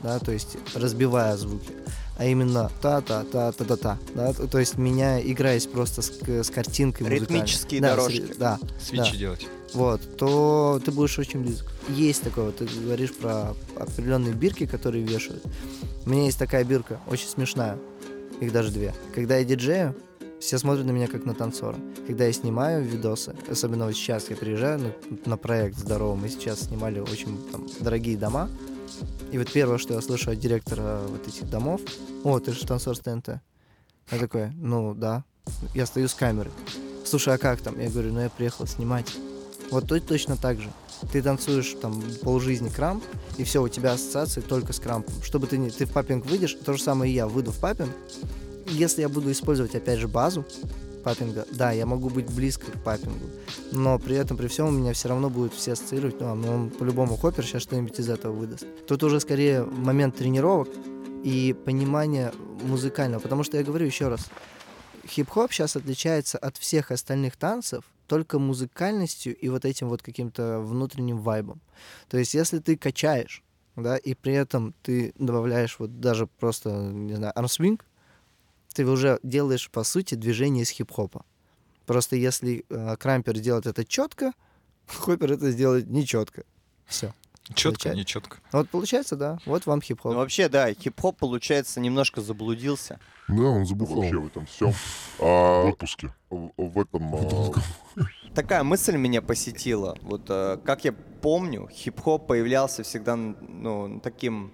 да, 0.03 0.19
то 0.19 0.31
есть 0.31 0.57
разбивая 0.73 1.35
звуки, 1.37 1.71
а 2.17 2.25
именно 2.25 2.69
та-та-та-та-та-та, 2.81 3.97
да, 4.13 4.33
то 4.33 4.59
есть 4.59 4.77
меня 4.77 5.19
играясь 5.21 5.65
просто 5.65 6.01
с, 6.01 6.11
с 6.21 6.49
картинкой. 6.49 7.07
Ритмические 7.09 7.81
Да, 7.81 7.87
с 7.93 7.95
дорожки. 7.95 8.17
ри- 8.21 8.33
да, 8.37 8.59
Свечи 8.81 9.11
Да. 9.13 9.17
делать. 9.17 9.47
вот, 9.73 10.17
то 10.17 10.81
ты 10.83 10.91
будешь 10.91 11.17
очень 11.19 11.41
близко. 11.41 11.67
Есть 11.89 12.23
такое, 12.23 12.45
вот 12.45 12.57
ты 12.57 12.65
говоришь 12.65 13.13
про 13.13 13.53
определенные 13.77 14.33
бирки, 14.33 14.65
которые 14.65 15.03
вешают. 15.03 15.43
У 16.05 16.09
меня 16.09 16.25
есть 16.25 16.37
такая 16.39 16.63
бирка, 16.63 16.99
очень 17.07 17.27
смешная. 17.27 17.77
Их 18.41 18.51
даже 18.51 18.71
две. 18.71 18.93
Когда 19.13 19.37
я 19.37 19.43
диджею, 19.45 19.95
все 20.41 20.57
смотрят 20.59 20.85
на 20.85 20.91
меня 20.91 21.07
как 21.07 21.25
на 21.25 21.33
танцора. 21.33 21.77
Когда 22.05 22.25
я 22.25 22.33
снимаю 22.33 22.83
видосы, 22.83 23.33
особенно 23.49 23.85
вот 23.85 23.95
сейчас 23.95 24.29
я 24.29 24.35
приезжаю 24.35 24.79
на, 24.79 24.91
на 25.25 25.37
проект 25.37 25.77
здоровый, 25.77 26.19
мы 26.21 26.29
сейчас 26.29 26.59
снимали 26.61 26.99
очень 26.99 27.37
там, 27.51 27.65
дорогие 27.79 28.17
дома. 28.17 28.49
И 29.31 29.37
вот 29.37 29.51
первое, 29.51 29.77
что 29.77 29.93
я 29.93 30.01
слышу 30.01 30.31
от 30.31 30.39
директора 30.39 31.01
вот 31.07 31.27
этих 31.27 31.49
домов, 31.49 31.81
о, 32.23 32.39
ты 32.39 32.51
же 32.53 32.65
танцор 32.65 32.95
с 32.95 32.99
ТНТ. 32.99 33.41
Я 34.11 34.19
такой, 34.19 34.51
ну 34.51 34.93
да. 34.93 35.23
Я 35.73 35.85
стою 35.85 36.07
с 36.07 36.13
камерой. 36.13 36.53
Слушай, 37.03 37.35
а 37.35 37.37
как 37.37 37.61
там? 37.61 37.79
Я 37.79 37.89
говорю, 37.89 38.13
ну 38.13 38.21
я 38.21 38.29
приехал 38.29 38.65
снимать. 38.65 39.13
Вот 39.71 39.87
тут 39.87 40.07
точно 40.07 40.37
так 40.37 40.59
же. 40.59 40.69
Ты 41.11 41.21
танцуешь 41.21 41.75
там 41.81 42.01
полжизни 42.23 42.69
крамп, 42.69 43.03
и 43.37 43.43
все, 43.43 43.61
у 43.61 43.67
тебя 43.67 43.93
ассоциации 43.93 44.41
только 44.41 44.73
с 44.73 44.79
крампом. 44.79 45.13
Чтобы 45.21 45.47
ты 45.47 45.57
не... 45.57 45.69
Ты 45.69 45.85
в 45.85 45.91
папинг 45.91 46.25
выйдешь, 46.25 46.57
то 46.65 46.73
же 46.73 46.81
самое 46.81 47.11
и 47.11 47.15
я 47.15 47.27
выйду 47.27 47.51
в 47.51 47.59
папинг. 47.59 47.91
Если 48.67 49.01
я 49.01 49.09
буду 49.09 49.31
использовать, 49.31 49.75
опять 49.75 49.99
же, 49.99 50.07
базу 50.07 50.45
папинга, 51.05 51.45
да, 51.51 51.71
я 51.71 51.85
могу 51.85 52.09
быть 52.09 52.25
близко 52.33 52.71
к 52.71 52.83
папингу, 52.83 53.27
но 53.71 53.99
при 53.99 54.15
этом, 54.15 54.37
при 54.37 54.47
всем, 54.47 54.75
меня 54.75 54.91
все 54.93 55.07
равно 55.07 55.29
будут 55.29 55.53
все 55.53 55.73
ассоциировать, 55.73 56.19
ну, 56.19 56.27
а, 56.27 56.31
он 56.31 56.71
по-любому 56.71 57.15
хоппер 57.15 57.45
сейчас 57.45 57.61
что-нибудь 57.61 57.99
из 57.99 58.09
этого 58.09 58.33
выдаст. 58.33 58.65
Тут 58.87 59.03
уже 59.03 59.19
скорее 59.19 59.63
момент 59.63 60.15
тренировок 60.15 60.67
и 61.23 61.55
понимания 61.63 62.33
музыкального, 62.63 63.21
потому 63.21 63.43
что 63.43 63.57
я 63.57 63.63
говорю 63.63 63.85
еще 63.85 64.07
раз, 64.07 64.27
хип-хоп 65.07 65.53
сейчас 65.53 65.75
отличается 65.75 66.39
от 66.39 66.57
всех 66.57 66.89
остальных 66.89 67.37
танцев 67.37 67.83
только 68.07 68.39
музыкальностью 68.39 69.35
и 69.35 69.47
вот 69.49 69.63
этим 69.63 69.89
вот 69.89 70.01
каким-то 70.01 70.59
внутренним 70.59 71.19
вайбом. 71.19 71.61
То 72.09 72.17
есть, 72.17 72.33
если 72.33 72.57
ты 72.57 72.77
качаешь, 72.77 73.43
да, 73.75 73.95
и 73.95 74.15
при 74.15 74.33
этом 74.33 74.73
ты 74.81 75.13
добавляешь 75.19 75.77
вот 75.77 75.99
даже 75.99 76.25
просто, 76.25 76.71
не 76.71 77.13
знаю, 77.13 77.31
армсвинг, 77.37 77.85
ты 78.75 78.85
уже 78.85 79.19
делаешь, 79.23 79.69
по 79.71 79.83
сути, 79.83 80.15
движение 80.15 80.63
из 80.63 80.69
хип-хопа. 80.69 81.25
Просто 81.85 82.15
если 82.15 82.65
э, 82.69 82.95
крампер 82.97 83.39
делает 83.39 83.65
это 83.67 83.85
четко, 83.85 84.33
хоппер 84.87 85.33
это 85.33 85.51
сделает 85.51 85.89
нечетко. 85.89 86.43
Все. 86.85 87.13
Четко, 87.53 87.63
Получается? 87.89 87.97
не 87.97 88.05
четко. 88.05 88.37
Вот 88.51 88.69
получается, 88.69 89.15
да, 89.15 89.37
вот 89.45 89.67
вам 89.67 89.79
хип-хоп. 89.79 90.13
Ну, 90.13 90.17
вообще, 90.17 90.49
да, 90.49 90.73
хип-хоп, 90.73 91.15
получается, 91.17 91.79
немножко 91.79 92.21
заблудился. 92.21 92.99
Да, 93.27 93.43
он 93.43 93.65
забухал. 93.67 93.97
Вообще 93.97 94.17
в 94.17 94.25
этом 94.27 94.45
всем. 94.47 94.71
В 95.19 95.21
А, 95.21 95.63
отпуске. 95.67 96.11
в, 96.31 96.51
в 96.57 96.79
этом... 96.79 97.15
а, 97.15 97.51
Такая 98.33 98.63
мысль 98.63 98.97
меня 98.97 99.21
посетила. 99.21 99.95
Вот 100.01 100.23
э, 100.29 100.57
как 100.65 100.85
я 100.85 100.91
помню, 101.21 101.69
хип-хоп 101.71 102.25
появлялся 102.27 102.81
всегда 102.83 103.15
ну, 103.15 103.99
таким 104.03 104.51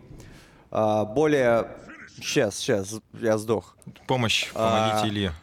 а, 0.69 1.05
более... 1.05 1.69
Сейчас, 2.17 2.57
сейчас, 2.57 2.95
я 3.13 3.37
сдох. 3.37 3.75
Помощь, 4.07 4.49
А, 4.53 4.89
помогите 4.93 5.07
Илье. 5.13 5.33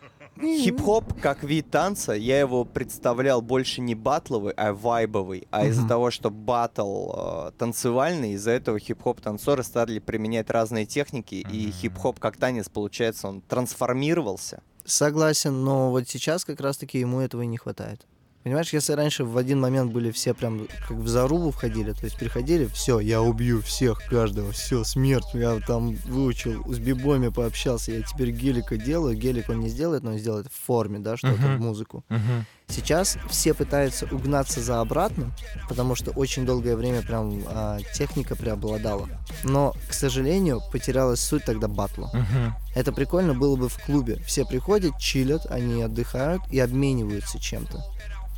Хип-хоп 0.40 1.20
как 1.20 1.42
вид 1.42 1.68
танца, 1.70 2.12
я 2.12 2.38
его 2.38 2.64
представлял 2.64 3.42
больше 3.42 3.80
не 3.80 3.96
батловый, 3.96 4.52
а 4.56 4.72
вайбовый. 4.72 5.48
А 5.50 5.66
из-за 5.66 5.80
Мгм. 5.80 5.88
того, 5.88 6.10
что 6.12 6.30
батл 6.30 7.10
э, 7.48 7.50
танцевальный, 7.58 8.32
из-за 8.34 8.52
этого 8.52 8.78
хип-хоп 8.78 9.20
танцоры 9.20 9.64
стали 9.64 9.98
применять 9.98 10.48
разные 10.50 10.86
техники, 10.86 11.34
и 11.34 11.64
Мгм. 11.64 11.72
хип-хоп 11.72 12.20
как 12.20 12.36
танец, 12.36 12.68
получается, 12.68 13.26
он 13.28 13.40
трансформировался. 13.40 14.62
Согласен, 14.84 15.64
но 15.64 15.90
вот 15.90 16.08
сейчас 16.08 16.44
как 16.44 16.60
раз-таки 16.60 17.00
ему 17.00 17.20
этого 17.20 17.42
и 17.42 17.46
не 17.46 17.56
хватает. 17.58 18.06
Понимаешь, 18.48 18.72
если 18.72 18.94
раньше 18.94 19.24
в 19.24 19.36
один 19.36 19.60
момент 19.60 19.92
были 19.92 20.10
все 20.10 20.32
прям 20.32 20.68
как 20.88 20.96
в 20.96 21.06
зарубу 21.06 21.50
входили, 21.50 21.92
то 21.92 22.06
есть 22.06 22.16
приходили, 22.16 22.64
все, 22.64 22.98
я 22.98 23.20
убью 23.20 23.60
всех, 23.60 24.02
каждого, 24.06 24.52
все, 24.52 24.84
смерть, 24.84 25.34
я 25.34 25.60
там 25.66 25.94
выучил, 26.06 26.64
с 26.72 26.78
бибоми 26.78 27.28
пообщался, 27.28 27.92
я 27.92 28.00
теперь 28.00 28.30
гелика 28.30 28.78
делаю, 28.78 29.18
гелик 29.18 29.50
он 29.50 29.60
не 29.60 29.68
сделает, 29.68 30.02
но 30.02 30.12
он 30.12 30.18
сделает 30.18 30.46
в 30.46 30.64
форме, 30.64 30.98
да, 30.98 31.18
что-то, 31.18 31.36
в 31.36 31.60
музыку. 31.60 32.06
Мгм. 32.08 32.46
Сейчас 32.68 33.16
все 33.30 33.54
пытаются 33.54 34.06
угнаться 34.06 34.60
за 34.60 34.80
обратным, 34.80 35.32
потому 35.68 35.94
что 35.94 36.10
очень 36.10 36.44
долгое 36.44 36.76
время 36.76 37.02
прям 37.02 37.42
а, 37.46 37.78
техника 37.94 38.36
преобладала. 38.36 39.08
Но, 39.42 39.74
к 39.88 39.94
сожалению, 39.94 40.60
потерялась 40.70 41.20
суть 41.20 41.44
тогда 41.44 41.66
батла. 41.66 42.10
Мгм. 42.12 42.54
Это 42.74 42.92
прикольно 42.92 43.34
было 43.34 43.56
бы 43.56 43.68
в 43.68 43.82
клубе. 43.84 44.16
Все 44.26 44.44
приходят, 44.44 44.98
чилят, 44.98 45.46
они 45.50 45.82
отдыхают 45.82 46.42
и 46.50 46.60
обмениваются 46.60 47.40
чем-то. 47.40 47.82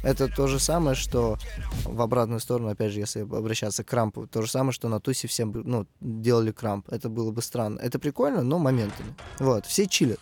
Это 0.03 0.29
то 0.29 0.47
же 0.47 0.59
самое, 0.59 0.97
что 0.97 1.37
в 1.85 2.01
обратную 2.01 2.41
сторону, 2.41 2.69
опять 2.69 2.93
же, 2.93 3.01
если 3.01 3.21
обращаться 3.21 3.85
к 3.85 3.89
крампу, 3.89 4.27
то 4.27 4.43
же 4.43 4.51
самое, 4.51 4.73
что 4.73 4.89
на 4.89 5.01
тусе 5.01 5.29
все 5.29 5.45
бы, 5.45 5.63
ну, 5.65 5.87
делали 6.01 6.53
крамп. 6.53 6.89
Это 6.91 7.09
было 7.09 7.31
бы 7.33 7.43
странно. 7.43 7.79
Это 7.81 7.99
прикольно, 7.99 8.43
но 8.43 8.59
моментами. 8.59 9.15
Вот, 9.39 9.67
все 9.67 9.87
чилят. 9.87 10.21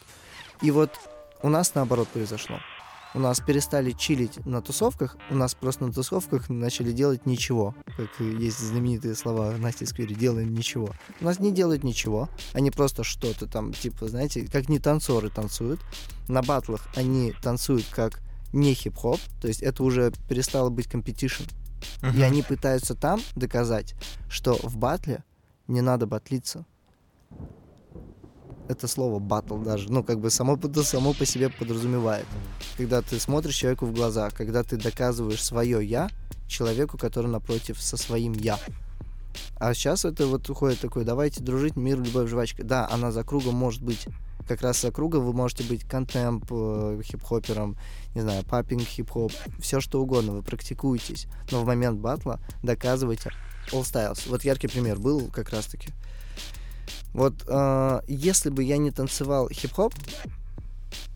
И 0.62 0.70
вот 0.70 0.90
у 1.42 1.48
нас 1.48 1.74
наоборот 1.74 2.08
произошло. 2.08 2.58
У 3.14 3.20
нас 3.20 3.40
перестали 3.40 3.92
чилить 3.92 4.44
на 4.44 4.60
тусовках, 4.60 5.16
у 5.30 5.34
нас 5.34 5.54
просто 5.54 5.86
на 5.86 5.92
тусовках 5.92 6.50
начали 6.50 6.92
делать 6.92 7.24
ничего. 7.24 7.74
Как 7.96 8.08
есть 8.20 8.58
знаменитые 8.58 9.14
слова 9.14 9.54
Насти 9.56 9.86
Сквери, 9.86 10.12
делаем 10.12 10.52
ничего. 10.52 10.90
У 11.20 11.24
нас 11.24 11.38
не 11.38 11.50
делают 11.50 11.84
ничего, 11.84 12.28
они 12.52 12.70
просто 12.70 13.04
что-то 13.04 13.46
там, 13.46 13.72
типа, 13.72 14.08
знаете, 14.08 14.46
как 14.52 14.68
не 14.68 14.78
танцоры 14.78 15.30
танцуют. 15.30 15.80
На 16.28 16.42
батлах 16.42 16.86
они 16.96 17.32
танцуют 17.42 17.86
как 17.90 18.20
не 18.52 18.74
хип-хоп, 18.74 19.20
то 19.40 19.48
есть 19.48 19.62
это 19.62 19.82
уже 19.82 20.12
перестало 20.28 20.70
быть 20.70 20.88
competition. 20.88 21.44
И 22.14 22.22
они 22.22 22.42
пытаются 22.42 22.94
там 22.94 23.20
доказать, 23.36 23.94
что 24.28 24.58
в 24.62 24.76
батле 24.76 25.24
не 25.68 25.80
надо 25.80 26.06
батлиться. 26.06 26.66
Это 28.68 28.86
слово 28.86 29.18
батл 29.18 29.56
даже, 29.56 29.90
ну, 29.90 30.04
как 30.04 30.20
бы 30.20 30.30
само, 30.30 30.58
само 30.82 31.14
по 31.14 31.24
себе 31.24 31.48
подразумевает. 31.48 32.26
Когда 32.76 33.00
ты 33.00 33.18
смотришь 33.18 33.54
человеку 33.54 33.86
в 33.86 33.94
глаза, 33.94 34.28
когда 34.30 34.62
ты 34.62 34.76
доказываешь 34.76 35.42
свое 35.42 35.84
«я» 35.86 36.10
человеку, 36.48 36.98
который 36.98 37.28
напротив 37.28 37.80
со 37.80 37.96
своим 37.96 38.32
«я». 38.32 38.58
А 39.56 39.72
сейчас 39.72 40.04
это 40.04 40.26
вот 40.26 40.48
уходит 40.50 40.80
такой, 40.80 41.04
давайте 41.04 41.42
дружить, 41.42 41.76
мир, 41.76 42.00
любовь, 42.00 42.28
жвачка. 42.28 42.62
Да, 42.64 42.88
она 42.90 43.10
за 43.10 43.24
кругом 43.24 43.54
может 43.54 43.82
быть. 43.82 44.06
Как 44.48 44.62
раз 44.62 44.80
за 44.80 44.90
кругом 44.90 45.26
вы 45.26 45.34
можете 45.34 45.62
быть 45.64 45.84
контемп, 45.84 46.46
э, 46.50 47.00
хип-хопером, 47.04 47.76
не 48.14 48.22
знаю, 48.22 48.44
паппинг, 48.44 48.80
хип-хоп, 48.80 49.30
все 49.60 49.80
что 49.80 50.00
угодно, 50.00 50.32
вы 50.32 50.42
практикуетесь. 50.42 51.26
Но 51.50 51.62
в 51.62 51.66
момент 51.66 52.00
батла 52.00 52.40
доказывайте 52.62 53.30
all 53.72 53.82
styles. 53.82 54.26
Вот 54.26 54.44
яркий 54.44 54.68
пример 54.68 54.98
был 54.98 55.28
как 55.30 55.50
раз-таки. 55.50 55.90
Вот 57.12 57.44
э, 57.46 58.00
если 58.08 58.48
бы 58.48 58.64
я 58.64 58.78
не 58.78 58.90
танцевал 58.90 59.50
хип-хоп, 59.50 59.94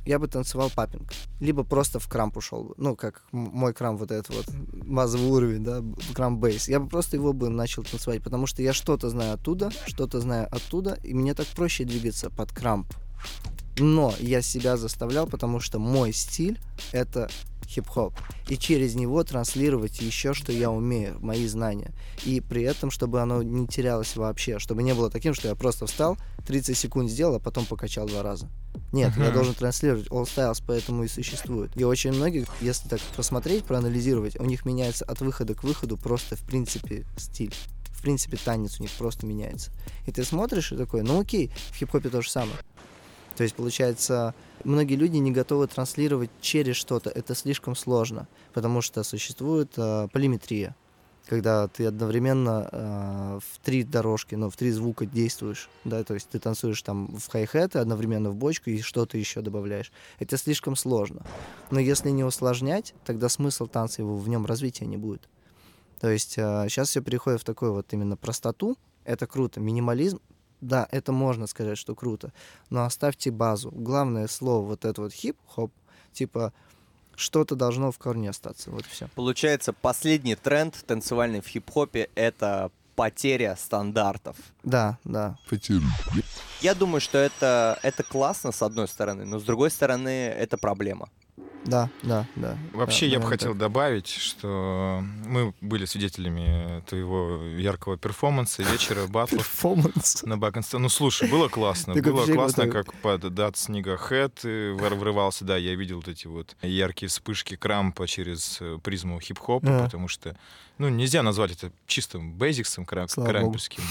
я 0.04 0.18
бы 0.18 0.28
танцевал 0.28 0.70
паппинг. 0.74 1.12
Либо 1.40 1.64
просто 1.64 1.98
в 1.98 2.08
крамп 2.08 2.36
ушел 2.36 2.64
бы. 2.64 2.74
Ну, 2.76 2.96
как 2.96 3.22
мой 3.32 3.72
крамп 3.72 4.00
вот 4.00 4.10
этот 4.10 4.34
вот, 4.34 4.46
базовый 4.72 5.30
уровень, 5.30 5.64
да, 5.64 5.82
крамп 6.14 6.40
бейс. 6.40 6.68
Я 6.68 6.80
бы 6.80 6.88
просто 6.88 7.16
его 7.16 7.32
бы 7.32 7.48
начал 7.48 7.84
танцевать, 7.84 8.22
потому 8.22 8.46
что 8.46 8.62
я 8.62 8.72
что-то 8.72 9.08
знаю 9.10 9.34
оттуда, 9.34 9.70
что-то 9.86 10.20
знаю 10.20 10.48
оттуда, 10.50 10.98
и 11.02 11.14
мне 11.14 11.34
так 11.34 11.46
проще 11.46 11.84
двигаться 11.84 12.30
под 12.30 12.52
крамп. 12.52 12.92
Но 13.78 14.14
я 14.20 14.42
себя 14.42 14.76
заставлял, 14.76 15.26
потому 15.26 15.58
что 15.60 15.78
мой 15.78 16.12
стиль— 16.12 16.60
это 16.92 17.30
хип-хоп. 17.66 18.12
И 18.48 18.58
через 18.58 18.94
него 18.94 19.24
транслировать 19.24 20.00
еще, 20.02 20.34
что 20.34 20.52
я 20.52 20.70
умею, 20.70 21.16
мои 21.20 21.46
знания. 21.46 21.92
И 22.24 22.40
при 22.42 22.62
этом, 22.64 22.90
чтобы 22.90 23.22
оно 23.22 23.42
не 23.42 23.66
терялось 23.66 24.14
вообще, 24.16 24.58
чтобы 24.58 24.82
не 24.82 24.92
было 24.94 25.08
таким, 25.10 25.32
что 25.32 25.48
я 25.48 25.54
просто 25.54 25.86
встал, 25.86 26.18
30 26.46 26.76
секунд 26.76 27.08
сделал, 27.10 27.36
а 27.36 27.40
потом 27.40 27.64
покачал 27.64 28.06
два 28.06 28.22
раза. 28.22 28.46
Нет, 28.92 29.16
я 29.16 29.24
Мгм. 29.24 29.32
должен 29.32 29.54
транслировать 29.54 30.08
All 30.08 30.24
Styles, 30.24 30.62
поэтому 30.66 31.04
и 31.04 31.08
существует. 31.08 31.74
И 31.74 31.84
очень 31.84 32.12
многих, 32.12 32.46
если 32.60 32.88
так 32.88 33.00
посмотреть, 33.16 33.64
проанализировать, 33.64 34.38
у 34.38 34.44
них 34.44 34.66
меняется 34.66 35.06
от 35.06 35.20
выхода 35.22 35.54
к 35.54 35.64
выходу 35.64 35.96
просто, 35.96 36.36
в 36.36 36.42
принципе, 36.42 37.06
стиль. 37.16 37.54
В 37.90 38.02
принципе, 38.02 38.36
танец 38.36 38.80
у 38.80 38.82
них 38.82 38.90
просто 38.92 39.24
меняется. 39.26 39.70
И 40.06 40.12
ты 40.12 40.24
смотришь 40.24 40.72
и 40.72 40.76
такой, 40.76 41.02
ну 41.02 41.20
окей, 41.20 41.52
в 41.70 41.76
хип-хопе 41.76 42.08
то 42.10 42.20
же 42.20 42.28
самое. 42.28 42.56
То 43.36 43.44
есть, 43.44 43.54
получается, 43.54 44.34
многие 44.64 44.94
люди 44.94 45.16
не 45.16 45.32
готовы 45.32 45.66
транслировать 45.66 46.30
через 46.40 46.76
что-то. 46.76 47.10
Это 47.10 47.34
слишком 47.34 47.74
сложно, 47.74 48.28
потому 48.52 48.80
что 48.82 49.02
существует 49.02 49.72
э, 49.76 50.08
полиметрия, 50.12 50.76
когда 51.26 51.68
ты 51.68 51.86
одновременно 51.86 52.68
э, 52.70 53.40
в 53.40 53.58
три 53.60 53.84
дорожки, 53.84 54.34
ну, 54.34 54.50
в 54.50 54.56
три 54.56 54.70
звука 54.70 55.06
действуешь, 55.06 55.70
да, 55.84 56.04
то 56.04 56.14
есть 56.14 56.28
ты 56.28 56.38
танцуешь 56.38 56.82
там 56.82 57.16
в 57.16 57.28
хай-хеты, 57.28 57.78
одновременно 57.78 58.30
в 58.30 58.36
бочку 58.36 58.70
и 58.70 58.80
что-то 58.80 59.16
еще 59.16 59.40
добавляешь. 59.40 59.92
Это 60.18 60.36
слишком 60.36 60.76
сложно. 60.76 61.24
Но 61.70 61.80
если 61.80 62.10
не 62.10 62.24
усложнять, 62.24 62.94
тогда 63.04 63.28
смысл 63.28 63.66
танца 63.66 64.02
его 64.02 64.16
в 64.16 64.28
нем 64.28 64.44
развития 64.46 64.86
не 64.86 64.96
будет. 64.96 65.28
То 66.00 66.10
есть 66.10 66.32
сейчас 66.32 66.88
все 66.88 67.00
переходит 67.00 67.40
в 67.40 67.44
такую 67.44 67.72
вот 67.72 67.86
именно 67.92 68.16
простоту. 68.16 68.76
Это 69.04 69.28
круто. 69.28 69.60
Минимализм, 69.60 70.20
да, 70.62 70.88
это 70.90 71.12
можно 71.12 71.46
сказать, 71.46 71.76
что 71.76 71.94
круто. 71.94 72.32
Но 72.70 72.84
оставьте 72.84 73.30
базу. 73.30 73.70
Главное 73.70 74.28
слово 74.28 74.64
вот 74.64 74.84
это 74.84 75.02
вот 75.02 75.12
хип-хоп, 75.12 75.72
типа 76.12 76.52
что-то 77.14 77.56
должно 77.56 77.92
в 77.92 77.98
корне 77.98 78.30
остаться. 78.30 78.70
Вот 78.70 78.86
все. 78.86 79.08
Получается, 79.14 79.72
последний 79.72 80.34
тренд 80.34 80.82
танцевальный 80.86 81.40
в 81.40 81.46
хип-хопе— 81.46 82.08
это 82.14 82.70
потеря 82.94 83.56
стандартов. 83.58 84.36
Да, 84.62 84.98
да. 85.04 85.36
Я 86.60 86.74
думаю, 86.74 87.00
что 87.00 87.18
это, 87.18 87.78
это 87.82 88.02
классно, 88.02 88.52
с 88.52 88.62
одной 88.62 88.86
стороны, 88.88 89.24
но 89.24 89.38
с 89.38 89.42
другой 89.42 89.70
стороны, 89.70 90.28
это 90.28 90.56
проблема. 90.56 91.08
Да, 91.64 91.88
да, 92.02 92.26
да. 92.36 92.58
Вообще, 92.72 93.06
да, 93.06 93.12
я 93.12 93.20
бы 93.20 93.26
хотел 93.26 93.50
так. 93.50 93.58
добавить, 93.58 94.08
что 94.08 95.02
мы 95.26 95.54
были 95.60 95.84
свидетелями 95.84 96.82
твоего 96.86 97.42
яркого 97.56 97.96
перформанса, 97.96 98.62
вечера 98.62 99.06
батлов 99.08 99.48
Перформанс. 99.48 100.22
на 100.24 100.36
Бакенстон. 100.36 100.82
Ну, 100.82 100.88
слушай, 100.88 101.30
было 101.30 101.48
классно. 101.48 101.94
Было 102.02 102.26
классно, 102.26 102.66
как 102.68 102.92
под 102.94 103.32
дат 103.32 103.56
снега 103.56 103.96
хэт 103.96 104.40
э, 104.44 104.72
врывался. 104.72 105.44
Да, 105.44 105.56
я 105.56 105.74
видел 105.74 105.96
вот 105.96 106.08
эти 106.08 106.26
вот 106.26 106.56
яркие 106.62 107.08
вспышки 107.08 107.56
крампа 107.56 108.06
через 108.06 108.58
э, 108.60 108.78
призму 108.82 109.20
хип-хопа, 109.20 109.82
А. 109.82 109.84
потому 109.84 110.08
что, 110.08 110.36
ну, 110.78 110.88
нельзя 110.88 111.22
назвать 111.22 111.52
это 111.52 111.72
чистым 111.86 112.32
бейзиксом 112.34 112.84
крамперским. 112.84 113.82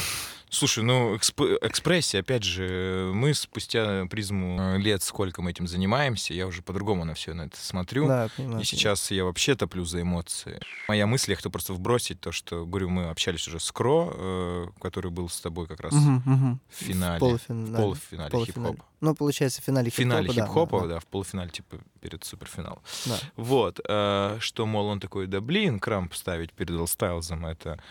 Слушай, 0.53 0.83
ну, 0.83 1.15
эксп- 1.15 1.57
экспрессия, 1.61 2.19
опять 2.19 2.43
же, 2.43 3.09
мы 3.13 3.33
спустя 3.33 4.05
призму 4.07 4.59
э, 4.59 4.77
лет, 4.79 5.01
сколько 5.01 5.41
мы 5.41 5.51
этим 5.51 5.65
занимаемся, 5.65 6.33
я 6.33 6.45
уже 6.45 6.61
по-другому 6.61 7.05
на 7.05 7.13
все 7.13 7.33
на 7.33 7.43
это 7.43 7.55
смотрю. 7.57 8.05
Да, 8.05 8.27
понимаю. 8.35 8.61
И 8.61 8.65
сейчас 8.65 9.11
я 9.11 9.23
вообще 9.23 9.55
топлю 9.55 9.85
за 9.85 10.01
эмоции. 10.01 10.59
Моя 10.89 11.07
мысль, 11.07 11.31
я 11.31 11.35
хочу 11.37 11.49
просто 11.49 11.71
вбросить 11.73 12.19
то, 12.19 12.33
что, 12.33 12.65
говорю, 12.65 12.89
мы 12.89 13.05
общались 13.09 13.47
уже 13.47 13.61
с 13.61 13.71
Кро, 13.71 14.11
э, 14.13 14.65
который 14.81 15.09
был 15.09 15.29
с 15.29 15.39
тобой 15.39 15.67
как 15.67 15.79
раз 15.79 15.93
Мгм, 15.93 16.21
мгм. 16.25 16.59
в 16.69 16.75
финале. 16.83 17.15
В 17.17 17.19
полуфинале. 17.21 17.71
В 17.71 17.75
полуфинале 17.77 18.29
Полуфинале. 18.31 18.71
хип-хопа. 18.73 18.85
Ну, 18.99 19.15
получается, 19.15 19.61
в 19.61 19.63
финале 19.63 19.89
В 19.89 19.93
финале 19.93 20.27
хип-хопа, 20.27 20.41
да, 20.41 20.45
хип-хопа, 20.47 20.81
да, 20.81 20.87
да, 20.95 20.99
в 20.99 21.05
полуфинале, 21.05 21.49
типа, 21.49 21.77
перед 22.01 22.25
суперфиналом. 22.25 22.81
да. 23.05 23.17
Вот, 23.37 23.79
э, 23.87 24.35
что, 24.41 24.65
мол, 24.65 24.87
он 24.87 24.99
такой, 24.99 25.27
да 25.27 25.39
блин, 25.39 25.79
крамп 25.79 26.13
ставить 26.13 26.51
перед 26.51 26.89
Стайлзом, 26.89 27.45
это, 27.45 27.81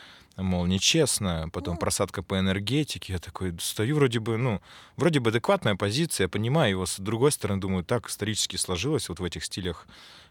мол, 0.42 0.66
нечестно. 0.66 1.48
Потом 1.52 1.76
просадка 1.76 2.22
по 2.22 2.38
энергетике. 2.38 3.14
Я 3.14 3.18
такой 3.18 3.54
стою 3.60 3.96
вроде 3.96 4.20
бы, 4.20 4.36
ну, 4.36 4.60
вроде 4.96 5.20
бы 5.20 5.30
адекватная 5.30 5.76
позиция, 5.76 6.24
я 6.24 6.28
понимаю 6.28 6.70
его. 6.70 6.86
С 6.86 6.98
другой 6.98 7.32
стороны, 7.32 7.60
думаю, 7.60 7.84
так 7.84 8.08
исторически 8.08 8.56
сложилось 8.56 9.08
вот 9.08 9.20
в 9.20 9.24
этих 9.24 9.44
стилях, 9.44 9.86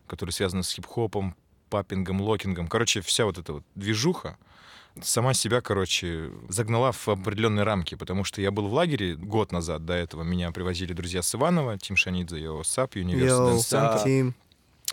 которые 0.08 0.34
связаны 0.34 0.64
с 0.64 0.72
хип-хопом, 0.72 1.36
popping 1.70 2.06
ом, 2.06 2.22
locking 2.22 2.54
ом. 2.54 2.68
Короче, 2.68 3.02
вся 3.02 3.26
вот 3.26 3.38
эта 3.38 3.54
вот 3.54 3.64
движуха, 3.76 4.38
сама 5.02 5.34
себя, 5.34 5.62
короче, 5.62 6.32
загнала 6.50 6.92
в 6.92 7.08
определенные 7.08 7.64
рамки, 7.64 7.96
потому 7.96 8.24
что 8.24 8.42
я 8.42 8.52
был 8.52 8.68
в 8.68 8.74
лагере 8.74 9.16
год 9.16 9.52
назад, 9.52 9.86
до 9.86 9.94
этого 9.94 10.24
меня 10.24 10.52
привозили 10.52 10.94
друзья 10.94 11.22
с 11.22 11.34
Иванова, 11.36 11.78
Тим 11.78 11.96
Шанидзе, 11.96 12.40
его 12.42 12.64
САП, 12.64 12.96
Center. 12.96 14.04
Тим. 14.04 14.36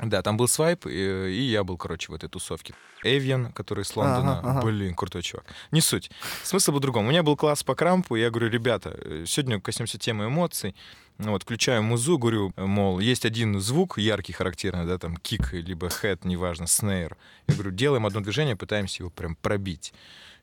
Да, 0.02 0.20
там 0.22 0.36
был 0.36 0.46
свайп, 0.46 0.86
и, 0.86 0.90
и 0.90 1.42
я 1.50 1.64
был, 1.64 1.78
короче, 1.78 2.12
в 2.12 2.14
этой 2.14 2.28
тусовке. 2.28 2.74
Эвиан, 3.02 3.52
который 3.52 3.84
с 3.84 3.96
Лондона, 3.96 4.40
Ага, 4.40 4.50
ага. 4.50 4.66
блин, 4.66 4.94
крутой 4.94 5.22
чувак. 5.22 5.46
Не 5.70 5.80
суть. 5.80 6.10
Смысл 6.42 6.72
был 6.72 6.78
в 6.78 6.82
другом. 6.82 7.06
У 7.06 7.10
меня 7.10 7.22
был 7.22 7.36
класс 7.36 7.62
по 7.64 7.74
крампу, 7.74 8.14
и 8.16 8.20
я 8.20 8.30
говорю, 8.30 8.50
ребята, 8.50 8.94
э, 8.94 9.24
сегодня 9.26 9.58
коснемся 9.60 9.98
темы 9.98 10.26
эмоций. 10.26 10.74
Ну 11.18 11.30
Вот, 11.30 11.44
включаю 11.44 11.82
музу, 11.82 12.18
говорю, 12.18 12.52
мол, 12.56 12.98
есть 12.98 13.24
один 13.24 13.58
звук 13.58 13.96
яркий, 13.96 14.34
характерный, 14.34 14.84
да, 14.84 14.98
там, 14.98 15.16
кик, 15.16 15.54
либо 15.54 15.88
хэт, 15.88 16.26
неважно, 16.26 16.66
снейр. 16.66 17.16
Я 17.46 17.54
говорю, 17.54 17.70
делаем 17.70 18.04
одно 18.04 18.20
движение, 18.20 18.54
пытаемся 18.54 19.02
его 19.02 19.08
прям 19.10 19.34
пробить. 19.36 19.94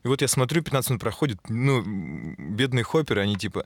И 0.04 0.08
вот 0.08 0.20
я 0.20 0.28
смотрю, 0.28 0.62
15 0.62 0.90
минут 0.90 1.00
проходит, 1.00 1.38
ну, 1.48 1.82
бедные 2.36 2.84
хопперы, 2.84 3.22
они 3.22 3.36
типа 3.36 3.64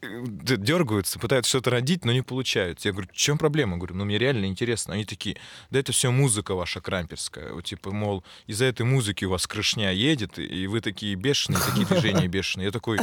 д- 0.00 0.56
дергаются, 0.56 1.18
пытаются 1.18 1.50
что-то 1.50 1.70
родить, 1.70 2.06
но 2.06 2.12
не 2.12 2.22
получается. 2.22 2.88
Я 2.88 2.92
говорю, 2.92 3.08
в 3.12 3.16
чем 3.16 3.36
проблема? 3.36 3.76
Говорю, 3.76 3.96
ну 3.96 4.06
мне 4.06 4.16
реально 4.16 4.46
интересно. 4.46 4.94
Они 4.94 5.04
такие, 5.04 5.36
да 5.70 5.78
это 5.78 5.92
все 5.92 6.10
музыка 6.10 6.54
ваша 6.54 6.80
крамперская. 6.80 7.52
Вот, 7.52 7.64
типа, 7.64 7.90
мол, 7.90 8.24
из-за 8.46 8.64
этой 8.64 8.86
музыки 8.86 9.26
у 9.26 9.30
вас 9.30 9.46
крышня 9.46 9.92
едет, 9.92 10.38
и 10.38 10.66
вы 10.66 10.80
такие 10.80 11.14
бешеные, 11.16 11.60
такие 11.60 11.86
движения 11.86 12.28
бешеные. 12.28 12.66
Я 12.66 12.72
такой 12.72 12.98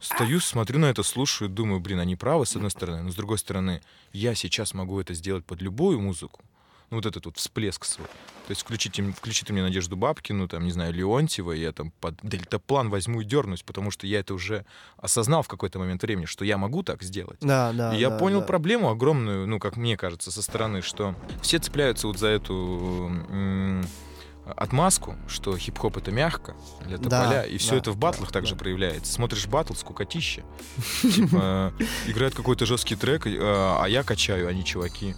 стою, 0.00 0.40
смотрю 0.40 0.80
на 0.80 0.86
это, 0.86 1.04
слушаю, 1.04 1.48
думаю, 1.48 1.78
блин, 1.78 2.00
они 2.00 2.16
правы, 2.16 2.46
с 2.46 2.56
одной 2.56 2.72
стороны, 2.72 3.02
но 3.02 3.10
с 3.10 3.14
другой 3.14 3.38
стороны, 3.38 3.80
я 4.12 4.34
сейчас 4.34 4.74
могу 4.74 5.00
это 5.00 5.14
сделать 5.14 5.44
под 5.44 5.62
любую 5.62 6.00
музыку. 6.00 6.40
Ну, 6.90 6.98
вот 6.98 7.06
этот 7.06 7.26
вот 7.26 7.36
всплеск 7.36 7.84
свой. 7.84 8.06
То 8.46 8.50
есть 8.50 8.60
включите, 8.60 9.02
включите 9.12 9.52
мне 9.52 9.62
Надежду 9.62 9.96
Бабкину, 9.96 10.46
там, 10.46 10.64
не 10.64 10.70
знаю, 10.70 10.92
Леонтьева, 10.94 11.52
я 11.52 11.72
там 11.72 11.90
под 12.00 12.14
дельтаплан 12.22 12.90
возьму 12.90 13.22
и 13.22 13.24
дернусь, 13.24 13.62
потому 13.62 13.90
что 13.90 14.06
я 14.06 14.20
это 14.20 14.34
уже 14.34 14.64
осознал 14.96 15.42
в 15.42 15.48
какой-то 15.48 15.80
момент 15.80 16.02
времени, 16.02 16.26
что 16.26 16.44
я 16.44 16.56
могу 16.56 16.84
так 16.84 17.02
сделать. 17.02 17.38
Да, 17.40 17.72
да. 17.72 17.94
И 17.94 17.98
я 17.98 18.10
да, 18.10 18.18
понял 18.18 18.40
да. 18.40 18.46
проблему 18.46 18.88
огромную, 18.88 19.48
ну, 19.48 19.58
как 19.58 19.76
мне 19.76 19.96
кажется, 19.96 20.30
со 20.30 20.42
стороны, 20.42 20.80
что 20.80 21.16
все 21.42 21.58
цепляются 21.58 22.06
вот 22.06 22.18
за 22.18 22.28
эту 22.28 23.10
отмазку, 24.54 25.16
что 25.26 25.56
хип-хоп 25.56 25.96
это 25.96 26.12
мягко 26.12 26.54
для 26.86 26.98
Да, 26.98 27.22
тополя, 27.22 27.42
и 27.42 27.58
все 27.58 27.72
да, 27.72 27.76
это 27.78 27.90
в 27.90 27.96
батлах 27.96 28.28
да, 28.28 28.34
также 28.34 28.54
да. 28.54 28.60
проявляется. 28.60 29.12
Смотришь 29.12 29.46
батл, 29.46 29.74
скукотища. 29.74 30.44
Типа, 31.02 31.74
играет 32.06 32.34
какой-то 32.34 32.64
жесткий 32.64 32.94
трек, 32.94 33.26
э, 33.26 33.38
а 33.40 33.86
я 33.86 34.04
качаю, 34.04 34.48
они 34.48 34.64
чуваки. 34.64 35.16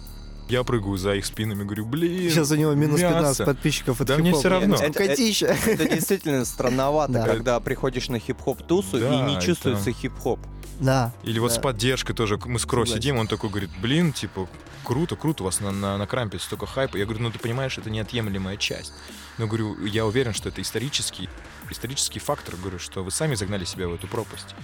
Я 0.49 0.63
прыгаю 0.63 0.97
за 0.97 1.13
их 1.15 1.25
спинами, 1.25 1.63
говорю, 1.63 1.85
блин, 1.85 2.29
Сейчас 2.31 2.49
у 2.51 2.55
него 2.55 2.73
минус 2.73 2.99
15 2.99 3.21
мясо. 3.23 3.45
подписчиков 3.45 4.01
от 4.01 4.07
Да 4.07 4.17
мне 4.17 4.31
хип-хопа. 4.31 4.39
всё 4.39 4.49
равно. 4.49 4.75
Это 4.75 5.03
Это-. 5.03 5.45
Это 5.71 5.89
действительно 5.89 6.43
странновато, 6.43 7.13
Да. 7.13 7.25
когда 7.27 7.59
приходишь 7.59 8.09
на 8.09 8.19
хип-хоп 8.19 8.63
тусу 8.67 8.99
Да, 8.99 9.13
и 9.13 9.21
не 9.27 9.35
это- 9.37 9.45
чувствуется 9.45 9.91
хип-хоп. 9.91 10.39
Да. 10.79 11.13
Или 11.23 11.39
вот 11.39 11.49
Да. 11.49 11.55
с 11.55 11.59
поддержкой 11.59 12.13
тоже. 12.13 12.39
Мы 12.45 12.57
с 12.57 12.65
Кро 12.65 12.85
Согласен. 12.85 12.95
сидим, 13.01 13.17
он 13.19 13.27
такой 13.27 13.49
говорит, 13.49 13.69
блин, 13.81 14.11
типа, 14.13 14.47
круто, 14.83 15.15
круто, 15.15 15.43
у 15.43 15.45
вас 15.45 15.59
на, 15.59 15.71
на, 15.71 15.97
на 15.97 16.07
крампе 16.07 16.39
столько 16.39 16.65
хайпа. 16.65 16.97
Я 16.97 17.05
говорю, 17.05 17.21
ну 17.23 17.31
ты 17.31 17.37
понимаешь, 17.37 17.77
это 17.77 17.89
неотъемлемая 17.89 18.57
часть. 18.57 18.93
Но 19.37 19.45
говорю, 19.45 19.85
я 19.85 20.05
уверен, 20.05 20.33
что 20.33 20.49
это 20.49 20.61
исторический, 20.61 21.29
исторический 21.69 22.19
фактор, 22.19 22.55
говорю, 22.55 22.79
что 22.79 23.03
вы 23.03 23.11
сами 23.11 23.35
загнали 23.35 23.65
себя 23.65 23.87
в 23.87 23.93
эту 23.93 24.07
пропасть. 24.07 24.55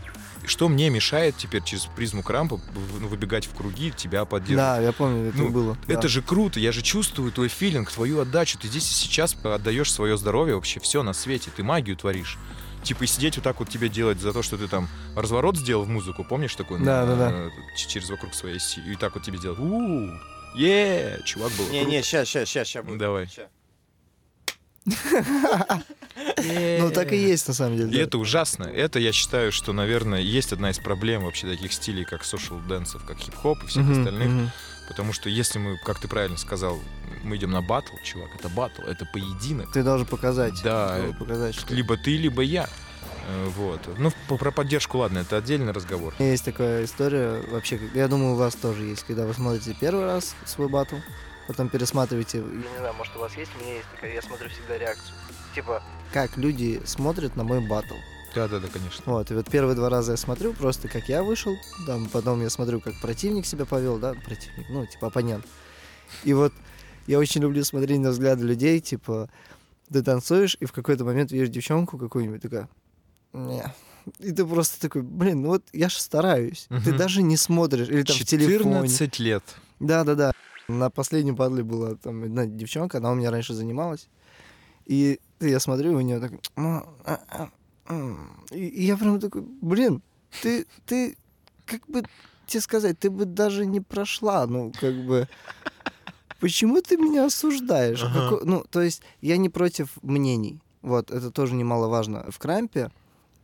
И 0.43 0.47
что 0.47 0.69
мне 0.69 0.89
мешает 0.89 1.35
теперь 1.37 1.63
через 1.63 1.85
призму 1.85 2.21
крампа 2.23 2.59
ну, 2.99 3.07
выбегать 3.07 3.45
в 3.45 3.53
круги, 3.55 3.91
тебя 3.95 4.25
поддерживать? 4.25 4.57
Да, 4.57 4.79
я 4.81 4.91
помню, 4.91 5.29
это 5.29 5.37
Ну, 5.37 5.49
было. 5.49 5.77
Это 5.87 6.03
да. 6.03 6.07
же 6.07 6.21
круто, 6.21 6.59
я 6.59 6.71
же 6.71 6.81
чувствую 6.81 7.31
твой 7.31 7.47
филинг, 7.47 7.91
твою 7.91 8.19
отдачу. 8.19 8.57
Ты 8.59 8.67
здесь 8.67 8.89
и 8.91 8.93
сейчас 8.93 9.35
отдаешь 9.43 9.91
свое 9.91 10.17
здоровье, 10.17 10.55
вообще 10.55 10.79
все 10.79 11.01
на 11.03 11.13
свете. 11.13 11.49
Ты 11.55 11.63
магию 11.63 11.97
творишь. 11.97 12.37
Типа 12.83 13.03
и 13.05 13.07
сидеть 13.07 13.35
вот 13.37 13.43
так 13.43 13.57
вот 13.59 13.69
тебе 13.69 13.89
делать 13.89 14.19
за 14.19 14.31
то, 14.31 14.43
что 14.43 14.57
ты 14.57 14.67
там 14.67 14.87
разворот 15.15 15.57
сделал 15.57 15.83
в 15.85 15.89
музыку, 15.89 16.23
помнишь 16.23 16.53
такой? 16.55 16.77
Да, 16.79 17.03
На- 17.05 17.15
да, 17.15 17.15
да. 17.15 17.31
э, 17.31 17.49
Через 17.87 18.09
вокруг 18.11 18.35
своей 18.35 18.57
оси. 18.57 18.79
И 18.81 18.95
так 18.95 19.15
вот 19.15 19.23
тебе 19.23 19.39
делать. 19.39 19.57
у 19.57 20.09
е 20.55 21.19
чувак 21.25 21.51
был. 21.57 21.67
Не-не, 21.69 22.03
сейчас, 22.03 22.27
сейчас, 22.29 22.47
сейчас, 22.47 22.67
сейчас. 22.67 22.85
Ну, 22.87 22.97
давай. 22.97 23.27
Ну, 26.79 26.91
так 26.91 27.11
и 27.11 27.17
есть, 27.17 27.47
на 27.47 27.53
самом 27.53 27.77
деле. 27.77 27.91
И 27.91 28.01
это 28.01 28.17
ужасно. 28.17 28.63
Это, 28.63 28.99
я 28.99 29.11
считаю, 29.11 29.51
что, 29.51 29.73
наверное, 29.73 30.21
есть 30.21 30.53
одна 30.53 30.69
из 30.69 30.79
проблем 30.79 31.25
вообще 31.25 31.47
таких 31.47 31.73
стилей, 31.73 32.05
как 32.05 32.21
social 32.21 32.65
дэнсов, 32.67 33.03
как 33.05 33.17
хип-хоп 33.17 33.63
и 33.63 33.67
всех 33.67 33.89
остальных. 33.89 34.51
Потому 34.87 35.13
что 35.13 35.29
если 35.29 35.57
мы, 35.57 35.77
как 35.83 35.99
ты 35.99 36.07
правильно 36.07 36.37
сказал, 36.37 36.79
мы 37.23 37.37
идем 37.37 37.51
на 37.51 37.61
батл, 37.61 37.95
чувак, 38.03 38.29
это 38.37 38.49
батл, 38.49 38.83
это 38.83 39.05
поединок. 39.05 39.71
Ты 39.71 39.83
должен 39.83 40.05
показать. 40.05 40.61
Да, 40.63 40.97
должен 40.97 41.17
показать, 41.17 41.55
что... 41.55 41.73
либо 41.73 41.97
ты, 41.97 42.17
либо 42.17 42.43
я. 42.43 42.69
Э, 43.27 43.49
Вот. 43.57 43.81
Ну, 43.97 44.11
про 44.37 44.51
поддержку, 44.51 44.99
ладно, 44.99 45.19
это 45.19 45.37
отдельный 45.37 45.71
разговор. 45.71 46.13
У 46.19 46.21
меня 46.21 46.33
есть 46.33 46.45
такая 46.45 46.85
история, 46.85 47.41
вообще, 47.49 47.79
я 47.95 48.07
думаю, 48.07 48.33
у 48.33 48.35
вас 48.35 48.53
тоже 48.55 48.83
есть, 48.83 49.03
когда 49.05 49.25
вы 49.25 49.33
смотрите 49.33 49.75
первый 49.79 50.05
раз 50.05 50.35
свой 50.45 50.69
батл, 50.69 50.97
потом 51.47 51.69
пересматриваете, 51.69 52.39
я 52.39 52.43
не 52.43 52.77
знаю, 52.79 52.93
может 52.95 53.15
у 53.15 53.19
вас 53.19 53.35
есть, 53.37 53.51
у 53.55 53.63
меня 53.63 53.75
есть 53.75 53.87
такая, 53.91 54.13
я 54.13 54.21
смотрю 54.21 54.49
всегда 54.49 54.77
реакцию. 54.77 55.15
Типа, 55.53 55.81
как 56.13 56.37
люди 56.37 56.81
смотрят 56.85 57.35
на 57.35 57.43
мой 57.43 57.65
батл. 57.65 57.95
Да, 58.33 58.47
да, 58.49 58.59
да, 58.59 58.67
конечно. 58.67 59.01
Вот, 59.05 59.31
и 59.31 59.33
вот 59.33 59.49
первые 59.49 59.75
два 59.75 59.89
раза 59.89 60.11
я 60.13 60.17
смотрю 60.17 60.53
просто, 60.53 60.87
как 60.89 61.07
я 61.07 61.23
вышел, 61.23 61.55
там, 61.87 62.09
потом 62.09 62.41
я 62.41 62.49
смотрю, 62.49 62.81
как 62.81 62.99
противник 62.99 63.45
себя 63.45 63.65
повел, 63.65 63.97
да, 63.97 64.13
противник, 64.13 64.67
ну, 64.69 64.85
типа 64.85 65.07
оппонент. 65.07 65.45
И 66.23 66.33
вот 66.33 66.51
я 67.07 67.19
очень 67.19 67.41
люблю 67.41 67.63
смотреть 67.63 67.99
на 67.99 68.09
взгляды 68.09 68.43
людей, 68.43 68.79
типа, 68.81 69.29
ты 69.89 70.03
танцуешь, 70.03 70.57
и 70.59 70.65
в 70.65 70.73
какой-то 70.73 71.05
момент 71.05 71.31
видишь 71.31 71.49
девчонку 71.49 71.97
какую-нибудь, 71.97 72.41
такая, 72.41 72.67
не. 73.33 73.63
И 74.19 74.31
ты 74.31 74.45
просто 74.45 74.79
такой, 74.79 75.01
блин, 75.01 75.41
ну 75.41 75.49
вот 75.49 75.63
я 75.73 75.89
же 75.89 75.99
стараюсь. 75.99 76.67
Ты 76.69 76.75
Мгм. 76.75 76.97
даже 76.97 77.21
не 77.23 77.37
смотришь, 77.37 77.87
или 77.89 78.03
там 78.03 78.15
в 78.15 78.23
телефоне. 78.23 78.87
14 78.87 79.19
лет. 79.19 79.43
Да-да-да. 79.79 80.31
На 80.67 80.89
последнем 80.89 81.35
падле 81.35 81.63
была 81.63 81.95
там 81.95 82.23
одна 82.23 82.45
девчонка, 82.45 82.97
она 82.97 83.11
у 83.11 83.15
меня 83.15 83.31
раньше 83.31 83.53
занималась. 83.53 84.07
И 84.85 85.19
я 85.39 85.59
смотрю, 85.59 85.95
у 85.95 86.01
нее 86.01 86.19
так... 86.19 86.31
«М, 86.55 86.83
а, 87.05 87.19
а, 87.29 87.49
м». 87.87 88.43
И, 88.51 88.85
я 88.85 88.97
прям 88.97 89.19
такой, 89.19 89.41
блин, 89.41 90.01
ты, 90.41 90.65
ты, 90.85 91.17
как 91.65 91.87
бы 91.87 92.03
тебе 92.47 92.61
сказать, 92.61 92.99
ты 92.99 93.09
бы 93.09 93.25
даже 93.25 93.65
не 93.65 93.81
прошла, 93.81 94.45
ну, 94.47 94.71
как 94.79 94.95
бы... 95.05 95.27
Почему 96.39 96.81
ты 96.81 96.97
меня 96.97 97.25
осуждаешь? 97.25 98.03
Ага. 98.03 98.29
Како- 98.29 98.45
ну, 98.45 98.63
то 98.69 98.81
есть 98.81 99.01
я 99.21 99.37
не 99.37 99.49
против 99.49 99.97
мнений. 100.03 100.59
Вот, 100.81 101.09
это 101.09 101.31
тоже 101.31 101.55
немаловажно. 101.55 102.25
В 102.29 102.37
крампе, 102.37 102.91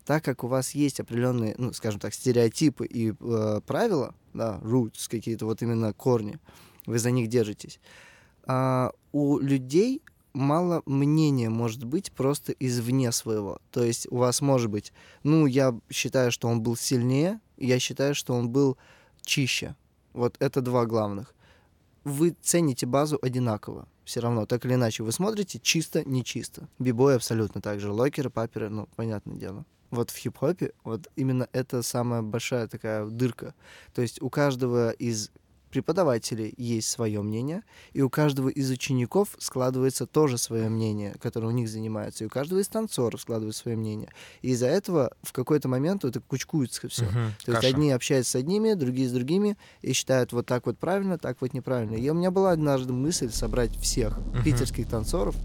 так 0.05 0.23
как 0.23 0.43
у 0.43 0.47
вас 0.47 0.71
есть 0.71 0.99
определенные, 0.99 1.55
ну, 1.57 1.73
скажем 1.73 1.99
так, 1.99 2.13
стереотипы 2.13 2.85
и 2.85 3.13
э, 3.19 3.61
правила, 3.65 4.13
да, 4.33 4.59
roots, 4.61 5.09
какие-то 5.09 5.45
вот 5.45 5.61
именно 5.61 5.93
корни, 5.93 6.37
вы 6.91 6.99
за 6.99 7.11
них 7.11 7.27
держитесь, 7.27 7.79
а, 8.45 8.91
у 9.11 9.39
людей 9.39 10.01
мало 10.33 10.81
мнения 10.85 11.49
может 11.49 11.83
быть 11.83 12.11
просто 12.11 12.53
извне 12.53 13.11
своего. 13.11 13.59
То 13.71 13.83
есть 13.83 14.07
у 14.11 14.17
вас 14.17 14.41
может 14.41 14.69
быть, 14.69 14.93
ну, 15.23 15.45
я 15.45 15.77
считаю, 15.89 16.31
что 16.31 16.47
он 16.47 16.61
был 16.61 16.75
сильнее, 16.75 17.39
я 17.57 17.79
считаю, 17.79 18.15
что 18.15 18.33
он 18.33 18.49
был 18.49 18.77
чище. 19.23 19.75
Вот 20.13 20.35
это 20.39 20.61
два 20.61 20.85
главных. 20.85 21.33
Вы 22.03 22.35
цените 22.41 22.85
базу 22.85 23.19
одинаково. 23.21 23.87
Все 24.03 24.19
равно, 24.19 24.45
так 24.45 24.65
или 24.65 24.73
иначе, 24.73 25.03
вы 25.03 25.11
смотрите 25.11 25.59
чисто, 25.59 26.03
не 26.03 26.23
чисто. 26.23 26.67
Бибой 26.79 27.15
абсолютно 27.15 27.61
так 27.61 27.79
же. 27.79 27.91
Локеры, 27.91 28.29
паперы, 28.29 28.69
ну, 28.69 28.87
понятное 28.95 29.35
дело. 29.35 29.65
Вот 29.91 30.09
в 30.09 30.17
хип-хопе 30.17 30.71
вот 30.83 31.09
именно 31.15 31.47
это 31.51 31.83
самая 31.83 32.21
большая 32.21 32.67
такая 32.67 33.05
дырка. 33.05 33.53
То 33.93 34.01
есть 34.01 34.21
у 34.21 34.29
каждого 34.29 34.91
из 34.91 35.31
преподавателей 35.71 36.53
есть 36.57 36.89
свое 36.89 37.21
мнение, 37.21 37.63
и 37.93 38.01
у 38.01 38.09
каждого 38.09 38.49
из 38.49 38.69
учеников 38.69 39.29
складывается 39.39 40.05
тоже 40.05 40.37
свое 40.37 40.69
мнение, 40.69 41.15
которое 41.21 41.47
у 41.47 41.51
них 41.51 41.67
занимается, 41.69 42.23
и 42.23 42.27
у 42.27 42.29
каждого 42.29 42.59
из 42.59 42.67
танцоров 42.67 43.21
складывается 43.21 43.61
свое 43.63 43.75
мнение. 43.77 44.09
И 44.41 44.49
из-за 44.49 44.67
этого 44.67 45.11
в 45.23 45.31
какой-то 45.33 45.67
момент 45.67 46.05
это 46.05 46.19
кучкуется 46.19 46.87
все. 46.89 47.05
Мгм, 47.05 47.13
То 47.45 47.51
есть 47.51 47.61
каша. 47.61 47.67
одни 47.67 47.91
общаются 47.91 48.31
с 48.31 48.35
одними, 48.35 48.73
другие 48.73 49.09
с 49.09 49.11
другими, 49.11 49.57
и 49.81 49.93
считают 49.93 50.33
вот 50.33 50.45
так 50.45 50.65
вот 50.65 50.77
правильно, 50.77 51.17
так 51.17 51.37
вот 51.41 51.53
неправильно. 51.53 51.95
И 51.95 52.09
у 52.09 52.13
меня 52.13 52.29
была 52.31 52.51
однажды 52.51 52.93
мысль 52.93 53.31
собрать 53.31 53.75
всех 53.77 54.17
Мгм. 54.17 54.43
питерских 54.43 54.87
танцоров 54.87 55.35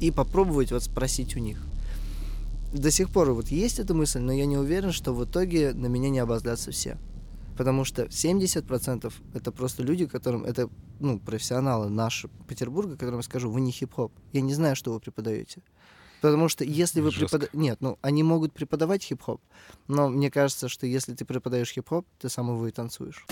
и 0.00 0.10
попробовать 0.10 0.70
вот 0.72 0.82
спросить 0.82 1.36
у 1.36 1.38
них. 1.40 1.60
До 2.72 2.90
сих 2.90 3.10
пор 3.10 3.32
вот 3.32 3.48
есть 3.48 3.78
эта 3.78 3.94
мысль, 3.94 4.18
но 4.18 4.32
я 4.32 4.46
не 4.46 4.56
уверен, 4.56 4.90
что 4.92 5.12
в 5.14 5.24
итоге 5.24 5.72
на 5.74 5.86
меня 5.86 6.10
не 6.10 6.18
обозлятся 6.18 6.72
все. 6.72 6.96
Потому 7.56 7.84
что 7.84 8.04
70% 8.04 9.12
это 9.32 9.52
просто 9.52 9.82
люди, 9.82 10.06
которым 10.06 10.44
это, 10.44 10.68
ну, 10.98 11.18
профессионалы 11.20 11.88
наши 11.88 12.28
Петербурга, 12.48 12.96
которым 12.96 13.16
я 13.16 13.22
скажу, 13.22 13.50
вы 13.50 13.60
не 13.60 13.70
хип-хоп. 13.70 14.12
Я 14.32 14.40
не 14.40 14.54
знаю, 14.54 14.74
что 14.74 14.92
вы 14.92 15.00
преподаете. 15.00 15.62
Потому 16.20 16.48
что 16.48 16.64
если 16.64 17.00
вы 17.00 17.10
преподаете... 17.10 17.56
Нет, 17.56 17.80
ну, 17.80 17.98
они 18.00 18.22
могут 18.22 18.52
преподавать 18.52 19.04
хип-хоп, 19.04 19.40
но 19.88 20.08
мне 20.08 20.30
кажется, 20.30 20.68
что 20.68 20.86
если 20.86 21.14
ты 21.14 21.24
преподаешь 21.24 21.70
хип-хоп, 21.70 22.06
ты 22.18 22.28
сам 22.28 22.48
его 22.48 22.66
и 22.66 22.70
танцуешь. 22.72 23.26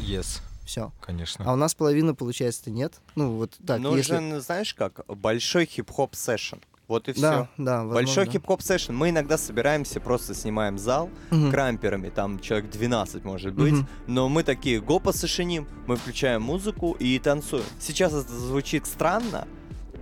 Yes, 0.00 0.40
Все. 0.64 0.92
конечно. 1.00 1.44
А 1.46 1.52
у 1.52 1.56
нас 1.56 1.74
половина, 1.74 2.14
получается, 2.14 2.70
нет. 2.70 2.94
Ну, 3.14 3.36
вот 3.36 3.56
так, 3.66 3.80
Нужен, 3.80 4.28
если... 4.30 4.38
знаешь 4.40 4.74
как, 4.74 5.04
большой 5.06 5.66
хип-хоп 5.66 6.14
сессион. 6.14 6.60
Вот 6.86 7.08
и 7.08 7.12
все. 7.12 7.22
Да, 7.22 7.48
да, 7.56 7.84
Большой 7.84 8.26
хип-хоп 8.26 8.60
сессион. 8.62 8.96
Мы 8.96 9.08
иногда 9.10 9.38
собираемся, 9.38 10.00
просто 10.00 10.34
снимаем 10.34 10.78
зал 10.78 11.08
Мгм. 11.30 11.50
крамперами, 11.50 12.10
там 12.10 12.38
человек 12.38 12.70
12 12.70 13.24
может 13.24 13.54
быть, 13.54 13.72
Мгм. 13.72 13.88
но 14.06 14.28
мы 14.28 14.42
такие 14.42 14.80
го 14.80 14.98
посошеним, 14.98 15.66
мы 15.86 15.96
включаем 15.96 16.42
музыку 16.42 16.92
и 16.98 17.18
танцуем. 17.18 17.64
Сейчас 17.80 18.12
это 18.12 18.30
звучит 18.32 18.86
странно, 18.86 19.48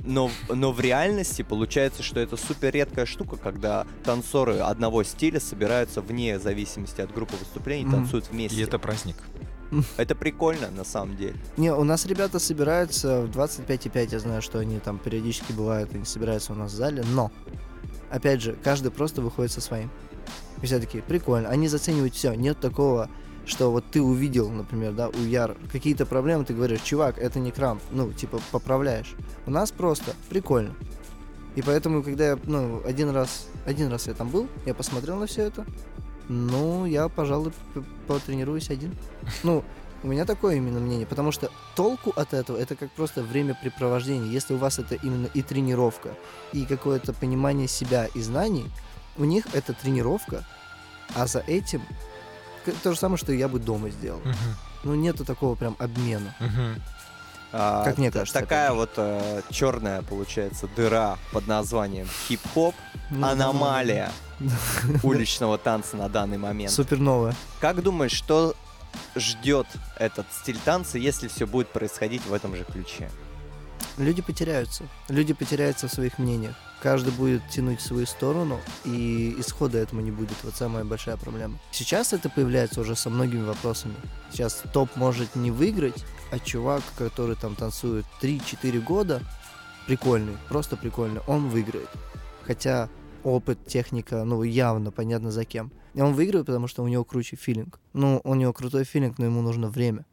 но, 0.04 0.28
но 0.48 0.72
в 0.72 0.80
реальности 0.80 1.42
получается, 1.42 2.02
что 2.02 2.18
это 2.18 2.36
супер 2.36 2.72
редкая 2.74 3.06
штука, 3.06 3.36
когда 3.36 3.86
танцоры 4.04 4.58
одного 4.58 5.04
стиля 5.04 5.38
собираются 5.38 6.00
вне 6.00 6.40
зависимости 6.40 7.00
от 7.00 7.14
группы 7.14 7.36
выступлений 7.36 7.84
Мгм. 7.84 7.92
танцуют 7.92 8.28
вместе. 8.30 8.58
И 8.58 8.64
это 8.64 8.80
праздник. 8.80 9.16
Это 9.96 10.14
прикольно 10.14 10.70
на 10.70 10.84
самом 10.84 11.16
деле. 11.16 11.34
Не, 11.56 11.72
у 11.72 11.84
нас 11.84 12.06
ребята 12.06 12.38
собираются 12.38 13.22
в 13.22 13.30
25,5, 13.30 14.08
я 14.12 14.18
знаю, 14.18 14.42
что 14.42 14.58
они 14.58 14.78
там 14.78 14.98
периодически 14.98 15.52
бывают, 15.52 15.94
они 15.94 16.04
собираются 16.04 16.52
у 16.52 16.56
нас 16.56 16.72
в 16.72 16.76
зале, 16.76 17.04
но, 17.12 17.30
опять 18.10 18.42
же, 18.42 18.56
каждый 18.62 18.90
просто 18.90 19.22
выходит 19.22 19.52
со 19.52 19.60
своим. 19.60 19.90
И 20.60 20.66
все 20.66 20.78
такие, 20.78 21.02
прикольно, 21.02 21.48
они 21.48 21.68
заценивают 21.68 22.14
все, 22.14 22.34
нет 22.34 22.60
такого, 22.60 23.08
что 23.46 23.70
вот 23.70 23.84
ты 23.90 24.00
увидел, 24.00 24.50
например, 24.50 24.92
да, 24.92 25.08
у 25.08 25.24
Яр 25.24 25.56
какие-то 25.70 26.06
проблемы, 26.06 26.44
ты 26.44 26.54
говоришь, 26.54 26.82
чувак, 26.82 27.18
это 27.18 27.38
не 27.40 27.50
крамп, 27.50 27.82
ну, 27.90 28.12
типа, 28.12 28.40
поправляешь. 28.52 29.14
У 29.46 29.50
нас 29.50 29.72
просто 29.72 30.14
прикольно. 30.28 30.74
И 31.54 31.62
поэтому, 31.62 32.02
когда 32.02 32.28
я, 32.28 32.38
ну, 32.44 32.82
один 32.86 33.10
раз, 33.10 33.48
один 33.66 33.90
раз 33.90 34.06
я 34.06 34.14
там 34.14 34.28
был, 34.28 34.48
я 34.64 34.74
посмотрел 34.74 35.16
на 35.16 35.26
все 35.26 35.42
это, 35.42 35.66
ну, 36.28 36.86
я, 36.86 37.08
пожалуй, 37.08 37.52
потренируюсь 38.06 38.70
один. 38.70 38.94
Ну, 39.42 39.64
у 40.02 40.08
меня 40.08 40.24
такое 40.24 40.56
именно 40.56 40.80
мнение, 40.80 41.06
потому 41.06 41.30
что 41.32 41.50
толку 41.76 42.10
от 42.16 42.34
этого 42.34 42.56
это 42.56 42.74
как 42.74 42.90
просто 42.92 43.22
времяпрепровождение. 43.22 44.32
Если 44.32 44.54
у 44.54 44.56
вас 44.58 44.78
это 44.78 44.96
именно 44.96 45.26
и 45.26 45.42
тренировка, 45.42 46.10
и 46.52 46.64
какое-то 46.66 47.12
понимание 47.12 47.68
себя 47.68 48.06
и 48.06 48.20
знаний, 48.20 48.66
у 49.16 49.24
них 49.24 49.46
это 49.52 49.72
тренировка, 49.74 50.44
а 51.14 51.26
за 51.26 51.40
этим 51.40 51.82
то 52.82 52.92
же 52.92 52.98
самое, 52.98 53.18
что 53.18 53.32
я 53.32 53.48
бы 53.48 53.58
дома 53.58 53.90
сделал. 53.90 54.20
Мгм, 54.20 54.56
Ну, 54.84 54.94
нету 54.94 55.24
такого 55.24 55.54
прям 55.54 55.76
обмена. 55.78 56.34
мгм. 56.40 56.82
А, 57.52 57.84
Как 57.84 57.98
мне 57.98 58.10
кажется, 58.10 58.40
Такая 58.40 58.72
вот 58.72 58.90
черная, 59.50 60.02
получается, 60.02 60.68
дыра 60.74 61.18
под 61.32 61.46
названием 61.46 62.08
хип-хоп, 62.26 62.74
Ну, 63.10 63.26
аномалия 63.26 64.10
уличного 65.02 65.58
танца 65.58 65.96
на 65.96 66.08
данный 66.08 66.38
момент. 66.38 66.70
Суперновая. 66.72 67.34
Как 67.60 67.82
думаешь, 67.82 68.12
что 68.12 68.54
ждет 69.14 69.66
этот 69.98 70.26
стиль 70.32 70.58
танца, 70.64 70.98
если 70.98 71.28
все 71.28 71.46
будет 71.46 71.68
происходить 71.68 72.24
в 72.26 72.32
этом 72.32 72.56
же 72.56 72.64
ключе? 72.64 73.10
Люди 73.98 74.22
потеряются. 74.22 74.84
Люди 75.08 75.34
потеряются 75.34 75.88
в 75.88 75.92
своих 75.92 76.18
мнениях. 76.18 76.54
Каждый 76.82 77.12
будет 77.12 77.46
тянуть 77.48 77.80
в 77.80 77.86
свою 77.86 78.06
сторону, 78.06 78.60
и 78.84 79.36
исхода 79.38 79.78
этому 79.78 80.00
не 80.00 80.10
будет. 80.10 80.36
Вот 80.42 80.54
самая 80.56 80.84
большая 80.84 81.16
проблема. 81.16 81.58
Сейчас 81.70 82.12
это 82.12 82.28
появляется 82.28 82.80
уже 82.80 82.96
со 82.96 83.10
многими 83.10 83.44
вопросами. 83.44 83.94
Сейчас 84.32 84.62
топ 84.72 84.96
может 84.96 85.36
не 85.36 85.50
выиграть, 85.50 86.04
а 86.32 86.38
чувак, 86.38 86.82
который 86.96 87.36
там 87.36 87.54
танцует 87.54 88.06
3-4 88.22 88.80
года, 88.80 89.20
прикольный, 89.86 90.32
просто 90.48 90.78
прикольный, 90.78 91.20
он 91.26 91.50
выиграет. 91.50 91.90
Хотя 92.46 92.88
опыт, 93.22 93.66
техника, 93.66 94.24
ну, 94.24 94.42
явно 94.42 94.90
понятно 94.90 95.30
за 95.30 95.44
кем. 95.44 95.70
И 95.92 96.00
он 96.00 96.14
выигрывает, 96.14 96.46
потому 96.46 96.68
что 96.68 96.82
у 96.82 96.88
него 96.88 97.04
круче 97.04 97.36
филинг. 97.36 97.78
Ну, 97.92 98.22
у 98.24 98.34
него 98.34 98.54
крутой 98.54 98.84
филинг, 98.84 99.18
но 99.18 99.26
ему 99.26 99.42
нужно 99.42 99.68
время. 99.68 100.06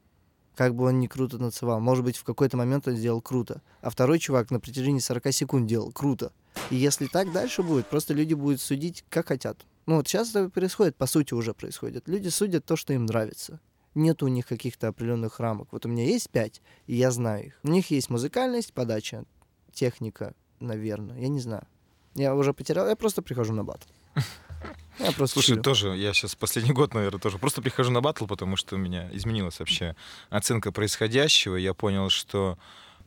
Как 0.57 0.75
бы 0.75 0.83
он 0.87 0.99
не 0.99 1.07
круто 1.07 1.37
танцевал. 1.37 1.79
Может 1.79 2.03
быть, 2.03 2.17
в 2.17 2.25
какой-то 2.25 2.57
момент 2.57 2.85
он 2.89 2.97
сделал 2.97 3.21
круто. 3.21 3.61
А 3.81 3.89
второй 3.89 4.19
чувак 4.19 4.51
на 4.51 4.59
протяжении 4.59 4.99
40 4.99 5.31
секунд 5.31 5.67
делал 5.67 5.93
круто. 5.93 6.33
И 6.69 6.75
если 6.75 7.07
так 7.07 7.31
дальше 7.31 7.63
будет, 7.63 7.87
просто 7.87 8.13
люди 8.13 8.33
будут 8.33 8.59
судить, 8.59 9.05
как 9.09 9.29
хотят. 9.29 9.65
Ну 9.85 9.95
вот 9.95 10.09
сейчас 10.09 10.31
это 10.31 10.49
происходит, 10.49 10.97
по 10.97 11.07
сути 11.07 11.33
уже 11.33 11.53
происходит. 11.53 12.09
Люди 12.09 12.27
судят 12.27 12.65
то, 12.65 12.75
что 12.75 12.91
им 12.91 13.05
нравится. 13.05 13.61
Нет 13.99 14.23
у 14.23 14.27
них 14.27 14.47
каких-то 14.47 14.87
определенных 14.87 15.41
рамок. 15.41 15.67
Вот 15.71 15.85
у 15.85 15.89
меня 15.89 16.05
есть 16.05 16.29
пять, 16.29 16.61
и 16.87 16.95
я 16.95 17.11
знаю 17.11 17.47
их. 17.47 17.59
У 17.63 17.67
них 17.67 17.91
есть 17.91 18.09
музыкальность, 18.09 18.73
подача, 18.73 19.25
техника, 19.73 20.33
наверное. 20.61 21.19
Я 21.19 21.27
не 21.27 21.41
знаю. 21.41 21.67
Я 22.15 22.33
уже 22.33 22.53
потерял, 22.53 22.87
я 22.87 22.95
просто 22.95 23.21
прихожу 23.21 23.53
на 23.53 23.63
бат. 23.63 23.85
Я 24.99 25.13
просто 25.13 25.35
Слушай, 25.35 25.53
чилю. 25.53 25.61
тоже, 25.63 25.95
я 25.95 26.13
сейчас 26.13 26.35
последний 26.35 26.73
год, 26.73 26.93
наверное, 26.93 27.21
тоже 27.21 27.37
просто 27.37 27.61
прихожу 27.61 27.89
на 27.89 28.01
батл, 28.01 28.25
потому 28.25 28.57
что 28.57 28.75
у 28.75 28.77
меня 28.77 29.09
изменилась 29.13 29.59
вообще 29.59 29.95
оценка 30.29 30.73
происходящего. 30.73 31.55
Я 31.55 31.73
понял, 31.73 32.09
что 32.09 32.57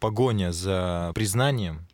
погоня 0.01 0.53
за 0.53 1.12
признанием, 1.14 1.86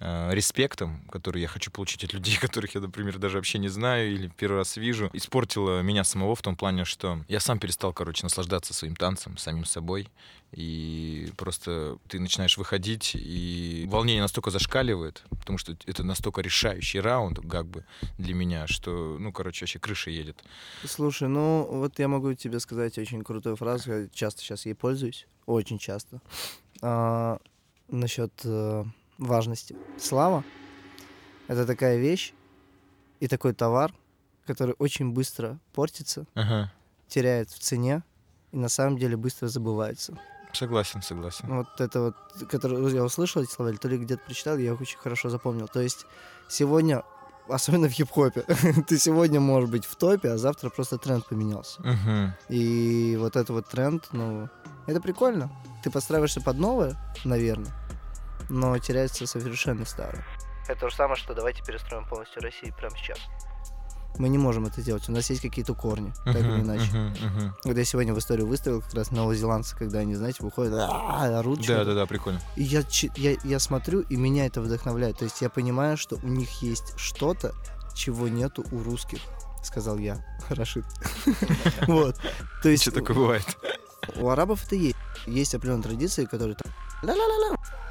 респектом, 0.00 1.00
который 1.10 1.42
я 1.42 1.48
хочу 1.48 1.70
получить 1.70 2.04
от 2.04 2.12
людей, 2.12 2.36
которых 2.40 2.74
я, 2.74 2.80
например, 2.80 3.18
даже 3.18 3.36
вообще 3.36 3.58
не 3.58 3.68
знаю 3.68 4.12
или 4.12 4.28
первый 4.28 4.58
раз 4.58 4.76
вижу, 4.76 5.10
испортила 5.12 5.80
меня 5.80 6.04
самого 6.04 6.34
в 6.34 6.42
том 6.42 6.56
плане, 6.56 6.84
что 6.84 7.24
я 7.28 7.40
сам 7.40 7.58
перестал, 7.58 7.92
короче, 7.92 8.24
наслаждаться 8.24 8.74
своим 8.74 8.96
танцем, 8.96 9.36
самим 9.36 9.64
собой. 9.64 10.08
И 10.52 11.30
просто 11.36 11.98
ты 12.08 12.18
начинаешь 12.18 12.56
выходить, 12.56 13.14
и 13.14 13.86
волнение 13.88 14.22
настолько 14.22 14.50
зашкаливает, 14.50 15.22
потому 15.28 15.58
что 15.58 15.76
это 15.84 16.02
настолько 16.02 16.40
решающий 16.40 17.00
раунд, 17.00 17.40
как 17.50 17.66
бы, 17.66 17.84
для 18.16 18.32
меня, 18.32 18.66
что, 18.66 19.18
ну, 19.18 19.30
короче, 19.30 19.64
вообще 19.64 19.78
крыша 19.78 20.10
едет. 20.10 20.42
Слушай, 20.86 21.28
ну 21.28 21.66
вот 21.70 21.98
я 21.98 22.08
могу 22.08 22.32
тебе 22.32 22.60
сказать 22.60 22.96
очень 22.96 23.22
крутую 23.22 23.56
фразу, 23.56 23.92
я 23.92 24.08
часто 24.08 24.40
сейчас 24.40 24.64
ей 24.64 24.74
пользуюсь, 24.74 25.26
очень 25.44 25.78
часто, 25.78 26.22
а, 26.80 27.38
насчет 27.88 28.32
э, 28.44 28.84
важности. 29.18 29.76
Слава— 29.98 30.44
это 31.48 31.66
такая 31.66 31.98
вещь 31.98 32.32
и 33.20 33.28
такой 33.28 33.52
товар, 33.52 33.92
который 34.46 34.74
очень 34.78 35.10
быстро 35.12 35.58
портится, 35.74 36.26
Ага. 36.34 36.72
теряет 37.08 37.50
в 37.50 37.58
цене 37.58 38.02
и 38.52 38.56
на 38.56 38.68
самом 38.68 38.96
деле 38.98 39.16
быстро 39.16 39.48
забывается. 39.48 40.18
Согласен, 40.54 41.02
согласен. 41.02 41.46
Вот 41.48 41.80
это 41.80 42.00
вот, 42.00 42.14
которое 42.48 42.88
я 42.94 43.04
услышал 43.04 43.42
эти 43.42 43.50
слова, 43.52 43.68
или 43.68 43.76
то 43.76 43.88
ли 43.88 43.98
где-то 43.98 44.22
прочитал, 44.24 44.56
я 44.56 44.72
их 44.72 44.80
очень 44.80 44.98
хорошо 44.98 45.28
запомнил. 45.28 45.68
То 45.68 45.80
есть 45.80 46.06
сегодня, 46.48 47.02
особенно 47.48 47.88
в 47.88 47.92
хип-хопе, 47.92 48.42
ты 48.88 48.98
сегодня 48.98 49.40
можешь 49.40 49.68
быть 49.68 49.84
в 49.84 49.94
топе, 49.96 50.30
а 50.30 50.38
завтра 50.38 50.70
просто 50.70 50.96
тренд 50.96 51.26
поменялся. 51.26 51.82
Мгм. 51.82 52.32
И 52.48 53.16
вот 53.20 53.36
этот 53.36 53.50
вот 53.50 53.68
тренд, 53.68 54.08
ну, 54.12 54.48
это 54.86 55.00
прикольно. 55.02 55.50
Ты 55.84 55.90
подстраиваешься 55.90 56.40
под 56.40 56.56
новое, 56.58 56.96
наверное, 57.24 57.72
но 58.48 58.76
теряется 58.78 59.26
совершенно 59.26 59.84
старое. 59.84 60.24
Это 60.68 60.80
то 60.80 60.90
же 60.90 60.96
самое, 60.96 61.16
что 61.16 61.34
давайте 61.34 61.62
перестроим 61.64 62.06
полностью 62.06 62.42
Россию 62.42 62.74
прямо 62.76 62.96
сейчас. 62.96 63.18
Мы 64.18 64.28
не 64.28 64.38
можем 64.38 64.66
это 64.66 64.80
сделать. 64.80 65.08
У 65.08 65.12
нас 65.12 65.30
есть 65.30 65.42
какие-то 65.42 65.74
корни, 65.74 66.12
так 66.24 66.36
или 66.36 66.60
иначе. 66.60 66.90
мгм, 66.90 67.14
мгм. 67.22 67.56
Вот 67.64 67.76
я 67.76 67.84
сегодня 67.84 68.12
в 68.12 68.18
историю 68.18 68.46
выставил 68.48 68.82
как 68.82 68.92
раз 68.94 69.10
новозеландцы, 69.12 69.76
когда 69.76 70.00
они, 70.00 70.14
знаете, 70.16 70.38
выходят, 70.42 70.74
«А-а-а», 70.74 71.38
орут. 71.38 71.64
Да, 71.66 71.84
да, 71.84 71.94
да, 71.94 72.04
прикольно. 72.06 72.40
И 72.56 72.64
я, 72.64 72.82
я, 73.16 73.36
я 73.44 73.58
смотрю, 73.60 74.00
и 74.00 74.16
меня 74.16 74.46
это 74.46 74.60
вдохновляет. 74.60 75.18
То 75.18 75.24
есть 75.24 75.40
я 75.40 75.48
понимаю, 75.48 75.96
что 75.96 76.16
у 76.16 76.26
них 76.26 76.50
есть 76.62 76.98
что-то, 76.98 77.54
чего 77.94 78.26
нету 78.28 78.64
у 78.72 78.82
русских, 78.82 79.20
сказал 79.62 79.98
я. 79.98 80.24
Рашид. 80.50 80.84
Вот. 81.86 82.16
То 82.62 82.68
есть 82.70 82.82
Что 82.82 82.92
такое 82.92 83.16
бывает? 83.16 83.44
у 84.16 84.28
арабов 84.30 84.64
это 84.66 84.74
есть. 84.74 84.96
Есть 85.26 85.54
определенные 85.54 85.84
традиции, 85.84 86.24
которые 86.24 86.56
там... 86.56 86.72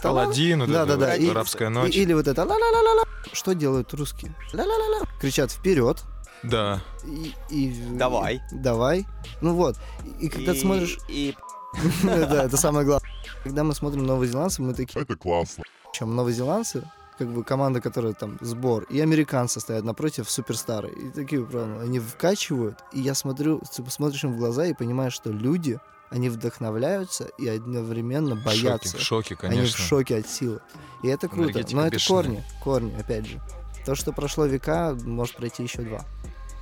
ла-ла-ла-ла. 0.04 0.26
Аладдин, 0.26 0.60
Да, 0.72 0.86
да, 0.86 0.96
да. 0.96 1.16
И- 1.16 1.30
арабская 1.30 1.68
и- 1.70 1.72
ночь. 1.72 1.96
Или 1.96 2.14
вот 2.14 2.28
это 2.28 2.44
ла-ла-ла-ла-ла. 2.44 3.04
Что 3.34 3.54
делают 3.54 3.94
русские? 3.94 4.36
Ла-ла-ла-ла. 4.54 5.06
Кричат 5.20 5.52
вперед. 5.52 6.04
Да. 6.44 6.82
И, 7.06 7.34
и- 7.50 7.84
Давай. 7.92 8.42
Давай. 8.52 9.06
Ну 9.42 9.54
вот. 9.56 9.76
И, 10.20 10.26
и 10.26 10.30
когда 10.30 10.52
ты 10.54 10.58
И- 10.58 10.62
смотришь... 10.62 10.98
И 11.10 11.36
Да, 12.04 12.44
это 12.46 12.58
самое 12.58 12.86
главное. 12.86 13.10
Когда 13.44 13.64
мы 13.64 13.74
смотрим 13.76 14.06
новозеландцев, 14.06 14.60
мы 14.60 14.74
такие... 14.74 15.02
Это 15.02 15.16
классно. 15.16 15.64
чем 15.94 16.16
новозеландцы, 16.16 16.84
как 17.18 17.28
бы 17.28 17.44
команда, 17.44 17.82
которая 17.82 18.14
там 18.14 18.38
сбор, 18.42 18.84
и 18.84 19.00
американцы 19.02 19.60
стоят 19.60 19.84
напротив 19.84 20.30
суперстары. 20.30 20.90
И 20.90 21.10
такие, 21.10 21.44
правда, 21.46 21.82
они 21.82 22.00
вкачивают, 22.00 22.80
и 22.94 23.00
я 23.02 23.14
смотрю, 23.16 23.62
ты 23.76 23.84
смотришь 23.90 24.24
им 24.24 24.34
в 24.34 24.38
глаза 24.38 24.66
и 24.66 24.74
понимаешь, 24.74 25.14
что 25.14 25.30
люди, 25.32 25.80
они 26.10 26.30
вдохновляются 26.30 27.26
и 27.38 27.48
одновременно 27.48 28.36
В 28.36 28.44
боятся. 28.44 28.98
шоке, 28.98 28.98
в 28.98 29.02
шоке, 29.02 29.38
Они 29.48 29.56
в 29.56 29.60
конечно. 29.60 29.86
шоке 29.86 30.18
от 30.18 30.28
силы. 30.30 30.60
И 31.04 31.08
это 31.08 31.28
круто. 31.28 31.52
Энергетика 31.52 31.76
Но 31.76 31.86
это 31.88 31.96
бешеная. 31.96 32.22
корни, 32.24 32.44
корни, 32.64 32.96
опять 33.00 33.26
же. 33.26 33.42
То, 33.86 33.96
что 33.96 34.12
прошло 34.14 34.46
века, 34.46 34.96
может 35.04 35.36
пройти 35.36 35.64
еще 35.64 35.82
два. 35.82 36.06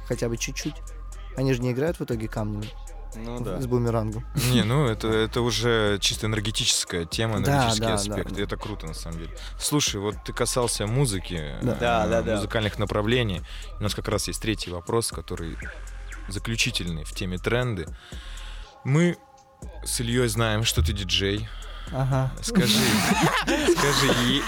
Хотя 0.08 0.30
бы 0.30 0.38
чуть-чуть. 0.38 0.76
Они 1.38 1.54
же 1.54 1.62
не 1.62 1.72
играют 1.72 2.00
в 2.00 2.04
итоге 2.04 2.28
камнями 2.28 2.70
Ну 3.16 3.40
да. 3.40 3.60
с 3.62 3.66
бумерангом. 3.68 4.24
Не, 4.52 4.64
ну 4.64 4.86
это, 4.90 5.08
это 5.10 5.42
уже 5.42 5.98
чисто 6.00 6.28
энергетическая 6.28 7.06
тема, 7.06 7.40
Да, 7.42 7.52
энергетический 7.52 7.88
да, 7.88 7.94
аспект. 7.96 8.32
да, 8.32 8.40
И 8.42 8.44
это 8.44 8.58
круто, 8.58 8.88
на 8.88 8.94
самом 8.94 9.18
деле. 9.20 9.32
Слушай, 9.60 10.00
вот 10.02 10.16
ты 10.26 10.34
касался 10.34 10.88
музыки, 10.88 11.56
Да. 11.62 11.72
э, 11.76 11.80
Да, 11.80 12.08
да, 12.08 12.22
да. 12.22 12.36
музыкальных 12.36 12.78
направлений. 12.80 13.42
У 13.80 13.84
нас 13.84 13.94
как 13.96 14.08
раз 14.08 14.28
есть 14.28 14.42
третий 14.42 14.72
вопрос, 14.72 15.12
который 15.12 15.58
заключительный 16.30 17.04
в 17.04 17.12
теме 17.14 17.38
тренды. 17.38 17.86
Мы 18.84 19.18
с 19.86 20.00
Ильей 20.02 20.28
знаем, 20.28 20.64
что 20.64 20.82
ты 20.84 20.94
диджей. 20.94 21.48
Ага. 21.92 22.32
Скажи, 22.42 22.80
скажи, 23.78 24.14
и- 24.28 24.42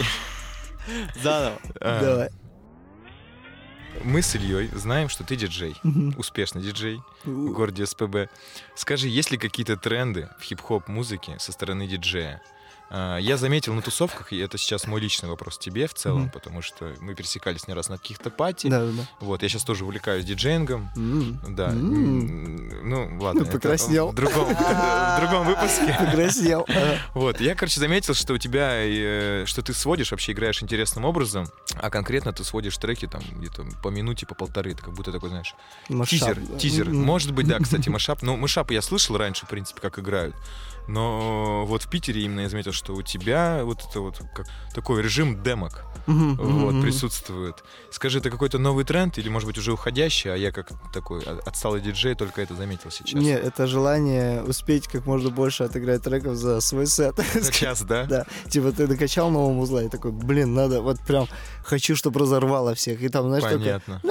Заново. 1.22 1.60
а, 1.80 2.02
Давай. 2.02 2.30
мы 4.04 4.22
с 4.22 4.36
Ильей 4.36 4.68
знаем, 4.74 5.08
что 5.10 5.24
ты 5.24 5.36
диджей, 5.36 5.76
успешный 6.18 6.62
диджей 6.64 7.00
в 7.26 7.52
городе 7.54 7.86
СПБ. 7.86 8.30
Скажи, 8.76 9.08
есть 9.08 9.32
ли 9.32 9.38
какие-то 9.38 9.78
тренды 9.78 10.30
в 10.40 10.44
хип-хоп 10.44 10.88
музыке 10.88 11.38
со 11.40 11.52
стороны 11.52 11.88
диджея? 11.88 12.42
А, 12.90 13.18
Я 13.18 13.38
заметил 13.38 13.74
на 13.74 13.82
тусовках, 13.82 14.32
и 14.32 14.38
это 14.38 14.58
сейчас 14.58 14.88
мой 14.88 15.02
личный 15.02 15.28
вопрос 15.30 15.58
тебе 15.58 15.88
в 15.88 15.94
целом, 15.94 16.22
Мгм. 16.24 16.30
потому 16.32 16.62
что 16.62 16.94
мы 17.02 17.16
пересекались 17.16 17.68
не 17.68 17.74
раз 17.74 17.90
на 17.90 17.98
каких-то 17.98 18.30
пати. 18.30 18.68
Да, 18.68 18.86
да, 18.86 18.92
да. 18.92 19.04
Вот, 19.20 19.44
я 19.44 19.50
сейчас 19.50 19.64
тоже 19.64 19.84
увлекаюсь 19.84 20.24
диджеингом. 20.26 20.90
М. 20.96 21.40
Да. 21.56 21.70
М, 21.70 22.90
Ну, 22.90 23.18
ладно. 23.22 23.42
это 23.42 23.52
Покраснел. 23.52 24.10
В 24.10 24.16
другом, 24.16 24.46
в 24.54 25.18
другом 25.20 25.46
выпуске. 25.48 25.96
Покраснел. 26.00 26.66
Вот, 27.14 27.42
я, 27.42 27.56
короче, 27.56 27.80
заметил, 27.80 28.14
что 28.14 28.34
у 28.34 28.38
тебя, 28.38 28.70
э, 28.86 29.44
что 29.46 29.62
ты 29.62 29.74
сводишь, 29.74 30.12
вообще 30.12 30.32
играешь 30.32 30.64
интересным 30.64 31.04
образом, 31.06 31.48
а 31.76 31.90
конкретно 31.90 32.32
ты 32.32 32.44
сводишь 32.44 32.78
треки 32.78 33.08
там 33.08 33.22
где-то 33.38 33.66
по 33.84 33.90
минуте, 33.90 34.26
по 34.26 34.36
полторы, 34.36 34.72
это 34.72 34.84
как 34.84 34.94
будто 34.94 35.12
такой, 35.12 35.30
знаешь. 35.30 35.56
Тизер, 36.08 36.40
тизер. 36.58 36.88
М-м. 36.88 37.04
Может 37.04 37.34
быть, 37.34 37.48
да, 37.48 37.60
кстати, 37.60 37.90
машап. 37.90 38.22
Ну, 38.22 38.38
машап 38.38 38.72
я 38.72 38.82
слышал 38.82 39.18
раньше, 39.18 39.46
в 39.46 39.50
принципе, 39.50 39.82
как 39.82 40.00
играют. 40.00 40.36
Но 40.88 41.66
вот 41.66 41.84
в 41.84 41.90
Питере 41.90 42.24
именно 42.24 42.42
я 42.42 42.50
заметил, 42.50 42.72
что 42.72 42.94
у 42.94 43.02
тебя 43.02 43.62
вот 43.64 43.86
это 43.90 44.00
вот 44.00 44.20
как 44.34 44.48
такой 44.74 45.02
режим 45.02 45.44
демок 45.44 45.84
Мгм, 46.08 46.36
вот, 46.38 46.74
мгм. 46.74 46.82
присутствует. 46.82 47.64
Скажи, 47.92 48.20
это 48.20 48.30
какой-то 48.30 48.58
новый 48.58 48.86
тренд 48.86 49.18
или, 49.18 49.28
может 49.28 49.46
быть, 49.46 49.58
уже 49.58 49.74
уходящий, 49.74 50.32
а 50.34 50.38
я 50.38 50.54
как 50.54 50.70
такой 50.94 51.22
отсталый 51.46 51.82
диджей 51.82 52.16
только 52.16 52.42
это 52.42 52.56
заметил 52.56 52.92
сейчас? 52.92 53.22
Не, 53.22 53.34
это 53.34 53.68
желание 53.68 54.42
успеть 54.44 54.88
как 54.88 55.06
можно 55.06 55.30
больше 55.30 55.64
отыграть 55.66 56.04
треков 56.04 56.36
за 56.36 56.62
свой 56.62 56.88
сет. 56.88 57.20
Сейчас, 57.42 57.82
да? 57.82 58.06
Да, 58.06 58.26
типа 58.50 58.72
ты 58.72 58.88
накачал 58.88 59.30
нового 59.30 59.52
музла 59.54 59.84
и 59.84 59.90
такой, 59.90 60.12
блин, 60.12 60.54
надо 60.54 60.82
вот 60.82 61.00
прям 61.02 61.28
хочу, 61.66 61.98
чтобы 61.98 62.22
разорвало 62.22 62.74
всех. 62.74 63.02
И 63.02 63.10
там, 63.10 63.28
знаешь, 63.28 63.44
Понятно. 63.44 64.02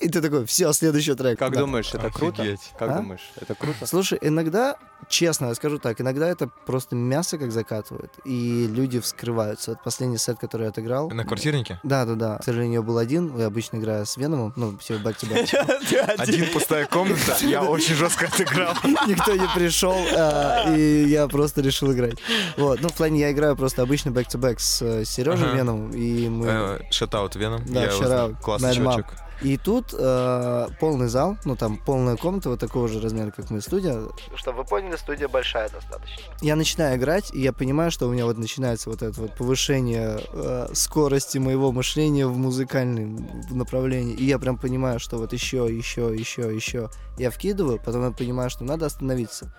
и 0.00 0.08
ты 0.08 0.20
такой, 0.20 0.46
все, 0.46 0.72
следующий 0.72 1.14
трек. 1.14 1.38
Как 1.38 1.52
Да. 1.52 1.60
думаешь, 1.60 1.92
это 1.92 2.10
круто? 2.10 2.44
Как 2.78 2.90
А? 2.90 2.96
думаешь, 2.96 3.30
это 3.36 3.54
круто? 3.54 3.86
Слушай, 3.86 4.18
иногда 4.22 4.76
честно, 5.14 5.46
я 5.46 5.54
скажу 5.54 5.78
так, 5.78 6.00
иногда 6.00 6.28
это 6.28 6.50
просто 6.66 6.96
мясо 6.96 7.38
как 7.38 7.52
закатывает, 7.52 8.10
и 8.24 8.66
люди 8.66 8.98
вскрываются. 8.98 9.70
Вот 9.70 9.82
последний 9.84 10.18
сет, 10.18 10.38
который 10.38 10.64
я 10.64 10.68
отыграл... 10.70 11.08
На 11.10 11.24
квартирнике? 11.24 11.78
Да, 11.84 12.04
да, 12.04 12.14
да. 12.14 12.38
К 12.38 12.44
сожалению, 12.44 12.80
я 12.80 12.82
был 12.82 12.98
один, 12.98 13.36
я 13.38 13.46
обычно 13.46 13.76
играю 13.76 14.06
с 14.06 14.16
Веномом, 14.16 14.52
ну, 14.56 14.76
все 14.78 14.94
back. 14.94 15.14
Один 16.18 16.52
пустая 16.52 16.86
комната, 16.86 17.36
я 17.42 17.62
очень 17.62 17.94
жестко 17.94 18.26
отыграл. 18.26 18.74
Никто 19.06 19.36
не 19.36 19.46
пришел, 19.54 19.96
а, 20.16 20.74
и 20.74 21.04
я 21.04 21.28
просто 21.28 21.60
решил 21.60 21.92
играть. 21.92 22.18
Вот, 22.56 22.80
ну, 22.80 22.88
в 22.88 22.94
плане 22.94 23.20
я 23.20 23.30
играю 23.30 23.54
просто 23.56 23.82
обычно 23.82 24.10
back-to-back 24.10 24.58
с 24.58 25.04
Сережей 25.04 25.46
Ага. 25.46 25.56
Веном, 25.56 25.90
и 25.92 26.28
мы... 26.28 26.84
Шатаут 26.90 27.36
Веном. 27.36 27.62
Да, 27.66 27.86
out. 27.86 28.36
Классный 28.42 28.74
чувачок. 28.74 29.06
И 29.42 29.56
тут 29.56 29.92
э, 29.92 30.68
полный 30.80 31.08
зал, 31.08 31.36
ну 31.44 31.56
там 31.56 31.76
полная 31.76 32.16
комната 32.16 32.50
вот 32.50 32.60
такого 32.60 32.88
же 32.88 33.00
размера, 33.00 33.30
как 33.30 33.50
мы 33.50 33.60
студия. 33.60 34.00
Чтобы 34.36 34.58
вы 34.58 34.64
поняли, 34.64 34.96
студия 34.96 35.28
большая 35.28 35.68
достаточно. 35.68 36.22
Я 36.40 36.56
начинаю 36.56 36.96
играть, 36.98 37.34
и 37.34 37.40
я 37.40 37.52
понимаю, 37.52 37.90
что 37.90 38.06
у 38.08 38.12
меня 38.12 38.24
вот 38.24 38.38
начинается 38.38 38.90
вот 38.90 39.02
это 39.02 39.20
вот 39.20 39.34
повышение 39.36 40.20
э, 40.32 40.68
скорости 40.72 41.38
моего 41.38 41.72
мышления 41.72 42.26
в 42.26 42.36
музыкальном 42.36 43.26
направлении. 43.50 44.14
И 44.14 44.24
я 44.24 44.38
прям 44.38 44.56
понимаю, 44.56 45.00
что 45.00 45.18
вот 45.18 45.32
еще, 45.32 45.66
еще, 45.70 46.14
еще, 46.14 46.54
еще. 46.54 46.90
Я 47.18 47.30
вкидываю, 47.30 47.78
потом 47.84 48.04
я 48.04 48.10
понимаю, 48.10 48.50
что 48.50 48.64
надо 48.64 48.86
остановиться. 48.86 49.54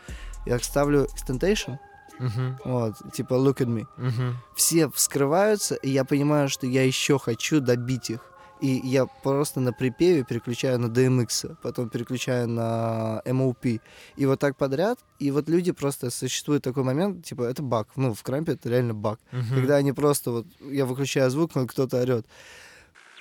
Я 0.45 0.59
ставлю 0.59 1.05
extentation, 1.05 1.77
Мгм, 2.17 2.57
вот, 2.63 2.93
типа 3.13 3.33
look 3.33 3.57
at 3.57 3.67
me 3.67 3.87
мгм. 3.97 4.37
все 4.55 4.89
вскрываются, 4.89 5.75
и 5.75 5.89
я 5.89 6.05
понимаю, 6.05 6.47
что 6.47 6.65
я 6.65 6.83
еще 6.85 7.19
хочу 7.19 7.59
добить 7.59 8.09
их. 8.09 8.19
И 8.61 8.81
я 8.83 9.05
просто 9.05 9.59
на 9.59 9.73
припеве 9.73 10.23
переключаю 10.23 10.79
на 10.79 10.87
DMX, 10.87 11.57
потом 11.61 11.89
переключаю 11.89 12.47
на 12.47 13.21
MOP. 13.25 13.81
И 14.15 14.25
вот 14.25 14.39
так 14.39 14.55
подряд. 14.57 14.99
И 15.19 15.31
вот 15.31 15.49
люди 15.49 15.71
просто... 15.71 16.09
Существует 16.09 16.63
такой 16.63 16.83
момент, 16.83 17.25
типа, 17.25 17.43
это 17.43 17.61
баг. 17.61 17.89
Ну, 17.95 18.13
в 18.13 18.23
крампе 18.23 18.53
это 18.53 18.69
реально 18.69 18.93
баг. 18.93 19.19
Мгм. 19.31 19.55
Когда 19.55 19.75
они 19.75 19.91
просто 19.91 20.31
вот... 20.31 20.45
Я 20.61 20.85
выключаю 20.85 21.29
звук, 21.29 21.55
но 21.55 21.67
кто-то 21.67 22.01
орет. 22.01 22.25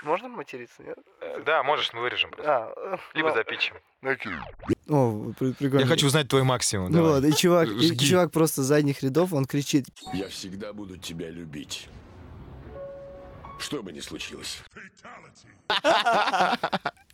Можно 0.05 0.29
материться, 0.29 0.83
нет? 0.83 0.99
Э, 1.21 1.43
Да, 1.45 1.63
можешь, 1.63 1.93
мы 1.95 2.03
вырежем 2.03 2.31
просто. 2.31 2.53
А, 2.53 2.99
Либо 3.15 3.31
ну, 3.31 3.35
запичем. 3.35 3.77
О, 4.89 5.33
при- 5.39 5.53
прикольно. 5.53 5.81
Я 5.81 5.87
хочу 5.87 6.07
узнать 6.07 6.29
твой 6.29 6.43
максимум. 6.43 6.93
Ну 6.93 6.99
давай. 6.99 7.21
вот, 7.21 7.25
и 7.25 7.33
чувак, 7.35 7.69
и 7.69 7.97
чувак 7.97 8.31
просто 8.31 8.63
с 8.63 8.67
задних 8.67 9.03
рядов, 9.03 9.33
он 9.33 9.47
кричит, 9.47 9.87
Я 10.13 10.29
всегда 10.29 10.75
буду 10.75 10.99
тебя 10.99 11.31
любить. 11.31 11.89
Что 13.59 13.83
бы 13.83 13.93
ни 13.93 14.01
случилось. 14.01 14.59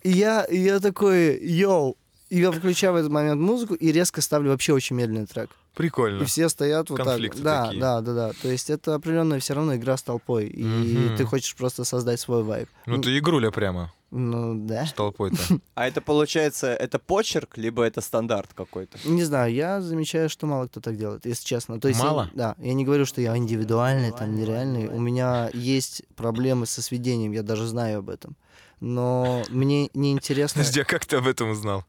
И 0.03 0.11
я, 0.11 0.47
я 0.51 0.81
такой, 0.81 1.39
йоу. 1.41 1.97
И 2.31 2.39
я 2.41 2.53
включаю 2.53 2.93
в 2.93 2.97
этот 2.97 3.11
момент 3.11 3.41
музыку 3.41 3.75
и 3.75 3.91
резко 3.93 4.21
ставлю 4.21 4.51
вообще 4.51 4.73
очень 4.73 4.97
медленный 4.97 5.27
трек. 5.27 5.51
Прикольно. 5.75 6.23
И 6.23 6.25
все 6.27 6.49
стоят 6.49 6.89
вот 6.91 6.97
Конфликты 7.03 7.39
так. 7.43 7.45
Да, 7.45 7.65
такие. 7.67 7.81
да, 7.81 8.01
да, 8.01 8.15
да. 8.15 8.33
То 8.41 8.49
есть 8.49 8.71
это 8.71 8.95
определенная 8.95 9.41
все 9.41 9.55
равно 9.55 9.75
игра 9.77 9.97
с 9.97 10.03
толпой. 10.03 10.47
И 10.47 10.63
Мгм. 10.63 11.17
ты 11.17 11.25
хочешь 11.25 11.55
просто 11.57 11.85
создать 11.85 12.21
свой 12.21 12.43
вайб. 12.45 12.69
Ну 12.87 13.01
ты 13.01 13.17
игруля 13.19 13.51
прямо 13.51 13.93
Ну, 14.13 14.55
да. 14.67 14.87
с 14.87 14.93
толпой-то. 14.93 15.37
А 15.75 15.87
это 15.87 16.01
получается, 16.01 16.75
это 16.75 16.99
почерк, 16.99 17.57
либо 17.57 17.85
это 17.85 18.01
стандарт 18.01 18.51
какой-то? 18.55 18.99
Не 19.05 19.23
знаю, 19.23 19.55
я 19.55 19.81
замечаю, 19.81 20.29
что 20.29 20.47
мало 20.47 20.67
кто 20.67 20.81
так 20.81 20.97
делает, 20.97 21.27
если 21.27 21.45
честно. 21.45 21.81
То 21.81 21.89
есть 21.89 22.01
я- 22.01 22.07
Мало? 22.07 22.31
да, 22.35 22.55
я 22.59 22.75
не 22.75 22.85
говорю, 22.85 23.07
что 23.07 23.21
я 23.21 23.37
индивидуальный, 23.37 24.11
там, 24.13 24.35
нереальный. 24.35 24.89
У 24.89 24.99
меня 24.99 25.51
есть 25.55 26.03
проблемы 26.17 26.67
со 26.67 26.83
сведением, 26.83 27.33
я 27.33 27.43
даже 27.43 27.67
знаю 27.67 28.01
об 28.01 28.11
этом. 28.11 28.37
Но 28.81 29.43
мне 29.51 29.91
неинтересно... 29.95 30.61
Подожди, 30.63 30.81
а 30.81 30.85
как 30.85 31.07
ты 31.07 31.17
об 31.17 31.27
этом 31.29 31.51
узнал? 31.51 31.85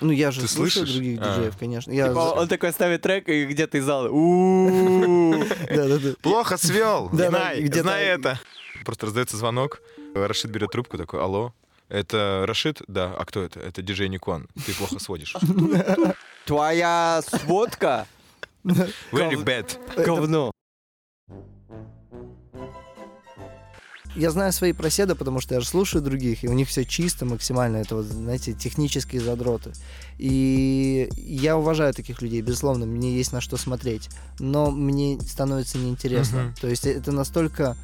Ну, 0.00 0.10
я 0.10 0.30
же 0.30 0.42
Ты 0.42 0.48
слушаю 0.48 0.86
слышишь? 0.86 0.94
других 0.94 1.20
А. 1.22 1.34
диджеев, 1.36 1.56
конечно. 1.56 1.92
Я... 1.92 2.08
Типа, 2.08 2.34
он 2.36 2.48
такой 2.48 2.72
ставит 2.72 3.02
трек, 3.02 3.28
и 3.28 3.46
где-то 3.46 3.78
из 3.78 3.84
зала. 3.84 4.08
Плохо 6.22 6.56
свел. 6.58 7.08
Знай, 7.12 7.66
знай 7.66 8.04
это. 8.04 8.38
Просто 8.84 9.06
раздается 9.06 9.36
звонок. 9.36 9.80
Рашид 10.26 10.50
берет 10.50 10.70
трубку, 10.70 10.98
такой, 10.98 11.20
алло. 11.22 11.52
Это 11.88 12.44
Рашид? 12.46 12.82
Да. 12.88 13.14
А 13.16 13.24
кто 13.24 13.42
это? 13.42 13.60
Это 13.60 13.82
диджей 13.82 14.08
Никон. 14.08 14.48
Ты 14.66 14.74
плохо 14.74 14.98
сводишь. 14.98 15.34
Твоя 16.44 17.22
сводка 17.26 18.06
Very 18.64 19.42
bad. 19.44 19.78
говно. 20.04 20.50
Я 24.16 24.30
знаю 24.30 24.50
свои 24.52 24.72
проседы, 24.72 25.14
потому 25.14 25.40
что 25.40 25.54
я 25.54 25.60
же 25.60 25.66
слушаю 25.66 26.02
других, 26.02 26.42
и 26.42 26.48
у 26.48 26.54
них 26.54 26.68
все 26.68 26.86
чисто 26.86 27.26
максимально. 27.26 27.76
Это 27.76 27.96
вот, 27.96 28.06
знаете, 28.06 28.54
технические 28.54 29.20
задроты. 29.20 29.72
И 30.16 31.10
я 31.16 31.58
уважаю 31.58 31.92
таких 31.92 32.22
людей, 32.22 32.40
безусловно, 32.40 32.86
мне 32.86 33.14
есть 33.14 33.32
на 33.32 33.42
что 33.42 33.58
смотреть. 33.58 34.08
Но 34.38 34.70
мне 34.70 35.20
становится 35.20 35.76
неинтересно. 35.76 36.54
То 36.58 36.66
есть 36.66 36.86
это 36.86 37.12
настолько 37.12 37.76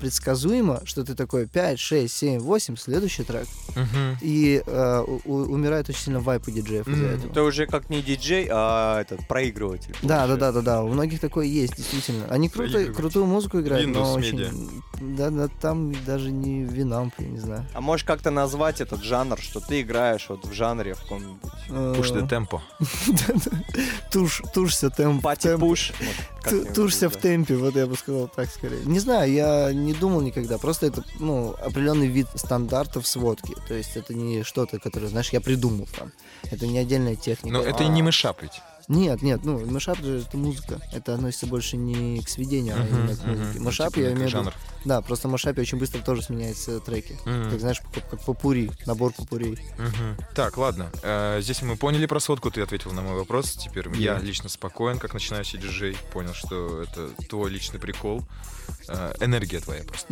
предсказуемо, 0.00 0.80
что 0.84 1.04
ты 1.04 1.14
такой 1.14 1.46
5, 1.46 1.78
6, 1.78 2.12
7, 2.16 2.38
8, 2.40 2.76
следующий 2.76 3.22
трек. 3.22 3.46
Мгм. 3.76 4.18
И 4.20 4.62
э, 4.66 5.04
у- 5.06 5.20
у- 5.24 5.52
умирает 5.52 5.88
очень 5.88 6.00
сильно 6.00 6.20
вайп 6.20 6.48
у 6.48 6.50
диджеев 6.50 6.88
из-за 6.88 7.02
Мгм. 7.04 7.14
этого. 7.14 7.30
Это 7.30 7.42
уже 7.42 7.66
как 7.66 7.90
не 7.90 8.02
диджей, 8.02 8.48
а 8.50 9.00
этот 9.00 9.26
проигрыватель. 9.28 9.94
Да, 10.02 10.26
да, 10.26 10.36
да, 10.36 10.52
да, 10.52 10.62
да. 10.62 10.82
У 10.82 10.88
многих 10.88 11.20
такое 11.20 11.46
есть, 11.46 11.76
действительно. 11.76 12.26
Они 12.30 12.48
круто, 12.48 12.84
крутую 12.86 13.26
музыку 13.26 13.60
играют, 13.60 13.86
но 13.88 14.00
Windows 14.00 14.14
очень. 14.18 14.40
Media. 14.40 14.82
Да, 15.16 15.30
да, 15.30 15.48
там 15.60 15.92
даже 16.04 16.30
не 16.30 16.64
винамп, 16.64 17.14
я 17.18 17.26
не 17.28 17.38
знаю. 17.38 17.66
А 17.74 17.80
можешь 17.80 18.04
как-то 18.04 18.30
назвать 18.30 18.80
этот 18.80 19.02
жанр, 19.02 19.38
что 19.40 19.60
ты 19.60 19.80
играешь 19.82 20.26
вот 20.28 20.44
в 20.46 20.52
жанре 20.52 20.94
в 20.94 21.00
каком-нибудь 21.02 21.40
Э, 21.70 22.26
tempo. 22.28 22.60
Туш, 24.10 24.42
тушься 24.52 24.90
темп. 24.90 25.22
пати-пуш? 25.22 25.92
Тушься 26.74 27.08
в 27.10 27.16
темпе, 27.16 27.56
вот 27.56 27.76
я 27.76 27.86
бы 27.86 27.96
сказал 27.96 28.28
так 28.28 28.50
скорее. 28.50 28.80
Не 28.84 28.98
знаю, 28.98 29.32
я 29.32 29.72
не 29.72 29.92
думал 29.92 30.20
никогда. 30.20 30.58
Просто 30.58 30.86
это, 30.86 31.04
ну, 31.18 31.54
определенный 31.60 32.06
вид 32.06 32.26
стандартов 32.34 33.06
сводки. 33.06 33.54
То 33.68 33.74
есть 33.74 33.96
это 33.96 34.14
не 34.14 34.42
что-то, 34.42 34.78
которое, 34.78 35.08
знаешь, 35.08 35.30
я 35.30 35.40
придумал 35.40 35.86
там. 35.96 36.12
Это 36.50 36.66
не 36.66 36.78
отдельная 36.78 37.16
техника. 37.16 37.56
Но 37.56 37.62
это 37.62 37.84
и 37.84 37.88
не 37.88 38.02
мышап 38.02 38.42
ведь. 38.42 38.60
Нет, 38.90 39.22
нет, 39.22 39.44
ну, 39.44 39.64
мышап 39.66 39.98
же 39.98 40.18
это 40.26 40.36
музыка. 40.36 40.80
Это 40.92 41.14
относится 41.14 41.46
больше 41.46 41.76
не 41.76 42.20
к 42.22 42.28
сведению, 42.28 42.74
а 42.76 42.84
именно 42.84 43.14
к 43.16 43.24
музыке. 43.24 43.58
Ну, 43.58 43.64
Мышап, 43.66 43.94
типа, 43.94 44.00
я 44.04 44.12
имею 44.12 44.28
в 44.28 44.32
виду... 44.34 44.52
Да, 44.84 45.00
просто 45.02 45.28
в 45.28 45.30
мышапе 45.30 45.60
очень 45.60 45.78
быстро 45.78 46.00
тоже 46.00 46.22
сменяются 46.22 46.80
треки. 46.80 47.16
Как, 47.24 47.60
знаешь, 47.60 47.80
как, 47.94 48.24
попури, 48.24 48.70
набор 48.86 49.12
попурей. 49.12 49.58
Так, 50.34 50.56
ладно. 50.56 50.90
Э, 51.02 51.38
Здесь 51.40 51.62
мы 51.62 51.76
поняли 51.76 52.06
про 52.06 52.18
сводку, 52.18 52.50
ты 52.50 52.62
ответил 52.62 52.90
на 52.92 53.02
мой 53.02 53.14
вопрос. 53.14 53.52
Теперь 53.52 53.86
я 53.94 54.18
лично 54.18 54.48
спокоен, 54.48 54.98
как 54.98 55.14
начинающий 55.14 55.58
диджей. 55.58 55.96
Понял, 56.12 56.34
что 56.34 56.82
это 56.82 57.10
твой 57.28 57.50
личный 57.50 57.78
прикол. 57.78 58.24
Э, 58.88 59.12
Энергия 59.20 59.60
твоя 59.60 59.82
просто. 59.84 60.06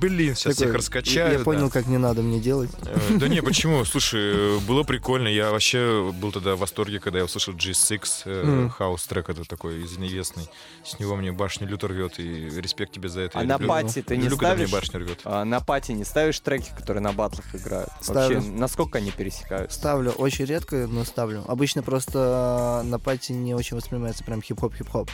Блин, 0.00 0.34
сейчас 0.34 0.56
всех 0.56 0.74
раскачаю. 0.74 1.38
Я 1.38 1.44
понял, 1.44 1.70
как 1.70 1.86
не 1.86 1.98
надо 1.98 2.20
мне 2.22 2.40
делать. 2.40 2.70
Э, 2.86 2.98
Да 3.16 3.28
не, 3.28 3.42
почему? 3.42 3.84
Слушай, 3.84 4.58
было 4.60 4.82
прикольно. 4.82 5.28
Я 5.28 5.52
вообще 5.52 6.12
был 6.20 6.32
тогда 6.32 6.56
в 6.56 6.58
восторге, 6.58 6.98
когда 6.98 7.20
я 7.20 7.24
услышал 7.26 7.54
G6, 7.54 7.93
э, 8.24 8.42
Мгм. 8.44 8.70
house 8.70 9.04
трек 9.06 9.28
этот 9.30 9.48
такой 9.48 9.84
известный. 9.84 10.48
С 10.84 10.98
него 10.98 11.16
мне 11.16 11.32
башню 11.32 11.66
люто 11.68 11.88
рвет, 11.88 12.18
и 12.18 12.48
респект 12.60 12.92
тебе 12.92 13.08
за 13.08 13.20
это. 13.22 13.38
А 13.38 13.42
Я 13.42 13.48
на 13.48 13.52
люблю- 13.54 13.68
пати 13.68 14.02
ты 14.02 14.16
не 14.16 14.24
люблю, 14.28 14.36
мне 14.48 14.66
ставишь? 14.66 14.70
башню 14.72 15.00
рвет. 15.00 15.20
А, 15.24 15.44
на 15.44 15.60
пати 15.60 15.92
не 15.92 16.04
ставишь 16.04 16.38
треки, 16.40 16.70
которые 16.76 17.02
на 17.02 17.12
батлах 17.12 17.44
играют? 17.54 17.90
Ставлю. 18.00 18.36
Вообще, 18.36 18.50
насколько 18.52 18.98
они 18.98 19.10
пересекаются? 19.10 19.78
Ставлю, 19.78 20.10
очень 20.12 20.44
редко, 20.44 20.86
но 20.88 21.04
ставлю. 21.04 21.44
Обычно 21.48 21.82
просто 21.82 22.82
на 22.84 22.98
пати 22.98 23.32
не 23.32 23.54
очень 23.54 23.76
воспринимается 23.76 24.24
прям 24.24 24.42
хип-хоп-хип-хоп. 24.42 25.10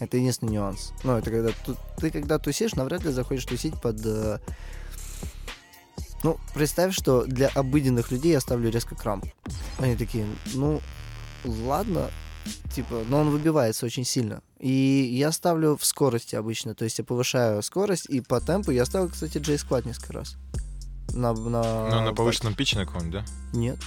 Это 0.00 0.16
единственный 0.16 0.52
нюанс. 0.52 0.92
Ну, 1.04 1.16
это 1.16 1.30
когда 1.30 1.50
ту- 1.64 1.76
ты 1.98 2.10
когда 2.10 2.38
тусишь, 2.38 2.74
навряд 2.74 3.04
ли 3.04 3.12
захочешь 3.12 3.44
тусить 3.46 3.80
под... 3.80 4.04
э, 4.04 4.38
Ну, 6.24 6.38
представь, 6.54 6.94
что 6.94 7.24
для 7.26 7.48
обыденных 7.48 8.10
людей 8.10 8.32
я 8.32 8.40
ставлю 8.40 8.70
резко 8.70 8.94
крамп. 8.94 9.26
Они 9.78 9.94
такие, 9.94 10.26
ну, 10.54 10.80
ладно, 11.44 12.10
типа, 12.74 13.02
но 13.08 13.20
он 13.20 13.30
выбивается 13.30 13.86
очень 13.86 14.04
сильно. 14.04 14.42
И 14.58 14.70
я 15.12 15.32
ставлю 15.32 15.76
в 15.76 15.84
скорости 15.84 16.34
обычно, 16.36 16.74
то 16.74 16.84
есть 16.84 16.98
я 16.98 17.04
повышаю 17.04 17.62
скорость, 17.62 18.06
и 18.06 18.20
по 18.20 18.40
темпу 18.40 18.70
я 18.70 18.84
ставил, 18.84 19.08
кстати, 19.08 19.38
J 19.38 19.54
Squad 19.54 19.86
несколько 19.86 20.12
раз. 20.14 20.36
На, 21.12 21.32
на... 21.32 21.88
Ну, 21.90 22.00
на 22.00 22.14
повышенном 22.14 22.54
питче 22.54 22.78
на 22.78 22.86
каком-нибудь, 22.86 23.24
да? 23.24 23.24
Нет. 23.52 23.78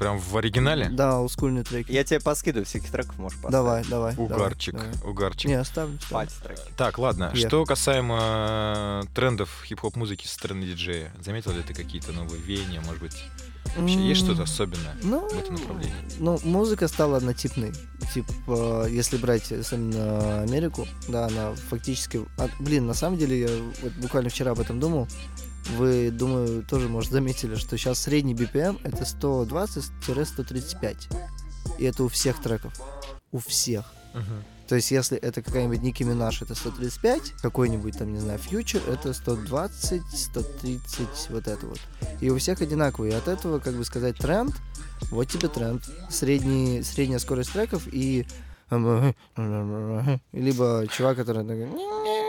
Прям 0.00 0.18
в 0.18 0.34
оригинале? 0.38 0.88
Да, 0.88 1.18
олдскульные 1.18 1.62
треки. 1.62 1.92
Я 1.92 2.04
тебе 2.04 2.20
поскидываю 2.20 2.64
всяких 2.64 2.90
треков, 2.90 3.18
можешь 3.18 3.38
поставить. 3.38 3.52
Давай, 3.52 3.84
давай. 3.84 4.14
Угарчик, 4.16 4.74
давай, 4.74 4.92
давай. 4.94 5.10
угарчик. 5.10 5.48
Не, 5.50 5.54
оставлю. 5.54 5.98
оставлю. 6.10 6.56
Так, 6.78 6.98
ладно. 6.98 7.30
Я. 7.34 7.48
Что 7.48 7.66
касаемо 7.66 9.02
э, 9.04 9.14
трендов 9.14 9.62
хип-хоп 9.66 9.96
музыки 9.96 10.26
со 10.26 10.32
стороны 10.32 10.64
диджея, 10.64 11.12
заметил 11.22 11.52
ли 11.52 11.62
ты 11.62 11.74
какие-то 11.74 12.12
новые 12.12 12.40
веяния, 12.40 12.80
может 12.80 13.02
быть? 13.02 13.24
Вообще 13.76 14.08
есть 14.08 14.22
что-то 14.24 14.42
особенное 14.42 14.96
Ну, 15.02 15.28
в 15.28 15.38
этом 15.38 15.54
направлении? 15.54 15.94
ну, 16.18 16.38
музыка 16.44 16.88
стала 16.88 17.16
однотипной. 17.18 17.72
Типа, 18.12 18.86
если 18.88 19.16
брать 19.16 19.52
особенно 19.52 20.42
Америку, 20.42 20.86
да, 21.08 21.26
она 21.26 21.54
фактически... 21.54 22.20
а, 22.38 22.48
блин, 22.58 22.86
на 22.86 22.94
самом 22.94 23.18
деле, 23.18 23.40
я 23.40 23.48
вот 23.82 23.92
буквально 24.00 24.28
вчера 24.30 24.52
об 24.52 24.60
этом 24.60 24.80
думал. 24.80 25.06
Вы, 25.76 26.10
думаю, 26.10 26.64
тоже, 26.64 26.88
может, 26.88 27.12
заметили, 27.12 27.54
что 27.54 27.76
сейчас 27.76 28.00
средний 28.00 28.34
BPM— 28.34 28.80
это 28.84 29.04
120-135. 29.04 30.96
И 31.78 31.84
это 31.84 32.02
у 32.04 32.08
всех 32.08 32.40
треков. 32.42 32.72
У 33.30 33.38
всех. 33.38 33.84
То 34.70 34.76
есть, 34.76 34.92
если 34.92 35.18
это 35.18 35.42
какая-нибудь 35.42 35.82
Ники 35.82 36.04
Минаж, 36.04 36.42
это 36.42 36.54
135, 36.54 37.32
какой-нибудь 37.42 37.98
там, 37.98 38.12
не 38.12 38.20
знаю, 38.20 38.38
фьючер, 38.38 38.80
это 38.88 39.12
120, 39.12 40.00
130, 40.14 41.08
вот 41.30 41.48
это 41.48 41.66
вот. 41.66 41.80
И 42.20 42.30
у 42.30 42.38
всех 42.38 42.60
одинаковые. 42.62 43.12
И 43.12 43.16
от 43.16 43.26
этого, 43.26 43.58
как 43.58 43.74
бы 43.74 43.84
сказать, 43.84 44.16
тренд, 44.16 44.54
вот 45.10 45.24
тебе 45.24 45.48
тренд. 45.48 45.82
Средний, 46.08 46.84
средняя 46.84 47.18
скорость 47.18 47.52
треков 47.52 47.88
и 47.90 48.28
либо 50.32 50.86
чувак, 50.88 51.16
который 51.16 51.42
такой... 51.42 51.68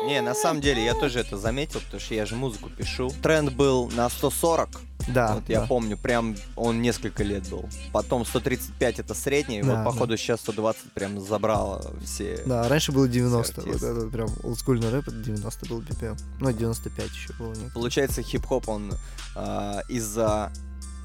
Не, 0.08 0.22
на 0.22 0.34
самом 0.34 0.62
деле, 0.62 0.84
я 0.84 0.96
тоже 0.96 1.20
это 1.20 1.38
заметил, 1.38 1.80
потому 1.80 2.00
что 2.02 2.16
я 2.16 2.26
же 2.26 2.36
музыку 2.36 2.70
пишу. 2.70 3.12
Тренд 3.22 3.54
был 3.54 3.88
на 3.92 4.10
140, 4.10 4.70
Да, 5.14 5.36
вот 5.36 5.44
я 5.48 5.60
да. 5.62 5.68
помню, 5.68 5.96
прям 5.96 6.36
он 6.56 6.82
несколько 6.82 7.24
лет 7.24 7.48
был. 7.50 7.70
Потом 7.94 8.26
135 8.26 9.00
это 9.00 9.14
средний, 9.14 9.62
Да, 9.62 9.84
вот 9.84 9.94
походу 9.94 10.18
сейчас 10.18 10.40
120 10.42 10.94
прям 10.94 11.20
забрало 11.20 11.94
все. 12.04 12.42
Да, 12.48 12.68
раньше 12.68 12.92
было 12.92 13.08
90. 13.08 13.62
Вот 13.62 13.76
это 13.84 14.08
прям 14.08 14.28
олдскульный 14.44 14.90
рэп, 14.90 15.08
это 15.08 15.18
90 15.18 15.70
был 15.70 15.82
BPM. 15.82 16.18
Ну, 16.40 16.52
95 16.52 17.06
еще 17.12 17.34
было. 17.38 17.54
не- 17.54 17.70
Получается, 17.70 18.24
хип-хоп, 18.24 18.68
он 18.70 18.94
а, 19.36 19.82
из-за 19.88 20.52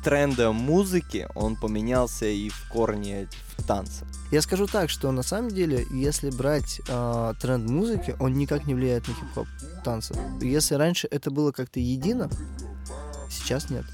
тренда 0.06 0.52
музыки, 0.52 1.26
он 1.34 1.56
поменялся 1.56 2.26
и 2.26 2.48
в 2.48 2.68
корне 2.68 3.28
в 3.58 3.66
танце. 3.66 4.04
Я 4.30 4.40
скажу 4.40 4.68
так, 4.68 4.88
что 4.88 5.10
на 5.10 5.24
самом 5.24 5.50
деле, 5.50 5.84
если 5.90 6.30
брать 6.30 6.80
а, 6.88 7.34
тренд 7.34 7.68
музыки, 7.68 8.14
он 8.20 8.34
никак 8.34 8.66
не 8.66 8.74
влияет 8.76 9.08
на 9.08 9.14
хип-хоп 9.14 9.48
танцы. 9.82 10.14
Если 10.40 10.76
раньше 10.76 11.08
это 11.10 11.32
было 11.32 11.50
как-то 11.50 11.80
едино, 11.80 12.30
сейчас 13.28 13.68
нет. 13.68 13.84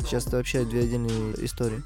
Сейчас 0.00 0.26
это 0.26 0.36
вообще 0.36 0.66
две 0.66 0.80
отдельные 0.80 1.42
истории. 1.42 1.82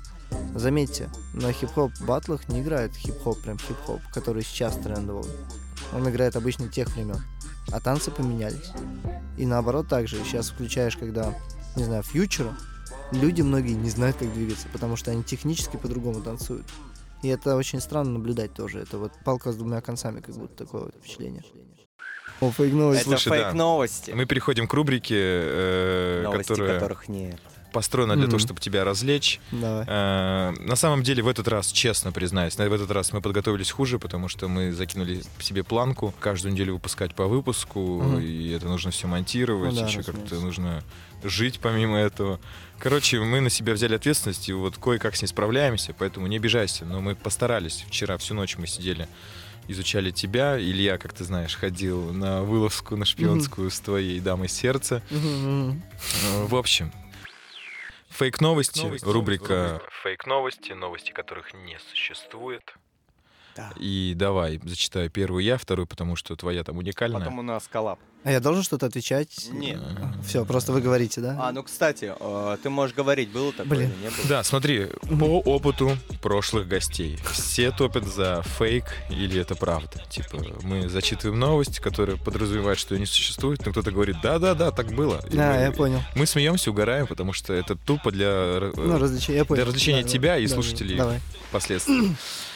Заметьте, 0.57 1.09
на 1.33 1.53
хип-хоп 1.53 1.93
батлах 2.01 2.49
не 2.49 2.63
играет 2.63 2.97
хип-хоп, 2.97 3.41
прям 3.41 3.57
хип-хоп, 3.57 4.01
который 4.13 4.43
сейчас 4.43 4.75
трендовый. 4.79 5.31
Он 5.93 6.09
играет 6.11 6.35
обычно 6.35 6.67
тех 6.67 6.89
времен. 6.97 7.23
А 7.71 7.79
танцы 7.79 8.11
поменялись. 8.11 8.73
И 9.39 9.47
наоборот 9.47 9.87
также. 9.87 10.17
Сейчас 10.25 10.51
включаешь, 10.51 10.97
когда, 10.97 11.33
не 11.77 11.85
знаю, 11.85 12.03
фьючера, 12.03 12.57
люди 13.13 13.43
многие 13.43 13.75
не 13.75 13.91
знают, 13.91 14.17
как 14.17 14.33
двигаться, 14.33 14.69
потому 14.73 14.97
что 14.97 15.11
они 15.11 15.23
технически 15.23 15.77
по-другому 15.77 16.21
танцуют. 16.21 16.67
И 17.23 17.29
это 17.29 17.57
очень 17.57 17.81
странно 17.81 18.13
наблюдать 18.13 18.55
тоже. 18.55 18.81
Это 18.81 18.99
вот 18.99 19.13
палка 19.25 19.53
с 19.53 19.57
двумя 19.57 19.81
концами, 19.81 20.21
как 20.21 20.35
будто 20.37 20.65
такое 20.65 20.85
вот 20.85 20.95
впечатление. 20.95 21.45
О, 22.41 22.51
фейк 22.51 22.73
новость. 22.73 23.03
это 23.03 23.11
слушай, 23.11 23.29
фейк 23.29 23.43
да. 23.43 23.53
новости. 23.53 24.11
Мы 24.13 24.25
переходим 24.25 24.67
к 24.67 24.73
рубрике, 24.73 25.17
э, 25.19 26.23
Новости, 26.25 26.49
которая 26.49 26.81
которых 26.81 27.09
нет. 27.09 27.41
Построена 27.73 28.17
для 28.17 28.27
того, 28.27 28.39
чтобы 28.39 28.61
тебя 28.61 28.85
развлечь. 28.85 29.41
Давай. 29.53 29.85
Э, 29.89 30.53
На 30.61 30.77
самом 30.77 31.03
деле, 31.03 31.23
в 31.23 31.29
этот 31.29 31.49
раз, 31.49 31.73
честно 31.73 32.13
признаюсь, 32.13 32.59
на- 32.59 32.69
в 32.69 32.73
этот 32.73 32.91
раз 32.91 33.13
мы 33.13 33.21
подготовились 33.21 33.71
хуже, 33.71 33.99
потому 33.99 34.29
что 34.29 34.49
мы 34.49 34.73
закинули 34.73 35.23
себе 35.41 35.63
планку 35.65 36.15
каждую 36.21 36.53
неделю 36.53 36.75
выпускать 36.75 37.15
по 37.15 37.27
выпуску, 37.27 38.19
и 38.19 38.51
это 38.51 38.67
нужно 38.67 38.91
все 38.91 39.07
монтировать, 39.07 39.73
Ну 39.75 39.81
да, 39.81 39.87
еще 39.87 40.03
как-то 40.03 40.35
нужно 40.37 40.83
жить 41.25 41.61
помимо 41.61 41.99
этого. 41.99 42.41
Короче, 42.79 43.21
мы 43.21 43.41
на 43.41 43.51
себя 43.51 43.75
взяли 43.75 43.95
ответственность, 43.95 44.49
и 44.49 44.53
вот 44.55 44.79
кое-как 44.79 45.15
с 45.17 45.23
ней 45.23 45.29
справляемся, 45.29 45.95
поэтому 45.99 46.27
не 46.27 46.37
обижайся, 46.37 46.85
но 46.87 47.01
мы 47.01 47.15
постарались. 47.15 47.85
Вчера 47.89 48.17
всю 48.17 48.35
ночь 48.35 48.57
мы 48.57 48.67
сидели 48.67 49.07
изучали 49.69 50.11
тебя. 50.11 50.59
Илья, 50.59 50.99
как 50.99 51.13
ты 51.13 51.23
знаешь, 51.23 51.55
ходил 51.55 52.13
на 52.13 52.43
вылазку, 52.43 52.97
на 52.97 53.05
шпионскую 53.05 53.71
с 53.71 53.79
твоей 53.79 54.19
дамой 54.19 54.49
сердца. 54.49 55.01
Э, 55.11 55.73
В 56.47 56.55
общем, 56.57 56.91
фейк-новости, 58.21 58.87
рубрика 59.03 59.81
«Фейк-новости», 60.03 60.73
новости 60.73 61.11
которых 61.11 61.55
не 61.55 61.79
существует. 61.79 62.75
Да. 63.57 63.73
И 63.79 64.15
давай, 64.17 64.61
зачитаю 64.65 65.11
первую 65.11 65.43
я, 65.45 65.59
вторую, 65.59 65.87
потому 65.87 66.17
что 66.17 66.37
твоя 66.37 66.65
там 66.65 66.79
уникальная. 66.79 67.19
Потом 67.21 67.39
у 67.39 67.43
нас 67.43 67.69
коллап. 67.71 67.99
А 68.23 68.31
я 68.31 68.41
должен 68.41 68.63
что-то 68.63 68.85
отвечать? 68.85 69.49
Нет. 69.51 69.81
Все, 70.27 70.45
просто 70.45 70.73
вы 70.73 70.83
говорите, 70.83 71.23
да? 71.23 71.37
А, 71.41 71.53
ну, 71.53 71.63
кстати, 71.63 72.13
э, 72.21 72.57
ты 72.63 72.69
можешь 72.69 72.95
говорить, 72.95 73.31
было 73.31 73.51
такое 73.51 73.67
Блин. 73.79 73.91
или 73.93 74.03
не 74.03 74.09
было? 74.11 74.29
Да, 74.29 74.45
смотри, 74.45 74.89
по 75.19 75.41
опыту 75.41 75.97
прошлых 76.21 76.69
гостей. 76.69 77.19
Все 77.33 77.71
топят 77.71 78.05
за 78.05 78.43
фейк 78.59 78.85
или 79.09 79.41
это 79.41 79.55
правда. 79.55 80.05
Типа, 80.11 80.37
мы 80.63 80.87
зачитываем 80.91 81.39
новость, 81.41 81.81
которая 81.81 82.19
подразумевает, 82.19 82.79
что 82.79 82.95
ее 82.95 83.01
не 83.01 83.07
существует, 83.07 83.65
но 83.65 83.73
кто-то 83.73 83.91
говорит, 83.91 84.17
да-да-да, 84.23 84.71
так 84.71 84.93
было. 84.93 85.23
И 85.31 85.37
Да, 85.37 85.53
мы, 85.55 85.61
я 85.63 85.73
понял. 85.73 86.03
мы 86.15 86.27
смеемся, 86.27 86.71
угораем, 86.73 87.07
потому 87.07 87.33
что 87.33 87.55
это 87.55 87.75
тупо 87.75 88.11
для 88.13 88.27
э, 88.29 88.73
Ну, 88.77 88.99
развлечение, 88.99 89.39
я 89.39 89.45
понял. 89.47 89.63
для 89.63 89.65
развлечения 89.65 90.03
Да, 90.03 90.09
тебя 90.11 90.37
и 90.37 90.43
да, 90.43 90.49
да, 90.49 90.55
слушателей. 90.57 90.97
Давай. 90.99 91.21
последствия. 91.51 92.15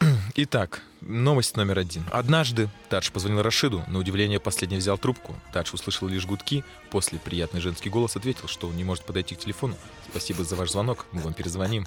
Итак, 0.36 0.82
новость 1.00 1.56
номер 1.56 1.78
один. 1.78 2.04
Однажды 2.10 2.68
Тадж 2.88 3.10
позвонил 3.10 3.42
Рашиду. 3.42 3.82
На 3.88 3.98
удивление 3.98 4.40
последний 4.40 4.78
взял 4.78 4.98
трубку. 4.98 5.34
Тадж 5.52 5.70
услышал 5.72 6.08
лишь 6.08 6.26
гудки. 6.26 6.64
После 6.90 7.18
приятный 7.18 7.60
женский 7.60 7.90
голос 7.90 8.16
ответил, 8.16 8.48
что 8.48 8.68
он 8.68 8.76
не 8.76 8.84
может 8.84 9.04
подойти 9.04 9.34
к 9.34 9.38
телефону. 9.38 9.76
Спасибо 10.10 10.44
за 10.44 10.56
ваш 10.56 10.70
звонок. 10.70 11.06
Мы 11.12 11.22
вам 11.22 11.34
перезвоним. 11.34 11.86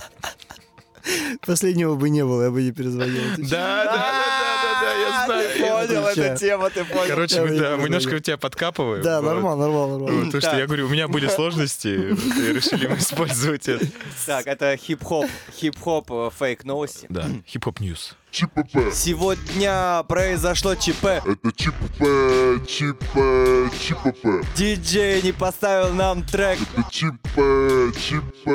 Последнего 1.45 1.95
бы 1.95 2.09
не 2.09 2.24
было, 2.24 2.43
я 2.43 2.51
бы 2.51 2.62
не 2.62 2.72
перезвонил. 2.72 3.36
Чё? 3.38 3.49
Да, 3.49 3.86
да, 3.86 3.95
да, 3.95 4.50
да, 4.82 4.93
я 4.93 5.25
знаю. 5.25 5.49
Ты 5.49 5.59
понял 5.59 6.07
эту 6.07 6.39
тему, 6.39 6.69
ты 6.69 6.86
понял. 6.86 7.07
Короче, 7.07 7.36
да, 7.36 7.77
мы 7.77 7.84
немножко 7.86 8.19
тебя 8.19 8.38
подкапываем. 8.38 9.03
Да, 9.03 9.21
нормально, 9.21 9.67
нормально, 9.67 9.97
нормально. 9.97 10.25
Потому 10.25 10.41
что 10.41 10.57
я 10.57 10.65
говорю, 10.65 10.88
у 10.88 10.89
меня 10.89 11.07
были 11.07 11.27
сложности, 11.36 11.88
и 11.88 12.53
решили 12.53 12.88
мы 12.88 12.97
использовать 12.97 13.67
это. 13.67 13.86
Так, 14.25 14.47
это 14.47 14.75
хип-хоп, 14.77 15.27
хип-хоп 15.59 16.11
э, 16.11 16.29
фейк 16.38 16.63
новости. 16.63 17.05
Да, 17.09 17.25
хип-хоп 17.47 17.79
ньюс. 17.79 18.15
ЧПП. 18.32 18.93
Сегодня 18.93 20.03
произошло 20.07 20.75
ЧП. 20.75 21.05
Это 21.05 21.51
ЧП, 21.51 22.01
ЧП, 22.65 23.17
ЧПП. 23.77 24.45
Диджей 24.55 25.21
не 25.21 25.34
поставил 25.34 25.93
нам 25.93 26.23
трек 26.23 26.57
Это 26.61 26.84
ЧП, 26.89 27.38
ЧП, 27.97 28.49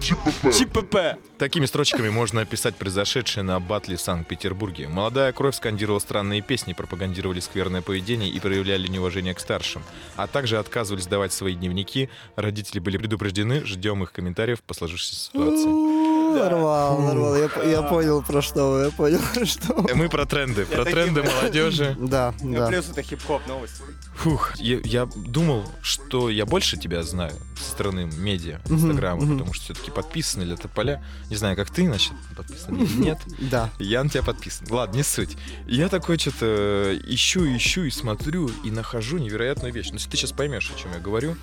ЧПП. 0.00 0.52
ЧПП. 0.52 0.96
Такими 1.38 1.66
строчками 1.66 2.08
можно 2.08 2.40
описать 2.40 2.74
произошедшее 2.74 3.44
на 3.44 3.60
батле 3.60 3.96
в 3.96 4.00
Санкт-Петербурге. 4.00 4.88
Молодая 4.88 5.32
кровь 5.32 5.54
скандировала 5.54 6.00
странные 6.00 6.40
песни, 6.40 6.72
пропагандировали 6.72 7.40
скверное 7.40 7.82
поведение 7.82 8.28
и 8.28 8.40
проявляли 8.40 8.88
неуважение 8.88 9.34
к 9.34 9.40
старшим, 9.40 9.82
а 10.16 10.26
также 10.26 10.58
отказывались 10.58 11.06
давать 11.06 11.32
свои 11.32 11.54
дневники. 11.54 12.08
Родители 12.34 12.80
были 12.80 12.98
предупреждены, 12.98 13.64
ждем 13.64 14.02
их 14.02 14.12
комментариев 14.12 14.62
по 14.62 14.74
сложившейся 14.74 15.26
ситуации. 15.26 16.11
Нарвал, 16.38 16.98
нарвал. 17.00 17.36
Я, 17.36 17.48
я 17.64 17.82
понял, 17.82 18.22
про 18.22 18.42
что 18.42 18.72
вы, 18.72 18.84
я 18.84 18.90
понял, 18.90 19.20
про 19.34 19.44
что 19.46 19.74
вы. 19.74 19.94
Мы 19.94 20.08
про 20.08 20.26
тренды, 20.26 20.64
про 20.66 20.84
тренды 20.84 21.22
молодежи. 21.22 21.96
Да, 22.12 22.34
Ну, 22.40 22.56
да. 22.58 22.66
плюс 22.68 22.88
это 22.90 23.02
хип-хоп 23.02 23.46
новости. 23.46 23.82
Фух, 24.16 24.56
я, 24.58 24.78
я 24.84 25.08
думал, 25.16 25.64
что 25.82 26.28
я 26.28 26.44
больше 26.46 26.76
тебя 26.76 27.02
знаю 27.02 27.32
со 27.58 27.70
стороны 27.70 28.04
медиа, 28.04 28.60
инстаграма, 28.66 29.20
потому 29.22 29.52
что 29.54 29.64
все-таки 29.64 29.90
подписаны 29.90 30.42
ли 30.44 30.54
это 30.54 30.68
поля. 30.68 31.02
Не 31.30 31.36
знаю, 31.36 31.56
как 31.56 31.70
ты, 31.70 31.86
значит, 31.86 32.12
подписан 32.36 32.76
или 32.76 32.92
нет. 33.02 33.18
Да. 33.50 33.70
Я 33.78 34.04
на 34.04 34.10
тебя 34.10 34.22
подписан. 34.22 34.66
Ладно, 34.70 34.96
не 34.96 35.02
суть. 35.02 35.36
Я 35.66 35.88
такой 35.88 36.18
что-то 36.18 36.96
ищу, 37.06 37.44
ищу 37.56 37.84
и 37.84 37.90
смотрю, 37.90 38.50
и 38.64 38.70
нахожу 38.70 39.18
невероятную 39.18 39.72
вещь. 39.72 39.88
Ну, 39.88 39.94
если 39.94 40.10
ты 40.10 40.16
сейчас 40.18 40.32
поймешь, 40.32 40.70
о 40.74 40.78
чем 40.78 40.92
я 40.92 40.98
говорю. 41.00 41.36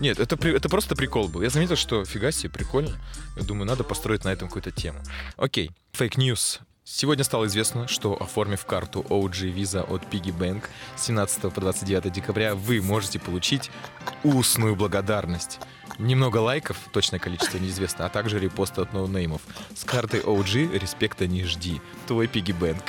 Нет, 0.00 0.18
это, 0.18 0.36
это 0.48 0.68
просто 0.68 0.96
прикол 0.96 1.28
был. 1.28 1.42
Я 1.42 1.50
заметил, 1.50 1.76
что 1.76 2.04
фига 2.04 2.32
себе, 2.32 2.50
прикольно. 2.50 2.98
Я 3.36 3.42
думаю, 3.42 3.66
надо 3.66 3.84
построить 3.84 4.24
на 4.24 4.30
этом 4.30 4.48
какую-то 4.48 4.70
тему. 4.70 4.98
Окей, 5.36 5.70
fake 5.92 6.22
news. 6.22 6.60
Сегодня 6.84 7.22
стало 7.22 7.44
известно, 7.46 7.86
что 7.86 8.20
оформив 8.20 8.64
карту 8.64 9.06
OG 9.08 9.54
Visa 9.54 9.82
от 9.82 10.02
Piggy 10.12 10.36
Bank 10.36 10.64
с 10.96 11.04
17 11.04 11.52
по 11.52 11.60
29 11.60 12.10
декабря, 12.10 12.54
вы 12.54 12.80
можете 12.82 13.20
получить 13.20 13.70
устную 14.24 14.74
благодарность. 14.74 15.60
Немного 15.98 16.38
лайков, 16.38 16.78
точное 16.92 17.20
количество 17.20 17.58
неизвестно, 17.58 18.06
а 18.06 18.08
также 18.08 18.40
репосты 18.40 18.80
от 18.80 18.92
ноунеймов. 18.92 19.42
С 19.76 19.84
картой 19.84 20.20
OG 20.20 20.78
респекта 20.78 21.26
не 21.26 21.44
жди. 21.44 21.80
Твой 22.08 22.26
Piggy 22.26 22.58
Bank. 22.58 22.82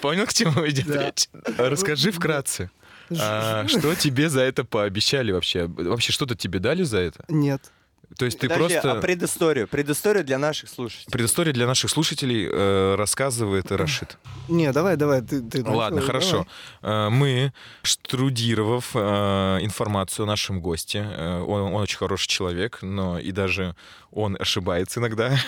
Понял, 0.00 0.26
к 0.26 0.34
чему 0.34 0.68
идет 0.68 0.86
Да. 0.86 1.06
речь? 1.06 1.28
Расскажи 1.56 2.12
вкратце. 2.12 2.70
А, 3.18 3.66
что 3.68 3.94
тебе 3.94 4.28
за 4.28 4.40
это 4.42 4.64
пообещали 4.64 5.32
вообще? 5.32 5.66
Вообще 5.66 6.12
что-то 6.12 6.34
тебе 6.34 6.58
дали 6.58 6.82
за 6.82 6.98
это? 6.98 7.24
Нет. 7.28 7.70
То 8.16 8.24
есть 8.24 8.38
ты 8.38 8.48
Подожди, 8.48 8.74
просто... 8.74 8.92
а 8.92 9.00
предысторию? 9.00 9.68
Предысторию 9.68 10.24
для 10.24 10.38
наших 10.38 10.68
слушателей. 10.68 11.10
Предыстория 11.10 11.52
для 11.52 11.66
наших 11.66 11.90
слушателей 11.90 12.48
э, 12.50 12.94
рассказывает 12.96 13.70
Рашид. 13.72 14.18
Не, 14.48 14.72
давай, 14.72 14.96
давай, 14.96 15.22
ты, 15.22 15.40
ты 15.40 15.62
начал, 15.62 15.76
Ладно, 15.76 16.00
давай. 16.00 16.06
хорошо. 16.06 16.46
Э, 16.82 17.08
Мы, 17.08 17.52
штрудировав 17.82 18.90
э, 18.94 19.58
информацию 19.62 20.24
о 20.24 20.26
нашем 20.26 20.60
госте, 20.60 20.98
э, 20.98 21.40
он, 21.40 21.74
он 21.74 21.82
очень 21.82 21.98
хороший 21.98 22.28
человек, 22.28 22.78
но 22.82 23.18
и 23.18 23.32
даже 23.32 23.74
он 24.14 24.36
ошибается 24.38 25.00
иногда. 25.00 25.30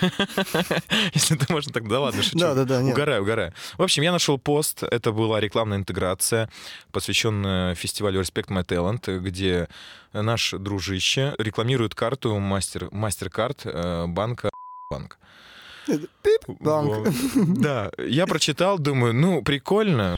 Если 1.14 1.36
это 1.36 1.52
можно 1.52 1.72
так, 1.72 1.88
да 1.88 2.00
ладно, 2.00 2.22
шучу. 2.22 2.38
Да, 2.38 2.54
да, 2.54 2.64
да. 2.64 2.80
Угораю, 2.80 3.22
угораю. 3.22 3.52
В 3.78 3.82
общем, 3.82 4.02
я 4.02 4.12
нашел 4.12 4.38
пост, 4.38 4.82
это 4.82 5.12
была 5.12 5.40
рекламная 5.40 5.78
интеграция, 5.78 6.50
посвященная 6.90 7.74
фестивалю 7.74 8.20
Respect 8.20 8.48
My 8.48 8.66
Talent, 8.66 9.20
где 9.20 9.68
наш 10.22 10.54
дружище 10.58 11.34
рекламирует 11.38 11.94
карту 11.94 12.38
мастер, 12.38 12.88
мастер-карт 12.92 13.62
э, 13.64 14.06
банка 14.06 14.50
банк. 14.90 15.18
банк. 16.60 17.06
Вот. 17.06 17.14
Да, 17.60 17.90
я 17.98 18.26
прочитал, 18.26 18.78
думаю, 18.78 19.14
ну, 19.14 19.42
прикольно. 19.42 20.16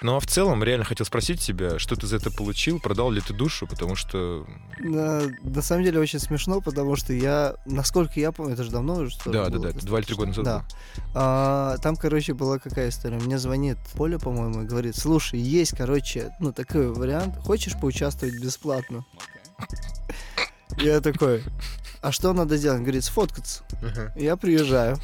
Ну, 0.00 0.14
а 0.14 0.20
в 0.20 0.26
целом, 0.26 0.62
реально 0.62 0.84
хотел 0.84 1.04
спросить 1.04 1.40
тебя, 1.40 1.80
что 1.80 1.96
ты 1.96 2.06
за 2.06 2.16
это 2.16 2.30
получил, 2.30 2.78
продал 2.78 3.10
ли 3.10 3.20
ты 3.20 3.34
душу, 3.34 3.66
потому 3.66 3.96
что... 3.96 4.46
На, 4.78 5.22
на 5.42 5.62
самом 5.62 5.82
деле 5.82 5.98
очень 5.98 6.20
смешно, 6.20 6.60
потому 6.60 6.94
что 6.94 7.12
я, 7.12 7.56
насколько 7.66 8.20
я 8.20 8.30
помню, 8.30 8.54
это 8.54 8.62
же 8.62 8.70
давно 8.70 8.94
уже 8.94 9.10
что 9.10 9.30
Да, 9.32 9.48
да, 9.48 9.58
да, 9.58 9.72
два 9.72 9.98
или 9.98 10.06
три 10.06 10.14
года 10.14 10.28
назад 10.28 10.44
Да. 10.44 10.64
А, 11.14 11.76
там, 11.78 11.96
короче, 11.96 12.32
была 12.34 12.60
какая 12.60 12.90
история. 12.90 13.18
Мне 13.18 13.38
звонит 13.38 13.76
Поля, 13.94 14.18
по-моему, 14.20 14.62
и 14.62 14.66
говорит, 14.66 14.94
слушай, 14.96 15.40
есть, 15.40 15.76
короче, 15.76 16.30
ну, 16.38 16.52
такой 16.52 16.92
вариант, 16.92 17.36
хочешь 17.38 17.74
поучаствовать 17.78 18.40
бесплатно? 18.40 19.04
Я 20.80 21.00
такой, 21.00 21.42
а 22.02 22.12
что 22.12 22.32
надо 22.32 22.56
делать? 22.56 22.78
Он 22.78 22.84
говорит, 22.84 23.02
сфоткаться. 23.02 23.64
Я 24.14 24.36
приезжаю. 24.36 24.96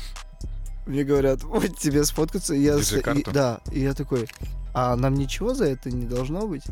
Мне 0.87 1.03
говорят, 1.03 1.43
вот 1.43 1.79
тебе 1.79 2.05
сфоткаться. 2.05 2.55
Я, 2.55 2.79
с- 2.79 2.93
и- 2.93 3.25
да, 3.33 3.61
и 3.73 3.81
я 3.81 3.95
такой, 3.95 4.29
а 4.75 4.97
нам 4.97 5.15
ничего 5.15 5.55
за 5.55 5.67
это 5.67 5.91
не 5.91 6.05
должно 6.05 6.47
быть? 6.47 6.65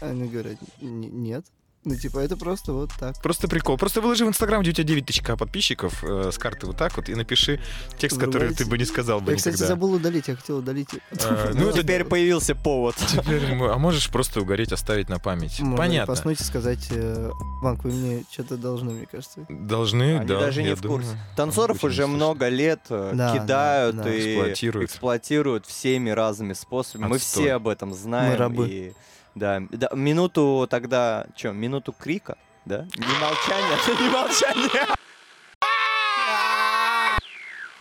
Они 0.00 0.28
говорят, 0.28 0.58
«Н- 0.80 1.22
нет. 1.22 1.44
Ну, 1.84 1.94
типа, 1.94 2.18
это 2.18 2.36
просто 2.36 2.72
вот 2.72 2.90
так. 2.98 3.20
Просто 3.22 3.48
прикол. 3.48 3.78
Просто 3.78 4.00
выложи 4.00 4.24
в 4.24 4.28
Инстаграм, 4.28 4.60
где 4.60 4.70
у 4.70 4.74
тебя 4.74 4.84
9 4.84 5.06
тысяч 5.06 5.22
подписчиков 5.22 6.02
э, 6.04 6.30
с 6.32 6.36
карты 6.36 6.66
вот 6.66 6.76
так 6.76 6.94
вот, 6.96 7.08
и 7.08 7.14
напиши 7.14 7.60
текст, 7.98 8.18
который 8.18 8.52
ты 8.52 8.66
бы 8.66 8.76
не 8.76 8.84
сказал 8.84 9.20
бы 9.20 9.30
Я, 9.30 9.36
кстати, 9.38 9.54
никогда. 9.54 9.74
забыл 9.74 9.92
удалить, 9.94 10.28
я 10.28 10.36
хотел 10.36 10.58
удалить. 10.58 10.88
А, 11.24 11.50
Ну, 11.54 11.60
ну, 11.60 11.68
это 11.70 11.82
теперь 11.82 12.04
появился 12.04 12.54
повод. 12.54 12.96
Теперь 12.96 13.54
мы- 13.54 13.70
а 13.72 13.78
можешь 13.78 14.10
просто 14.10 14.40
угореть, 14.40 14.72
оставить 14.72 15.08
на 15.08 15.18
память? 15.18 15.60
Можно 15.60 15.76
Понятно. 15.76 16.12
Поснуть 16.14 16.40
и 16.40 16.44
сказать, 16.44 16.88
э, 16.90 17.30
банк, 17.62 17.84
вы 17.84 17.92
мне 17.92 18.24
что-то 18.30 18.56
должны, 18.56 18.90
мне 18.92 19.06
кажется. 19.06 19.46
Должны, 19.48 20.18
Они 20.18 20.26
да. 20.26 20.40
даже 20.40 20.62
не 20.62 20.70
я 20.70 20.74
в 20.76 20.82
курсе. 20.82 21.08
думаю. 21.08 21.18
Танцоров 21.36 21.76
Очень 21.76 21.86
уже 21.88 21.96
слышно. 22.02 22.14
много 22.16 22.48
лет 22.48 22.80
э, 22.90 23.12
Да, 23.14 23.32
кидают 23.38 23.96
да, 23.96 24.02
да. 24.02 24.14
и 24.14 24.34
Эксплуатируют. 24.34 24.90
эксплуатируют 24.90 25.64
всеми 25.66 26.10
разными 26.10 26.52
способами. 26.54 27.08
Мы 27.08 27.16
Отстой. 27.16 27.44
все 27.44 27.52
об 27.54 27.68
этом 27.68 27.94
знаем. 27.94 28.32
Мы 28.32 28.36
рабы. 28.36 28.68
и- 28.68 28.92
да, 29.38 29.62
да, 29.70 29.88
минуту 29.94 30.66
тогда, 30.68 31.26
что, 31.36 31.52
минуту 31.52 31.92
крика, 31.92 32.36
да? 32.64 32.86
Не 32.96 33.18
молчание, 33.20 33.78
не 34.00 34.08
молчание. 34.10 34.86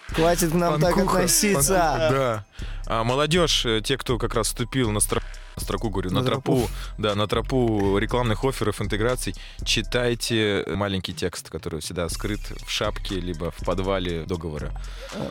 Хватит 0.10 0.52
к 0.52 0.56
нам 0.56 0.82
так 0.82 0.96
Панкуха, 0.96 1.18
относиться. 1.20 1.74
Да. 1.74 2.46
А 2.88 3.04
молодежь, 3.04 3.66
э, 3.66 3.82
те, 3.84 3.98
кто 3.98 4.18
как 4.18 4.34
раз 4.34 4.48
вступил 4.48 4.90
на 4.90 5.00
на 5.58 5.64
строку, 5.64 5.90
говорю, 5.90 6.12
на, 6.12 6.22
На 6.22 6.26
тропу, 6.26 6.68
да, 6.98 7.16
на 7.16 7.28
тропу 7.28 7.98
рекламных 7.98 8.44
офферов, 8.44 8.82
интеграций, 8.82 9.36
читайте 9.64 10.64
маленький 10.68 11.14
текст, 11.14 11.50
который 11.50 11.82
всегда 11.82 12.08
скрыт 12.10 12.40
в 12.66 12.70
шапке, 12.70 13.20
либо 13.20 13.52
в 13.52 13.66
подвале 13.66 14.24
договора. 14.24 14.72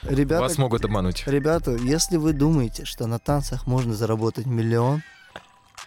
Ребята, 0.02 0.42
Вас 0.42 0.58
могут 0.58 0.84
обмануть. 0.84 1.24
ребята, 1.26 1.76
если 1.76 2.16
вы 2.16 2.32
думаете, 2.32 2.84
что 2.84 3.06
на 3.06 3.18
танцах 3.18 3.66
можно 3.66 3.94
заработать 3.94 4.46
миллион, 4.46 5.02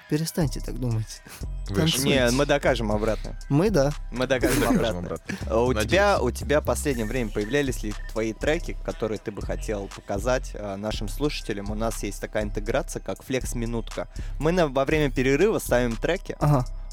перестаньте 0.10 0.60
так 0.60 0.80
думать. 0.80 1.22
Не, 1.70 2.32
мы 2.32 2.45
докажем 2.45 2.91
обратно. 2.91 3.38
Мы, 3.47 3.70
да. 3.70 3.91
Мы 4.12 4.28
докажем 4.28 4.68
обратно. 4.70 4.99
обратно. 4.99 5.36
А 5.47 5.62
У 5.62 5.74
тебя, 5.74 6.20
у 6.20 6.32
тебя 6.32 6.62
в 6.62 6.66
последнее 6.66 7.05
время 7.05 7.30
появлялись 7.30 7.84
ли 7.84 7.93
твои 8.12 8.34
треки, 8.34 8.76
которые 8.84 9.20
ты 9.20 9.32
бы 9.32 9.41
хотел 9.41 9.88
показать 9.88 10.51
э, 10.53 10.76
нашим 10.76 11.07
слушателям? 11.07 11.70
У 11.70 11.76
нас 11.76 12.03
есть 12.03 12.20
такая 12.20 12.43
интеграция, 12.43 13.01
как 13.01 13.24
флекс-минутка. 13.24 14.07
Мы 14.39 14.51
на, 14.51 14.68
во 14.68 14.84
время 14.86 15.12
перерыва 15.12 15.60
ставим 15.60 15.95
треки. 15.95 16.36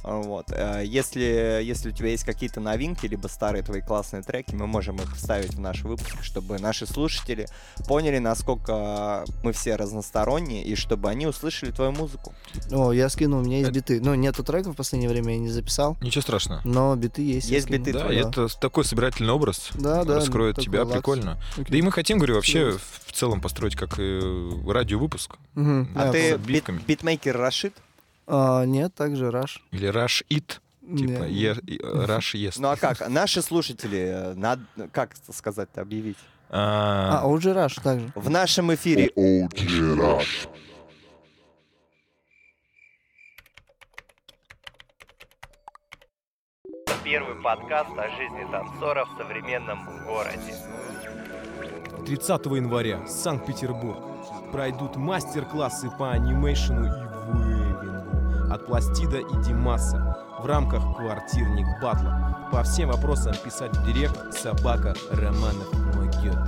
Вот. 0.02 0.46
э, 0.52 0.82
Если, 0.84 1.60
если 1.64 1.88
у 1.88 1.92
тебя 1.92 2.10
есть 2.10 2.24
какие-то 2.24 2.60
новинки, 2.60 3.06
либо 3.06 3.26
старые 3.28 3.62
твои 3.62 3.80
классные 3.80 4.22
треки, 4.22 4.54
мы 4.54 4.66
можем 4.66 4.96
их 4.96 5.14
вставить 5.16 5.54
в 5.54 5.60
наш 5.60 5.82
выпуск, 5.82 6.22
чтобы 6.22 6.58
наши 6.58 6.86
слушатели 6.86 7.46
поняли, 7.88 8.18
насколько 8.18 9.24
мы 9.42 9.52
все 9.52 9.76
разносторонние, 9.76 10.64
и 10.64 10.74
чтобы 10.74 11.08
они 11.10 11.26
услышали 11.26 11.70
твою 11.70 11.92
музыку. 11.92 12.32
О, 12.70 12.92
я 12.92 13.08
скинул, 13.08 13.40
у 13.40 13.42
меня 13.42 13.58
есть 13.58 13.70
Это- 13.70 13.78
биты. 13.78 14.00
Ну, 14.00 14.14
нету 14.14 14.44
треков 14.44 14.74
в 14.74 14.76
последнее 14.76 15.10
время, 15.10 15.32
я 15.34 15.38
не 15.38 15.48
записал. 15.50 15.96
Ничего 16.00 16.22
страшного. 16.22 16.60
Но 16.64 16.94
биты 16.96 17.22
есть. 17.22 17.50
Есть 17.50 17.68
биты 17.68 17.92
Да, 17.92 18.00
твои. 18.00 18.18
это 18.18 18.48
такой 18.60 18.84
собирательный 18.84 19.32
образ. 19.32 19.70
Да, 19.74 20.04
да. 20.04 20.16
раскроет 20.16 20.56
тебя, 20.58 20.82
лакс. 20.82 20.92
прикольно. 20.92 21.38
Окей. 21.54 21.66
Да 21.68 21.76
и 21.78 21.82
мы 21.82 21.92
хотим, 21.92 22.18
говорю, 22.18 22.34
вообще 22.36 22.72
в 23.06 23.12
целом 23.12 23.40
построить 23.40 23.74
как 23.76 23.98
э, 23.98 24.50
радиовыпуск. 24.66 25.36
Мгм, 25.54 25.90
А 25.94 26.04
да, 26.06 26.12
ты 26.12 26.36
бит- 26.36 26.64
битмейкер 26.86 27.36
Рашид? 27.36 27.74
А, 28.26 28.64
нет, 28.64 28.94
также 28.94 29.26
Rush. 29.28 29.58
Или 29.72 29.88
Rush 29.90 30.24
It. 30.28 30.58
Типа 30.96 31.24
е- 31.24 31.56
и- 31.66 31.78
Rush 31.78 32.36
Ест. 32.46 32.58
Ну 32.58 32.68
а 32.68 32.76
как? 32.76 33.08
Наши 33.08 33.42
слушатели, 33.42 34.34
э, 34.36 34.88
как 34.92 35.14
это 35.14 35.32
сказать, 35.32 35.68
объявить? 35.76 36.18
А, 36.48 37.20
А, 37.22 37.26
уже 37.26 37.50
Rush 37.50 37.82
также. 37.82 38.12
В 38.14 38.30
нашем 38.30 38.72
эфире 38.74 39.10
OG 39.16 39.96
Rush. 39.96 40.48
первый 47.04 47.40
подкаст 47.42 47.90
о 47.96 48.08
жизни 48.16 48.46
танцора 48.50 49.04
в 49.04 49.16
современном 49.16 49.78
городе. 50.04 50.54
30 52.04 52.46
января, 52.56 53.06
Санкт-Петербург. 53.06 53.98
Пройдут 54.52 54.96
мастер-классы 54.96 55.90
по 55.98 56.10
анимейшену 56.12 56.86
и 56.86 56.88
вейвингу 56.88 57.55
от 58.50 58.66
Пластида 58.66 59.18
и 59.18 59.44
Димаса 59.44 60.38
в 60.40 60.46
рамках 60.46 60.96
квартирник 60.96 61.66
батла. 61.82 62.48
По 62.52 62.62
всем 62.62 62.90
вопросам 62.90 63.34
писать 63.44 63.76
в 63.76 63.84
директ 63.86 64.32
собака 64.34 64.94
Романов 65.10 65.72
Могет. 65.94 66.38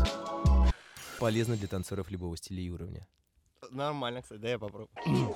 Полезно 1.19 1.57
для 1.57 1.69
танцоров 1.69 2.11
любого 2.11 2.37
стиля 2.37 2.63
и 2.63 2.71
уровня. 2.71 3.07
Нормально, 3.71 4.23
кстати, 4.23 4.41
да 4.41 4.49
я 4.51 4.59
попробую. 4.59 4.89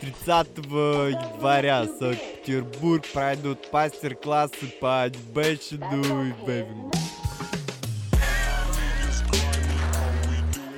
30 0.00 0.58
января 0.58 1.86
Санкт-Петербург 1.86 3.04
пройдут 3.12 3.72
мастер-классы 3.72 4.66
по 4.80 5.02
анимейшену 5.02 6.24
и 6.24 6.32
вейвингу. 6.46 6.92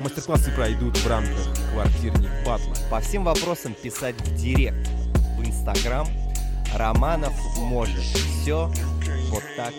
Мастер-классы 0.00 0.54
пройдут 0.54 0.96
в 0.96 1.08
рамках 1.08 1.72
квартирник 1.72 2.30
батла. 2.46 2.74
По 2.88 3.00
всем 3.00 3.24
вопросам 3.24 3.74
писать 3.74 4.14
в 4.20 4.36
директ, 4.36 4.88
в 5.39 5.47
Инстаграм. 5.47 6.07
Романов 6.74 7.32
может. 7.57 8.01
Все 8.43 8.70
вот 9.30 9.43
так. 9.57 9.72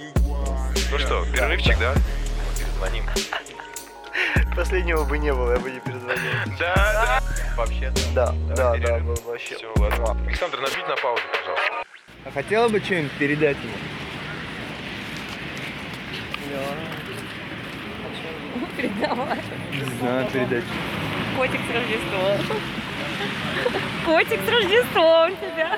Ну 0.91 0.97
что, 0.97 1.25
перерывчик, 1.31 1.77
да? 1.77 1.93
Перезвоним. 2.57 3.03
Последнего 4.55 5.03
бы 5.03 5.17
не 5.17 5.31
было, 5.33 5.53
я 5.53 5.59
бы 5.59 5.69
не 5.71 5.79
перезвонил. 5.79 6.31
Да, 6.57 6.73
да. 6.75 7.23
Вообще, 7.55 7.93
Да, 8.15 8.33
да, 8.55 8.75
да, 8.77 8.99
был 8.99 9.17
вообще. 9.25 9.55
Все, 9.55 9.71
ладно. 9.77 10.17
Александр, 10.25 10.59
набить 10.59 10.87
на 10.87 10.95
паузу, 10.95 11.21
пожалуйста. 11.31 11.85
А 12.25 12.31
хотела 12.31 12.67
бы 12.69 12.79
что-нибудь 12.79 13.11
передать 13.13 13.57
ему? 13.57 13.73
Передавай. 18.75 19.39
Не 19.71 19.97
знаю, 19.99 20.27
передать. 20.31 20.63
Котик 21.37 21.59
с 21.69 21.73
Рождеством. 21.73 22.57
Котик 24.05 24.39
с 24.45 24.49
Рождеством 24.49 25.35
тебя. 25.37 25.77